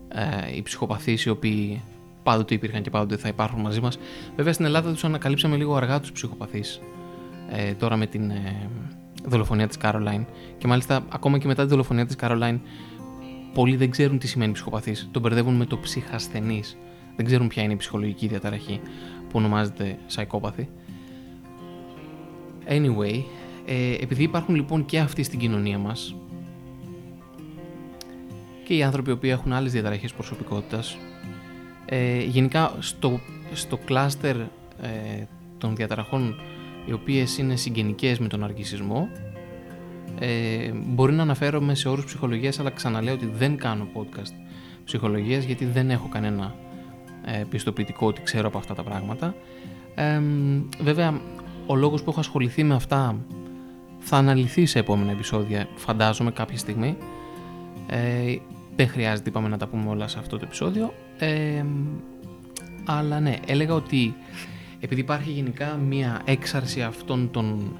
ε, 0.08 0.56
οι 0.56 0.62
ψυχοπαθείς 0.62 1.24
οι 1.24 1.30
οποίοι 1.30 1.82
πάντοτε 2.22 2.54
υπήρχαν 2.54 2.82
και 2.82 2.90
πάντοτε 2.90 3.16
θα 3.16 3.28
υπάρχουν 3.28 3.60
μαζί 3.60 3.80
μας. 3.80 3.98
Βέβαια 4.36 4.52
στην 4.52 4.64
Ελλάδα 4.64 4.92
τους 4.92 5.04
ανακαλύψαμε 5.04 5.56
λίγο 5.56 5.76
αργά 5.76 6.00
τους 6.00 6.12
ψυχοπαθείς. 6.12 6.80
Ε, 7.50 7.72
τώρα 7.72 7.96
με 7.96 8.06
την 8.06 8.30
ε, 8.30 8.68
δολοφονία 9.24 9.66
της 9.66 9.76
Κάρολάιν. 9.76 10.26
Και 10.58 10.66
μάλιστα, 10.66 11.04
ακόμα 11.08 11.38
και 11.38 11.46
μετά 11.46 11.62
τη 11.62 11.68
δολοφονία 11.68 12.06
της 12.06 12.16
Κάρολάιν, 12.16 12.60
πολλοί 13.54 13.76
δεν 13.76 13.90
ξέρουν 13.90 14.18
τι 14.18 14.26
σημαίνει 14.26 14.52
ψυχοπαθής. 14.52 15.08
Τον 15.10 15.22
μπερδεύουν 15.22 15.54
με 15.54 15.64
το 15.64 15.78
ψυχασθενής. 15.78 16.76
Δεν 17.16 17.24
ξέρουν 17.24 17.48
ποια 17.48 17.62
είναι 17.62 17.72
η 17.72 17.76
ψυχολογική 17.76 18.26
διαταραχή 18.26 18.80
που 19.28 19.32
ονομάζεται 19.32 19.98
psychopathy. 20.14 20.66
Anyway, 22.68 23.22
ε, 23.66 23.94
επειδή 24.00 24.22
υπάρχουν 24.22 24.54
λοιπόν 24.54 24.84
και 24.84 24.98
αυτοί 24.98 25.22
στην 25.22 25.38
κοινωνία 25.38 25.78
μας 25.78 26.14
και 28.64 28.74
οι 28.74 28.82
άνθρωποι 28.82 29.16
που 29.16 29.26
έχουν 29.26 29.52
άλλες 29.52 29.72
διαταραχές 29.72 30.12
προσωπικότητας 30.12 30.96
ε, 31.86 32.22
γενικά 32.22 32.72
στο, 32.78 33.20
στο 33.52 33.76
κλάστερ 33.76 34.36
ε, 34.36 35.26
των 35.58 35.76
διαταραχών 35.76 36.40
οι 36.86 36.92
οποίες 36.92 37.38
είναι 37.38 37.56
συγγενικές 37.56 38.18
με 38.18 38.28
τον 38.28 38.44
αργισισμό 38.44 39.08
ε, 40.18 40.70
μπορεί 40.72 41.12
να 41.12 41.22
αναφέρομαι 41.22 41.74
σε 41.74 41.88
όρους 41.88 42.04
ψυχολογίας 42.04 42.60
αλλά 42.60 42.70
ξαναλέω 42.70 43.14
ότι 43.14 43.26
δεν 43.26 43.56
κάνω 43.56 43.88
podcast 43.94 44.32
ψυχολογίας 44.84 45.44
γιατί 45.44 45.64
δεν 45.64 45.90
έχω 45.90 46.08
κανένα 46.08 46.54
ε, 47.24 47.44
πιστοποιητικό 47.48 48.06
ότι 48.06 48.22
ξέρω 48.22 48.48
από 48.48 48.58
αυτά 48.58 48.74
τα 48.74 48.82
πράγματα. 48.82 49.34
Ε, 49.94 50.20
βέβαια 50.80 51.20
ο 51.66 51.74
λόγος 51.76 52.02
που 52.02 52.10
έχω 52.10 52.20
ασχοληθεί 52.20 52.64
με 52.64 52.74
αυτά 52.74 53.16
θα 53.98 54.16
αναλυθεί 54.16 54.66
σε 54.66 54.78
επόμενα 54.78 55.10
επεισόδια 55.10 55.68
φαντάζομαι 55.74 56.30
κάποια 56.30 56.58
στιγμή. 56.58 56.96
Ε, 57.86 58.36
δεν 58.76 58.88
χρειάζεται 58.88 59.28
είπαμε 59.28 59.48
να 59.48 59.56
τα 59.56 59.66
πούμε 59.66 59.88
όλα 59.88 60.08
σε 60.08 60.18
αυτό 60.18 60.36
το 60.38 60.44
επεισόδιο. 60.44 60.94
Ε, 61.18 61.64
αλλά 62.84 63.20
ναι 63.20 63.36
έλεγα 63.46 63.74
ότι 63.74 64.14
επειδή 64.84 65.00
υπάρχει 65.00 65.30
γενικά 65.30 65.76
μία 65.76 66.22
έξαρση 66.24 66.82
αυτών 66.82 67.30
των 67.30 67.76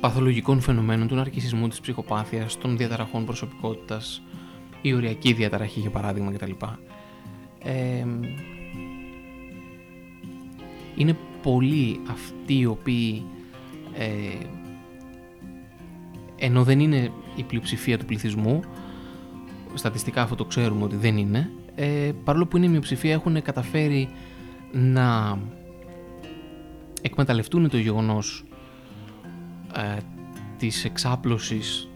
παθολογικών 0.00 0.60
φαινομένων 0.60 1.08
του 1.08 1.14
ναρκισισμού, 1.14 1.68
της 1.68 1.80
ψυχοπάθειας, 1.80 2.58
των 2.58 2.76
διαταραχών 2.76 3.24
προσωπικότητας, 3.24 4.22
η 4.82 4.94
οριακή 4.94 5.32
διαταραχή 5.32 5.80
για 5.80 5.90
παράδειγμα 5.90 6.32
κτλ. 6.32 6.50
Ε, 7.64 8.04
είναι 10.96 11.16
πολλοί 11.42 12.00
αυτοί 12.10 12.58
οι 12.58 12.66
οποίοι 12.66 13.24
ε, 13.94 14.08
ενώ 16.36 16.64
δεν 16.64 16.80
είναι 16.80 17.12
η 17.36 17.42
πλειοψηφία 17.42 17.98
του 17.98 18.04
πληθυσμού 18.04 18.60
στατιστικά 19.74 20.22
αυτό 20.22 20.34
το 20.34 20.44
ξέρουμε 20.44 20.84
ότι 20.84 20.96
δεν 20.96 21.16
είναι 21.16 21.50
ε, 21.74 22.12
παρόλο 22.24 22.46
που 22.46 22.56
είναι 22.56 22.66
η 22.66 22.68
μειοψηφία 22.68 23.12
έχουν 23.12 23.42
καταφέρει 23.42 24.08
να 24.72 25.38
εκμεταλλευτούν 27.02 27.68
το 27.68 27.76
γεγονός 27.76 28.44
ε, 29.74 29.96
της 30.58 30.84
εξάπλωσης 30.84 31.88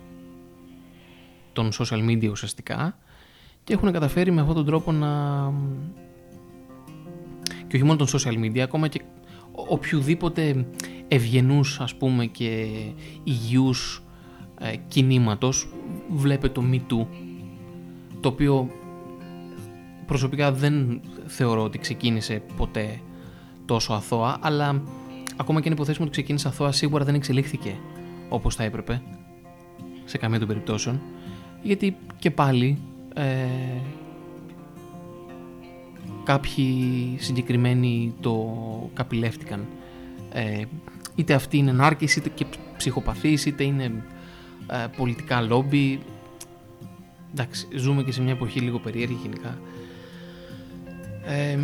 των 1.53 1.71
social 1.73 2.09
media 2.09 2.31
ουσιαστικά 2.31 2.99
και 3.65 3.73
έχουν 3.73 3.93
καταφέρει 3.93 4.31
με 4.31 4.41
αυτόν 4.41 4.57
τον 4.57 4.65
τρόπο 4.65 4.93
να 4.93 5.09
και 7.67 7.77
όχι 7.77 7.85
μόνο 7.85 7.97
των 7.97 8.07
social 8.07 8.45
media 8.45 8.59
ακόμα 8.59 8.89
και 8.89 9.01
οποιοδήποτε 9.53 10.67
ευγενούς 11.09 11.81
ας 11.81 11.95
πούμε 11.95 12.27
και 12.27 12.67
υγιούς 13.25 14.03
ε, 14.59 14.77
κινήματος 14.89 15.69
βλέπε 16.11 16.49
το 16.49 16.63
Me 16.73 16.81
Too 16.93 17.07
το 18.21 18.29
οποίο 18.29 18.71
προσωπικά 20.07 20.53
δεν 20.53 21.01
θεωρώ 21.27 21.63
ότι 21.63 21.79
ξεκίνησε 21.79 22.43
ποτέ 22.57 23.01
τόσο 23.65 23.93
αθώα, 23.93 24.39
αλλά 24.41 24.83
ακόμα 25.37 25.61
και 25.61 25.69
αν 25.69 25.75
υποθέσουμε 25.75 26.05
ότι 26.05 26.13
ξεκίνησε 26.13 26.49
αθώα, 26.49 26.73
σίγουρα 26.73 27.05
δεν 27.05 27.15
εξελίχθηκε 27.15 27.77
όπως 28.29 28.55
θα 28.55 28.63
έπρεπε 28.65 29.03
σε 30.05 30.19
καμία 30.19 30.39
των 30.39 30.49
περιπτώσεων, 30.49 31.01
γιατί 31.63 31.97
και 32.19 32.31
πάλι 32.31 32.79
ε, 33.15 33.25
κάποιοι 36.25 37.17
συγκεκριμένοι 37.19 38.15
το 38.21 38.57
καπηλεύτηκαν. 38.95 39.67
Ε, 40.33 40.63
είτε 41.15 41.35
αυτοί 41.35 41.57
είναι 41.57 41.73
νάρκες, 41.73 42.17
είτε 42.17 42.29
και 42.29 42.47
ψυχοπαθείς, 42.77 43.47
είτε 43.47 43.65
είναι 43.65 44.05
ε, 44.67 44.87
πολιτικά 44.97 45.41
λόμπι. 45.41 46.01
Εντάξει, 47.33 47.69
ζούμε 47.75 48.03
και 48.03 48.13
σε 48.13 48.23
μια 48.23 48.33
εποχή 48.33 48.61
λίγο 48.61 48.79
περίεργη 48.79 49.19
γενικά 49.23 49.59
ε, 51.27 51.59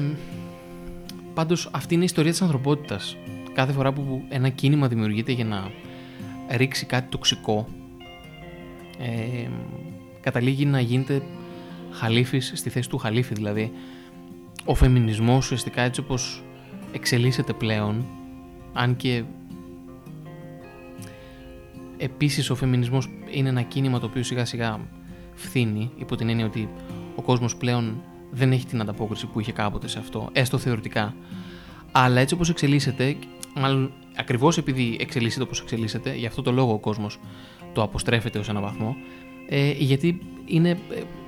πάντως 1.34 1.68
αυτή 1.72 1.94
είναι 1.94 2.02
η 2.02 2.06
ιστορία 2.06 2.30
της 2.30 2.42
ανθρωπότητας. 2.42 3.16
Κάθε 3.52 3.72
φορά 3.72 3.92
που 3.92 4.22
ένα 4.28 4.48
κίνημα 4.48 4.88
δημιουργείται 4.88 5.32
για 5.32 5.44
να 5.44 5.70
ρίξει 6.48 6.86
κάτι 6.86 7.08
τοξικό 7.08 7.66
ε, 8.98 9.48
καταλήγει 10.20 10.64
να 10.64 10.80
γίνεται 10.80 11.22
χαλίφης 11.90 12.52
στη 12.54 12.70
θέση 12.70 12.88
του 12.88 12.98
χαλίφη 12.98 13.34
δηλαδή 13.34 13.72
ο 14.64 14.74
φεμινισμός 14.74 15.44
ουσιαστικά 15.44 15.82
έτσι 15.82 16.00
όπως 16.00 16.42
εξελίσσεται 16.92 17.52
πλέον 17.52 18.04
αν 18.72 18.96
και 18.96 19.22
επίσης 21.96 22.50
ο 22.50 22.54
φεμινισμός 22.54 23.08
είναι 23.30 23.48
ένα 23.48 23.62
κίνημα 23.62 23.98
το 23.98 24.06
οποίο 24.06 24.22
σιγά 24.22 24.44
σιγά 24.44 24.80
φθήνει 25.34 25.90
υπό 25.96 26.16
την 26.16 26.28
έννοια 26.28 26.46
ότι 26.46 26.68
ο 27.16 27.22
κόσμος 27.22 27.56
πλέον 27.56 28.02
δεν 28.30 28.52
έχει 28.52 28.66
την 28.66 28.80
ανταπόκριση 28.80 29.26
που 29.26 29.40
είχε 29.40 29.52
κάποτε 29.52 29.88
σε 29.88 29.98
αυτό, 29.98 30.28
έστω 30.32 30.58
θεωρητικά. 30.58 31.14
Αλλά 31.92 32.20
έτσι 32.20 32.34
όπως 32.34 32.48
εξελίσσεται, 32.50 33.16
μάλλον 33.56 33.92
ακριβώς 34.16 34.58
επειδή 34.58 34.96
εξελίσσεται 35.00 35.42
όπως 35.42 35.60
εξελίσσεται, 35.60 36.14
γι' 36.14 36.26
αυτό 36.26 36.42
το 36.42 36.52
λόγο 36.52 36.72
ο 36.72 36.78
κόσμος 36.78 37.18
το 37.72 37.82
αποστρέφεται 37.82 38.38
ως 38.38 38.48
ένα 38.48 38.60
βαθμό, 38.60 38.96
ε, 39.48 39.70
γιατί 39.70 40.20
είναι 40.46 40.70
ε, 40.70 40.76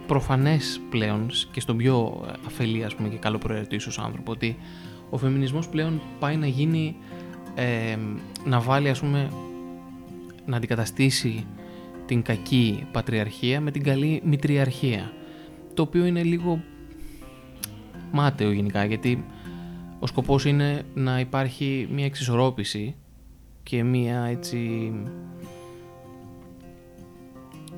προφανές 0.06 0.80
πλέον 0.90 1.30
και 1.50 1.60
στον 1.60 1.76
πιο 1.76 2.24
αφελή 2.46 2.84
ας 2.84 2.94
πούμε, 2.94 3.08
και 3.08 3.16
καλό 3.16 3.38
προαιρετή 3.38 3.74
ίσως 3.74 3.98
άνθρωπο 3.98 4.32
ότι 4.32 4.56
ο 5.10 5.18
φεμινισμός 5.18 5.68
πλέον 5.68 6.00
πάει 6.18 6.36
να 6.36 6.46
γίνει 6.46 6.96
ε, 7.54 7.96
να 8.44 8.60
βάλει 8.60 8.88
ας 8.88 9.00
πούμε 9.00 9.28
να 10.46 10.56
αντικαταστήσει 10.56 11.46
την 12.06 12.22
κακή 12.22 12.86
πατριαρχία 12.92 13.60
με 13.60 13.70
την 13.70 13.82
καλή 13.82 14.22
μητριαρχία 14.24 15.12
το 15.74 15.82
οποίο 15.82 16.04
είναι 16.04 16.22
λίγο 16.22 16.62
μάταιο 18.12 18.50
γενικά 18.50 18.84
γιατί 18.84 19.24
ο 19.98 20.06
σκοπός 20.06 20.44
είναι 20.44 20.82
να 20.94 21.20
υπάρχει 21.20 21.88
μια 21.92 22.04
εξισορρόπηση 22.04 22.94
και 23.62 23.82
μια 23.82 24.22
έτσι 24.24 24.92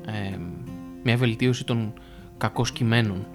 ε, 0.05 0.37
μια 1.03 1.17
βελτίωση 1.17 1.65
των 1.65 1.93
κακοσκημένων 2.37 3.27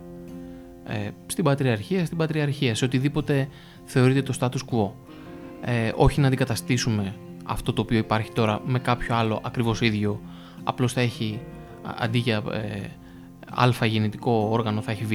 ε, 0.84 1.10
στην 1.26 1.44
πατριαρχία, 1.44 2.04
στην 2.04 2.16
πατριαρχία, 2.16 2.74
σε 2.74 2.84
οτιδήποτε 2.84 3.48
θεωρείται 3.84 4.22
το 4.22 4.34
status 4.40 4.74
quo. 4.74 4.90
Ε, 5.60 5.92
όχι 5.94 6.20
να 6.20 6.26
αντικαταστήσουμε 6.26 7.14
αυτό 7.44 7.72
το 7.72 7.82
οποίο 7.82 7.98
υπάρχει 7.98 8.32
τώρα 8.32 8.60
με 8.66 8.78
κάποιο 8.78 9.14
άλλο 9.14 9.40
ακριβώς 9.44 9.80
ίδιο, 9.80 10.20
απλώς 10.64 10.92
θα 10.92 11.00
έχει 11.00 11.40
αντί 11.82 12.18
για 12.18 12.42
ε, 12.52 12.86
α 13.80 13.86
γεννητικό 13.86 14.48
όργανο 14.50 14.80
θα 14.80 14.90
έχει 14.90 15.04
β. 15.04 15.12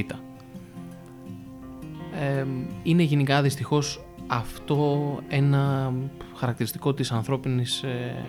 Ε, 2.19 2.45
είναι 2.83 3.03
γενικά 3.03 3.41
δυστυχώς 3.41 4.05
αυτό 4.27 5.19
ένα 5.27 5.93
χαρακτηριστικό 6.35 6.93
της 6.93 7.11
ανθρώπινης 7.11 7.83
ε, 7.83 8.25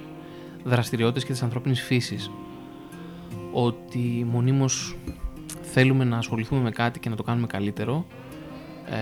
δραστηριότητας 0.65 1.25
και 1.25 1.33
της 1.33 1.43
ανθρώπινης 1.43 1.83
φύσης. 1.83 2.31
Ότι 3.53 4.27
μονίμως 4.31 4.97
θέλουμε 5.63 6.05
να 6.05 6.17
ασχοληθούμε 6.17 6.61
με 6.61 6.71
κάτι 6.71 6.99
και 6.99 7.09
να 7.09 7.17
το 7.17 7.23
κάνουμε 7.23 7.47
καλύτερο 7.47 8.07
ε, 8.91 8.97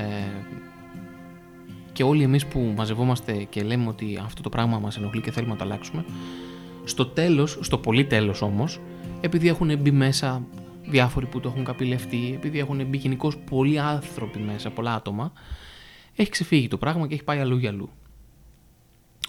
και 1.93 2.03
όλοι 2.03 2.23
εμείς 2.23 2.47
που 2.47 2.73
μαζευόμαστε 2.77 3.33
και 3.33 3.63
λέμε 3.63 3.89
ότι 3.89 4.21
αυτό 4.25 4.43
το 4.43 4.49
πράγμα 4.49 4.79
μας 4.79 4.97
ενοχλεί 4.97 5.21
και 5.21 5.31
θέλουμε 5.31 5.53
να 5.53 5.59
το 5.59 5.65
αλλάξουμε 5.65 6.05
στο 6.85 7.07
τέλος, 7.07 7.59
στο 7.61 7.79
πολύ 7.79 8.05
τέλος 8.05 8.43
όμως 8.43 8.81
επειδή 9.21 9.49
έχουν 9.49 9.79
μπει 9.79 9.91
μέσα 9.91 10.43
διάφοροι 10.87 11.27
που 11.27 11.41
το 11.41 11.49
έχουν 11.49 11.65
καπηλευτεί, 11.65 12.33
επειδή 12.35 12.59
έχουν 12.59 12.87
μπει 12.87 12.97
γενικώς 12.97 13.37
πολλοί 13.37 13.79
άνθρωποι 13.79 14.39
μέσα, 14.39 14.71
πολλά 14.71 14.95
άτομα, 14.95 15.33
έχει 16.15 16.31
ξεφύγει 16.31 16.69
το 16.69 16.79
πράγμα 16.79 17.07
και 17.07 17.15
έχει 17.15 17.25
πάει 17.25 17.39
αλλού 17.39 17.57
για 17.57 17.71
αλλού. 17.71 17.91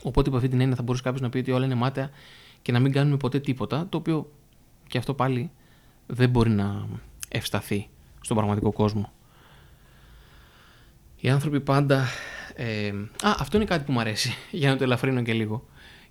Οπότε, 0.03 0.27
από 0.27 0.37
αυτή 0.37 0.49
την 0.49 0.59
έννοια, 0.59 0.75
θα 0.75 0.83
μπορούσε 0.83 1.03
κάποιος 1.03 1.21
να 1.21 1.29
πει 1.29 1.37
ότι 1.37 1.51
όλα 1.51 1.65
είναι 1.65 1.75
μάταια 1.75 2.09
και 2.61 2.71
να 2.71 2.79
μην 2.79 2.91
κάνουμε 2.91 3.17
ποτέ 3.17 3.39
τίποτα, 3.39 3.87
το 3.89 3.97
οποίο 3.97 4.31
και 4.87 4.97
αυτό 4.97 5.13
πάλι 5.13 5.51
δεν 6.07 6.29
μπορεί 6.29 6.49
να 6.49 6.87
ευσταθεί 7.27 7.89
στον 8.21 8.35
πραγματικό 8.35 8.71
κόσμο. 8.71 9.11
Οι 11.15 11.29
άνθρωποι 11.29 11.61
πάντα. 11.61 12.05
Ε, 12.55 12.87
α, 13.21 13.35
αυτό 13.39 13.57
είναι 13.57 13.65
κάτι 13.65 13.83
που 13.83 13.91
μου 13.91 13.99
αρέσει, 13.99 14.33
για 14.51 14.69
να 14.69 14.77
το 14.77 14.83
ελαφρύνω 14.83 15.21
και 15.21 15.33
λίγο 15.33 15.65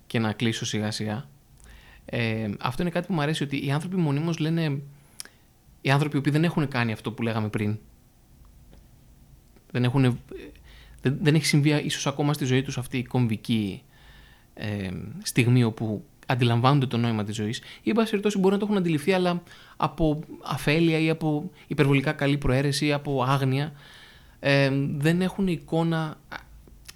και 0.07 0.19
να 0.19 0.33
κλείσω 0.33 0.65
σιγά 0.65 0.91
σιγά. 0.91 1.29
Ε, 2.05 2.49
αυτό 2.59 2.81
είναι 2.81 2.91
κάτι 2.91 3.07
που 3.07 3.13
μου 3.13 3.21
αρέσει 3.21 3.43
ότι 3.43 3.65
οι 3.65 3.71
άνθρωποι 3.71 3.95
μονίμως 3.95 4.39
λένε 4.39 4.81
οι 5.85 5.91
άνθρωποι 5.91 6.21
που 6.21 6.31
δεν 6.31 6.43
έχουν 6.43 6.67
κάνει 6.67 6.91
αυτό 6.91 7.11
που 7.11 7.21
λέγαμε 7.21 7.49
πριν 7.49 7.77
δεν, 9.71 9.83
έχουν, 9.83 10.19
δεν, 11.01 11.17
δεν 11.21 11.35
έχει 11.35 11.45
συμβεί 11.45 11.69
ίσως 11.69 12.07
ακόμα 12.07 12.33
στη 12.33 12.45
ζωή 12.45 12.61
τους 12.61 12.77
αυτή 12.77 12.97
η 12.97 13.03
κομβική 13.03 13.83
ε, 14.53 14.89
στιγμή 15.23 15.63
όπου 15.63 16.05
αντιλαμβάνονται 16.25 16.85
το 16.85 16.97
νόημα 16.97 17.23
της 17.23 17.35
ζωής 17.35 17.57
ή 17.81 17.89
εν 17.89 17.95
πάση 17.95 18.09
περιπτώσει 18.09 18.37
μπορεί 18.37 18.53
να 18.53 18.59
το 18.59 18.65
έχουν 18.65 18.77
αντιληφθεί 18.77 19.13
αλλά 19.13 19.43
από 19.77 20.19
αφέλεια 20.43 20.99
ή 20.99 21.09
από 21.09 21.51
υπερβολικά 21.67 22.11
καλή 22.11 22.37
προαίρεση 22.37 22.85
ή 22.85 22.93
από 22.93 23.23
άγνοια 23.23 23.73
ε, 24.39 24.71
δεν 24.95 25.21
έχουν 25.21 25.47
εικόνα 25.47 26.17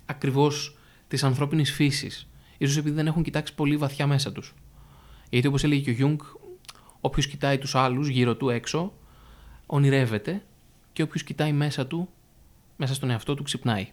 ακριβώς 0.06 0.78
της 1.08 1.24
ανθρώπινης 1.24 1.72
φύσης. 1.72 2.28
Ίσως 2.58 2.78
επειδή 2.78 2.96
δεν 2.96 3.08
έχουν 3.08 3.24
κοιτάξει 3.24 3.56
πολύ 3.56 3.78
βαθιά 3.78 4.08
μέσα 4.08 4.32
τους. 4.32 4.54
Γιατί 5.30 5.48
όπως 5.48 5.64
έλεγε 5.64 5.82
και 5.82 5.90
ο 5.90 5.94
Γιούγκ 5.94 6.20
όποιος 7.02 7.28
κοιτάει 7.28 7.58
τους 7.58 7.76
άλλους 7.76 8.08
γύρω 8.08 8.36
του 8.36 8.50
έξω 8.50 8.93
ονειρεύεται 9.66 10.43
και 10.93 11.02
όποιος 11.02 11.24
κοιτάει 11.24 11.52
μέσα 11.52 11.88
του 11.88 12.10
μέσα 12.78 12.93
στον 12.93 13.10
εαυτό 13.10 13.36
του 13.36 13.43
ξυπνάει. 13.43 13.88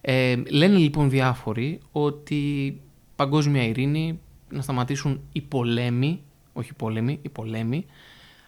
Ε, 0.00 0.36
λένε 0.50 0.76
λοιπόν 0.76 1.10
διάφοροι 1.10 1.80
ότι 1.92 2.80
παγκόσμια 3.16 3.62
ειρήνη, 3.62 4.20
να 4.48 4.62
σταματήσουν 4.62 5.20
οι 5.32 5.40
πολέμοι, 5.40 6.22
όχι 6.52 6.70
οι 6.70 6.76
πόλεμοι, 6.76 7.18
οι 7.22 7.28
πολέμοι, 7.28 7.86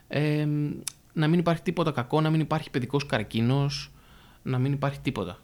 ε, 0.08 0.46
να 1.12 1.28
μην 1.28 1.38
υπάρχει 1.38 1.62
τίποτα 1.62 1.90
κακό, 1.90 2.20
να 2.20 2.30
μην 2.30 2.40
υπάρχει 2.40 2.70
παιδικός 2.70 3.06
καρκίνος, 3.06 3.90
να 4.42 4.58
μην 4.58 4.72
υπάρχει 4.72 5.00
τίποτα. 5.00 5.38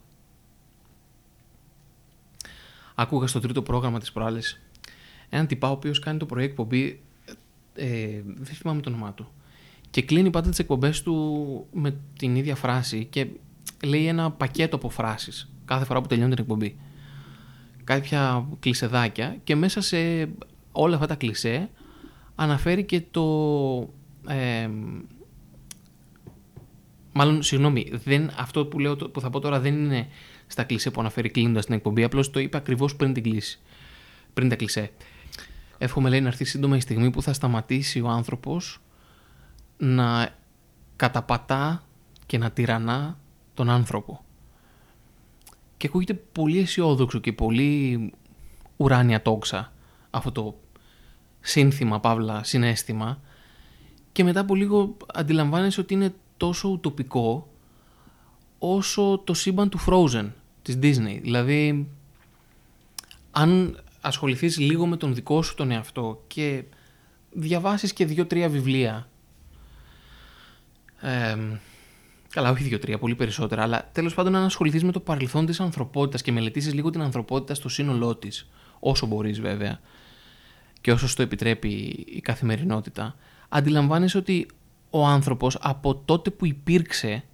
Άκουγα 2.94 3.26
στο 3.26 3.40
τρίτο 3.40 3.62
πρόγραμμα 3.62 3.98
της 3.98 4.12
προάλλης 4.12 4.64
έναν 5.34 5.46
τυπά 5.46 5.68
ο 5.68 5.72
οποίος 5.72 5.98
κάνει 5.98 6.18
το 6.18 6.26
πρωί 6.26 6.44
εκπομπή, 6.44 7.00
ε, 7.74 8.22
δεν 8.24 8.54
θυμάμαι 8.54 8.80
το 8.80 8.90
όνομά 8.90 9.12
του, 9.12 9.32
και 9.90 10.02
κλείνει 10.02 10.30
πάντα 10.30 10.50
τις 10.50 10.58
εκπομπές 10.58 11.02
του 11.02 11.66
με 11.72 11.96
την 12.18 12.36
ίδια 12.36 12.54
φράση 12.54 13.04
και 13.04 13.26
λέει 13.84 14.06
ένα 14.06 14.30
πακέτο 14.30 14.76
από 14.76 14.88
φράσεις 14.88 15.52
κάθε 15.64 15.84
φορά 15.84 16.00
που 16.00 16.06
τελειώνει 16.06 16.34
την 16.34 16.42
εκπομπή. 16.42 16.76
Κάποια 17.84 18.46
κλεισεδάκια 18.60 19.36
και 19.44 19.56
μέσα 19.56 19.80
σε 19.80 20.28
όλα 20.72 20.94
αυτά 20.94 21.06
τα 21.06 21.14
κλισέ 21.14 21.70
αναφέρει 22.34 22.84
και 22.84 23.02
το... 23.10 23.24
Ε, 24.28 24.68
μάλλον, 27.12 27.42
συγγνώμη, 27.42 27.90
δεν, 28.04 28.30
αυτό 28.38 28.66
που, 28.66 28.78
λέω, 28.78 28.96
που 28.96 29.20
θα 29.20 29.30
πω 29.30 29.40
τώρα 29.40 29.60
δεν 29.60 29.74
είναι 29.74 30.08
στα 30.46 30.64
κλισέ 30.64 30.90
που 30.90 31.00
αναφέρει 31.00 31.30
κλείνοντας 31.30 31.64
την 31.64 31.74
εκπομπή, 31.74 32.04
απλώς 32.04 32.30
το 32.30 32.40
είπε 32.40 32.56
ακριβώς 32.56 32.96
πριν 32.96 33.12
την 33.12 33.22
κλίση. 33.22 33.60
Πριν 34.34 34.48
τα 34.48 34.56
κλισέ. 34.56 34.90
Εύχομαι 35.78 36.08
λέει 36.08 36.20
να 36.20 36.28
έρθει 36.28 36.44
σύντομα 36.44 36.76
η 36.76 36.80
στιγμή 36.80 37.10
που 37.10 37.22
θα 37.22 37.32
σταματήσει 37.32 38.00
ο 38.00 38.08
άνθρωπος 38.08 38.80
να 39.76 40.34
καταπατά 40.96 41.82
και 42.26 42.38
να 42.38 42.50
τυραννά 42.50 43.18
τον 43.54 43.70
άνθρωπο. 43.70 44.24
Και 45.76 45.86
ακούγεται 45.86 46.14
πολύ 46.14 46.58
αισιόδοξο 46.58 47.18
και 47.18 47.32
πολύ 47.32 48.12
ουράνια 48.76 49.22
τόξα 49.22 49.72
αυτό 50.10 50.32
το 50.32 50.54
σύνθημα, 51.40 52.00
παύλα, 52.00 52.44
συνέστημα 52.44 53.20
και 54.12 54.24
μετά 54.24 54.40
από 54.40 54.54
λίγο 54.54 54.96
αντιλαμβάνεσαι 55.14 55.80
ότι 55.80 55.94
είναι 55.94 56.14
τόσο 56.36 56.68
ουτοπικό 56.68 57.48
όσο 58.58 59.22
το 59.24 59.34
σύμπαν 59.34 59.68
του 59.68 59.78
Frozen 59.86 60.30
της 60.62 60.78
Disney. 60.82 61.18
Δηλαδή, 61.22 61.88
αν 63.30 63.82
ασχοληθείς 64.04 64.58
λίγο 64.58 64.86
με 64.86 64.96
τον 64.96 65.14
δικό 65.14 65.42
σου 65.42 65.54
τον 65.54 65.70
εαυτό 65.70 66.24
και 66.26 66.64
διαβάσεις 67.30 67.92
και 67.92 68.04
δύο-τρία 68.04 68.48
βιβλία 68.48 69.08
ε, 71.00 71.36
Καλά, 72.34 72.50
όχι 72.50 72.62
δύο-τρία, 72.62 72.98
πολύ 72.98 73.14
περισσότερα. 73.14 73.62
Αλλά 73.62 73.88
τέλος 73.92 74.14
πάντων, 74.14 74.34
αν 74.34 74.44
ασχοληθείς 74.44 74.84
με 74.84 74.92
το 74.92 75.00
παρελθόν 75.00 75.46
της 75.46 75.60
ανθρωπότητας 75.60 76.22
και 76.22 76.32
μελετήσεις 76.32 76.74
λίγο 76.74 76.90
την 76.90 77.00
ανθρωπότητα 77.00 77.54
στο 77.54 77.68
σύνολό 77.68 78.16
της, 78.16 78.50
όσο 78.78 79.06
μπορείς 79.06 79.40
βέβαια, 79.40 79.80
και 80.80 80.92
όσο 80.92 81.16
το 81.16 81.22
επιτρέπει 81.22 81.68
η 82.06 82.20
καθημερινότητα, 82.20 83.16
αντιλαμβάνεσαι 83.48 84.18
ότι 84.18 84.46
ο 84.90 85.06
άνθρωπος 85.06 85.58
από 85.60 85.96
τότε 85.96 86.30
που 86.30 86.46
υπήρξε 86.46 87.24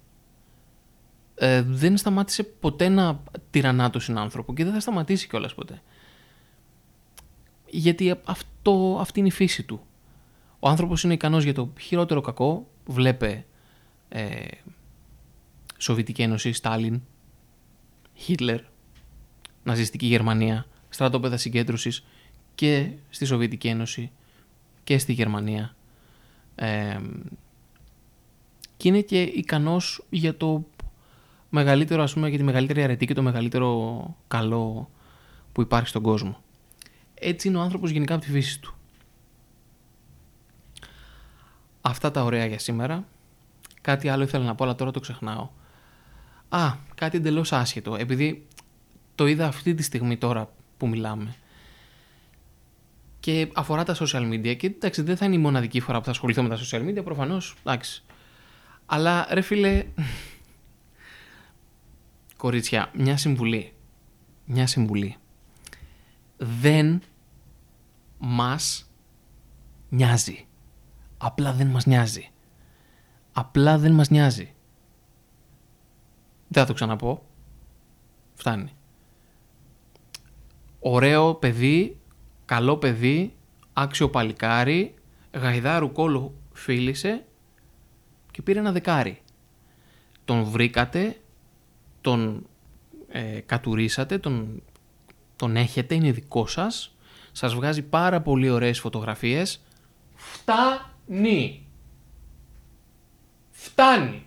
ε, 1.35 1.61
δεν 1.61 1.97
σταμάτησε 1.97 2.43
ποτέ 2.43 2.89
να 2.89 3.23
τυραννά 3.49 3.89
τον 3.89 4.01
συνάνθρωπο 4.01 4.53
και 4.53 4.63
δεν 4.63 4.73
θα 4.73 4.79
σταματήσει 4.79 5.27
κιόλας 5.27 5.53
ποτέ. 5.53 5.81
Γιατί 7.71 8.15
αυτό, 8.23 8.97
αυτή 8.99 9.19
είναι 9.19 9.27
η 9.27 9.31
φύση 9.31 9.63
του. 9.63 9.81
Ο 10.59 10.69
άνθρωπος 10.69 11.03
είναι 11.03 11.13
ικανός 11.13 11.43
για 11.43 11.53
το 11.53 11.73
χειρότερο 11.79 12.21
κακό, 12.21 12.67
βλέπε 12.85 13.45
ε, 14.09 14.47
Σοβιετική 15.77 16.21
Ένωση, 16.21 16.51
Στάλιν, 16.51 17.01
Χίτλερ, 18.13 18.59
ναζιστική 19.63 20.05
Γερμανία, 20.05 20.65
στρατόπεδα 20.89 21.37
συγκέντρωσης 21.37 22.05
και 22.55 22.91
στη 23.09 23.25
Σοβιετική 23.25 23.67
Ένωση 23.67 24.11
και 24.83 24.97
στη 24.97 25.13
Γερμανία. 25.13 25.75
και 28.77 28.87
είναι 28.87 29.01
και 29.01 29.21
ικανός 29.21 30.05
για 30.09 30.37
το 30.37 30.65
μεγαλύτερο, 31.49 32.03
ας 32.03 32.13
πούμε, 32.13 32.29
για 32.29 32.37
τη 32.37 32.43
μεγαλύτερη 32.43 32.83
αρετή 32.83 33.05
και 33.05 33.13
το 33.13 33.21
μεγαλύτερο 33.21 34.15
καλό 34.27 34.89
που 35.51 35.61
υπάρχει 35.61 35.87
στον 35.87 36.01
κόσμο. 36.01 36.37
Έτσι 37.23 37.47
είναι 37.47 37.57
ο 37.57 37.61
άνθρωπος 37.61 37.89
γενικά 37.89 38.13
από 38.13 38.23
τη 38.23 38.31
φύση 38.31 38.59
του. 38.59 38.75
Αυτά 41.81 42.11
τα 42.11 42.23
ωραία 42.23 42.45
για 42.45 42.59
σήμερα. 42.59 43.07
Κάτι 43.81 44.09
άλλο 44.09 44.23
ήθελα 44.23 44.43
να 44.43 44.55
πω, 44.55 44.63
αλλά 44.63 44.75
τώρα 44.75 44.91
το 44.91 44.99
ξεχνάω. 44.99 45.49
Α, 46.49 46.73
κάτι 46.95 47.17
εντελώς 47.17 47.53
άσχετο. 47.53 47.95
Επειδή 47.95 48.47
το 49.15 49.27
είδα 49.27 49.47
αυτή 49.47 49.73
τη 49.73 49.83
στιγμή 49.83 50.17
τώρα 50.17 50.53
που 50.77 50.87
μιλάμε. 50.87 51.35
Και 53.19 53.49
αφορά 53.53 53.83
τα 53.83 53.95
social 53.95 54.31
media. 54.31 54.57
Και 54.57 54.67
εντάξει, 54.67 55.01
δεν 55.01 55.17
θα 55.17 55.25
είναι 55.25 55.35
η 55.35 55.37
μοναδική 55.37 55.79
φορά 55.79 55.99
που 55.99 56.05
θα 56.05 56.11
ασχοληθώ 56.11 56.43
με 56.43 56.49
τα 56.49 56.57
social 56.57 56.87
media, 56.87 57.03
προφανώς. 57.03 57.55
Εντάξει. 57.59 58.03
Αλλά 58.85 59.27
ρε 59.31 59.41
φίλε. 59.41 59.85
Κορίτσια, 62.37 62.91
μια 62.93 63.17
συμβουλή. 63.17 63.73
Μια 64.45 64.67
συμβουλή. 64.67 65.15
Δεν 66.37 67.01
μας 68.21 68.91
νοιάζει. 69.89 70.47
Απλά 71.17 71.53
δεν 71.53 71.67
μας 71.67 71.85
νοιάζει. 71.85 72.29
Απλά 73.31 73.77
δεν 73.77 73.91
μας 73.91 74.09
νοιάζει. 74.09 74.53
Δεν 76.47 76.61
θα 76.61 76.65
το 76.65 76.73
ξαναπώ. 76.73 77.25
Φτάνει. 78.33 78.71
Ωραίο 80.79 81.35
παιδί, 81.35 81.99
καλό 82.45 82.77
παιδί, 82.77 83.35
άξιο 83.73 84.09
παλικάρι, 84.09 84.93
γαϊδάρου 85.31 85.91
κόλλου 85.91 86.35
φίλησε 86.53 87.25
και 88.31 88.41
πήρε 88.41 88.59
ένα 88.59 88.71
δεκάρι. 88.71 89.21
Τον 90.25 90.43
βρήκατε, 90.43 91.21
τον 92.01 92.45
ε, 93.07 93.39
κατουρίσατε, 93.39 94.17
τον 94.17 94.63
τον 95.35 95.55
έχετε, 95.55 95.95
είναι 95.95 96.11
δικό 96.11 96.47
σας, 96.47 96.95
σας 97.31 97.53
βγάζει 97.53 97.81
πάρα 97.81 98.21
πολύ 98.21 98.49
ωραίες 98.49 98.79
φωτογραφίες, 98.79 99.61
φτάνει. 100.15 101.65
Φτάνει. 103.51 104.25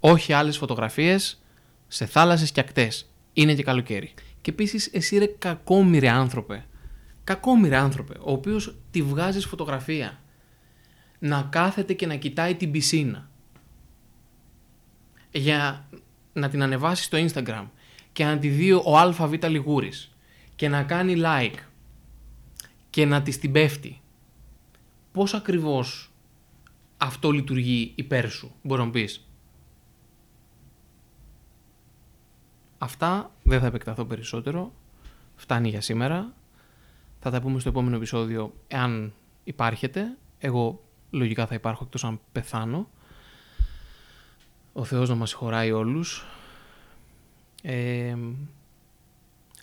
Όχι 0.00 0.32
άλλες 0.32 0.56
φωτογραφίες 0.56 1.42
σε 1.88 2.06
θάλασσες 2.06 2.52
και 2.52 2.60
ακτές. 2.60 3.10
Είναι 3.32 3.54
και 3.54 3.62
καλοκαίρι. 3.62 4.14
Και 4.40 4.50
επίσης 4.50 4.86
εσύ 4.92 5.18
ρε 5.18 5.26
κακόμοιρε 5.26 6.08
άνθρωπε. 6.08 6.66
Κακόμοιρε 7.24 7.76
άνθρωπε, 7.76 8.14
ο 8.18 8.32
οποίος 8.32 8.76
τη 8.90 9.02
βγάζεις 9.02 9.46
φωτογραφία. 9.46 10.18
Να 11.18 11.42
κάθεται 11.50 11.92
και 11.92 12.06
να 12.06 12.14
κοιτάει 12.14 12.54
την 12.54 12.70
πισίνα. 12.70 13.30
Για 15.30 15.88
να 16.32 16.48
την 16.48 16.62
ανεβάσει 16.62 17.02
στο 17.02 17.18
Instagram 17.18 17.66
και 18.12 18.24
να 18.24 18.38
τη 18.38 18.48
δει 18.48 18.72
ο 18.72 18.98
ΑΒ 18.98 19.32
Λιγούρης 19.42 20.13
και 20.56 20.68
να 20.68 20.82
κάνει 20.82 21.14
like 21.16 21.58
και 22.90 23.04
να 23.04 23.22
της 23.22 23.38
την 23.38 23.52
πέφτει. 23.52 24.00
Πώς 25.12 25.34
ακριβώς 25.34 26.12
αυτό 26.96 27.30
λειτουργεί 27.30 27.92
υπέρ 27.94 28.30
σου, 28.30 28.54
μπορείς 28.62 28.84
να 28.84 28.90
πεις; 28.90 29.28
Αυτά 32.84 33.30
δεν 33.42 33.60
θα 33.60 33.66
επεκταθώ 33.66 34.04
περισσότερο. 34.04 34.72
Φτάνει 35.36 35.68
για 35.68 35.80
σήμερα. 35.80 36.32
Θα 37.20 37.30
τα 37.30 37.40
πούμε 37.40 37.60
στο 37.60 37.68
επόμενο 37.68 37.96
επεισόδιο 37.96 38.54
εάν 38.68 39.12
υπάρχετε. 39.44 40.16
Εγώ 40.38 40.84
λογικά 41.10 41.46
θα 41.46 41.54
υπάρχω 41.54 41.84
εκτός 41.84 42.04
αν 42.04 42.20
πεθάνω. 42.32 42.88
Ο 44.72 44.84
Θεός 44.84 45.08
να 45.08 45.14
μας 45.14 45.28
συγχωράει 45.28 45.72
όλους. 45.72 46.26
Ε, 47.62 48.16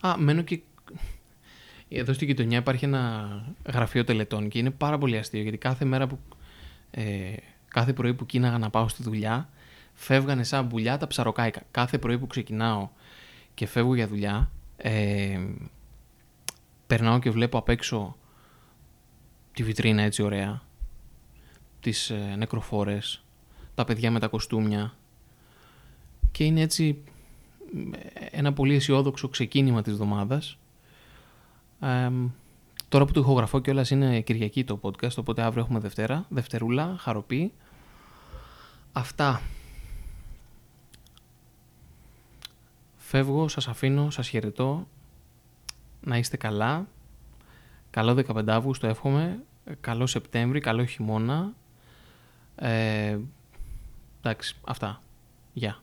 α, 0.02 0.18
μένω 0.18 0.42
και... 0.42 0.62
Εδώ 1.94 2.14
στην 2.14 2.28
γειτονιά 2.28 2.58
υπάρχει 2.58 2.86
ένα 2.86 3.30
γραφείο 3.66 4.04
τελετών 4.04 4.50
και 4.50 4.60
είναι 4.60 4.72
πάρα 4.72 4.98
πολύ 4.98 5.18
αστείο 5.18 5.42
γιατί 5.42 5.58
κάθε 5.58 5.86
μέρα 5.86 6.08
που... 6.08 6.20
Ε, 6.92 7.34
κάθε 7.68 7.94
πρωί 7.94 8.14
που 8.14 8.26
κίναγα 8.26 8.58
να 8.58 8.70
πάω 8.70 8.88
στη 8.88 9.04
δουλειά 9.04 9.50
φεύγανε 9.94 10.44
σαν 10.44 10.66
μπουλιά 10.66 10.98
τα 10.98 11.08
ψαροκάικα. 11.08 11.62
Κάθε 11.72 11.98
πρωί 11.98 12.18
που 12.18 12.28
ξεκινάω 12.28 12.90
και 13.54 13.68
φεύγω 13.68 13.96
για 13.96 14.08
δουλειά 14.08 14.52
ε, 14.78 15.40
περνάω 16.88 17.20
και 17.20 17.30
βλέπω 17.30 17.58
απ' 17.58 17.70
έξω 17.70 18.16
τη 19.54 19.64
βιτρίνα 19.64 20.02
έτσι 20.02 20.22
ωραία 20.22 20.62
τις 21.80 22.10
ε, 22.10 22.36
νεκροφόρες 22.38 23.24
τα 23.76 23.84
παιδιά 23.84 24.12
με 24.12 24.20
τα 24.20 24.28
κοστούμια 24.28 24.94
και 26.32 26.44
είναι 26.44 26.62
έτσι 26.62 26.98
ένα 28.32 28.54
πολύ 28.54 28.76
αισιόδοξο 28.76 29.28
ξεκίνημα 29.28 29.82
της 29.82 29.92
εβδομάδας. 29.92 30.58
Τώρα 32.90 33.06
που 33.06 33.12
το 33.12 33.20
ηχογραφώ 33.20 33.60
κιόλας 33.60 33.90
είναι 33.90 34.22
Κυριακή 34.22 34.64
το 34.64 34.80
podcast, 34.82 35.16
οπότε 35.18 35.42
αύριο 35.42 35.64
έχουμε 35.64 35.80
Δευτέρα, 35.80 36.26
Δευτερούλα, 36.30 36.96
χαροπή. 37.00 37.54
Αυτά. 38.92 39.42
Φεύγω, 42.98 43.48
σας 43.48 43.68
αφήνω, 43.68 44.10
σας 44.10 44.28
χαιρετώ. 44.28 44.88
Να 46.02 46.18
είστε 46.18 46.38
καλά. 46.38 46.88
Καλό 47.90 48.14
15 48.14 48.48
Αύγουστο 48.48 48.88
εύχομαι. 48.88 49.44
Καλό 49.82 50.06
Σεπτέμβρη, 50.06 50.60
καλό 50.60 50.86
χειμώνα. 50.86 51.54
Ε, 52.56 53.18
εντάξει, 54.20 54.56
αυτά. 54.64 55.02
Γεια. 55.54 55.82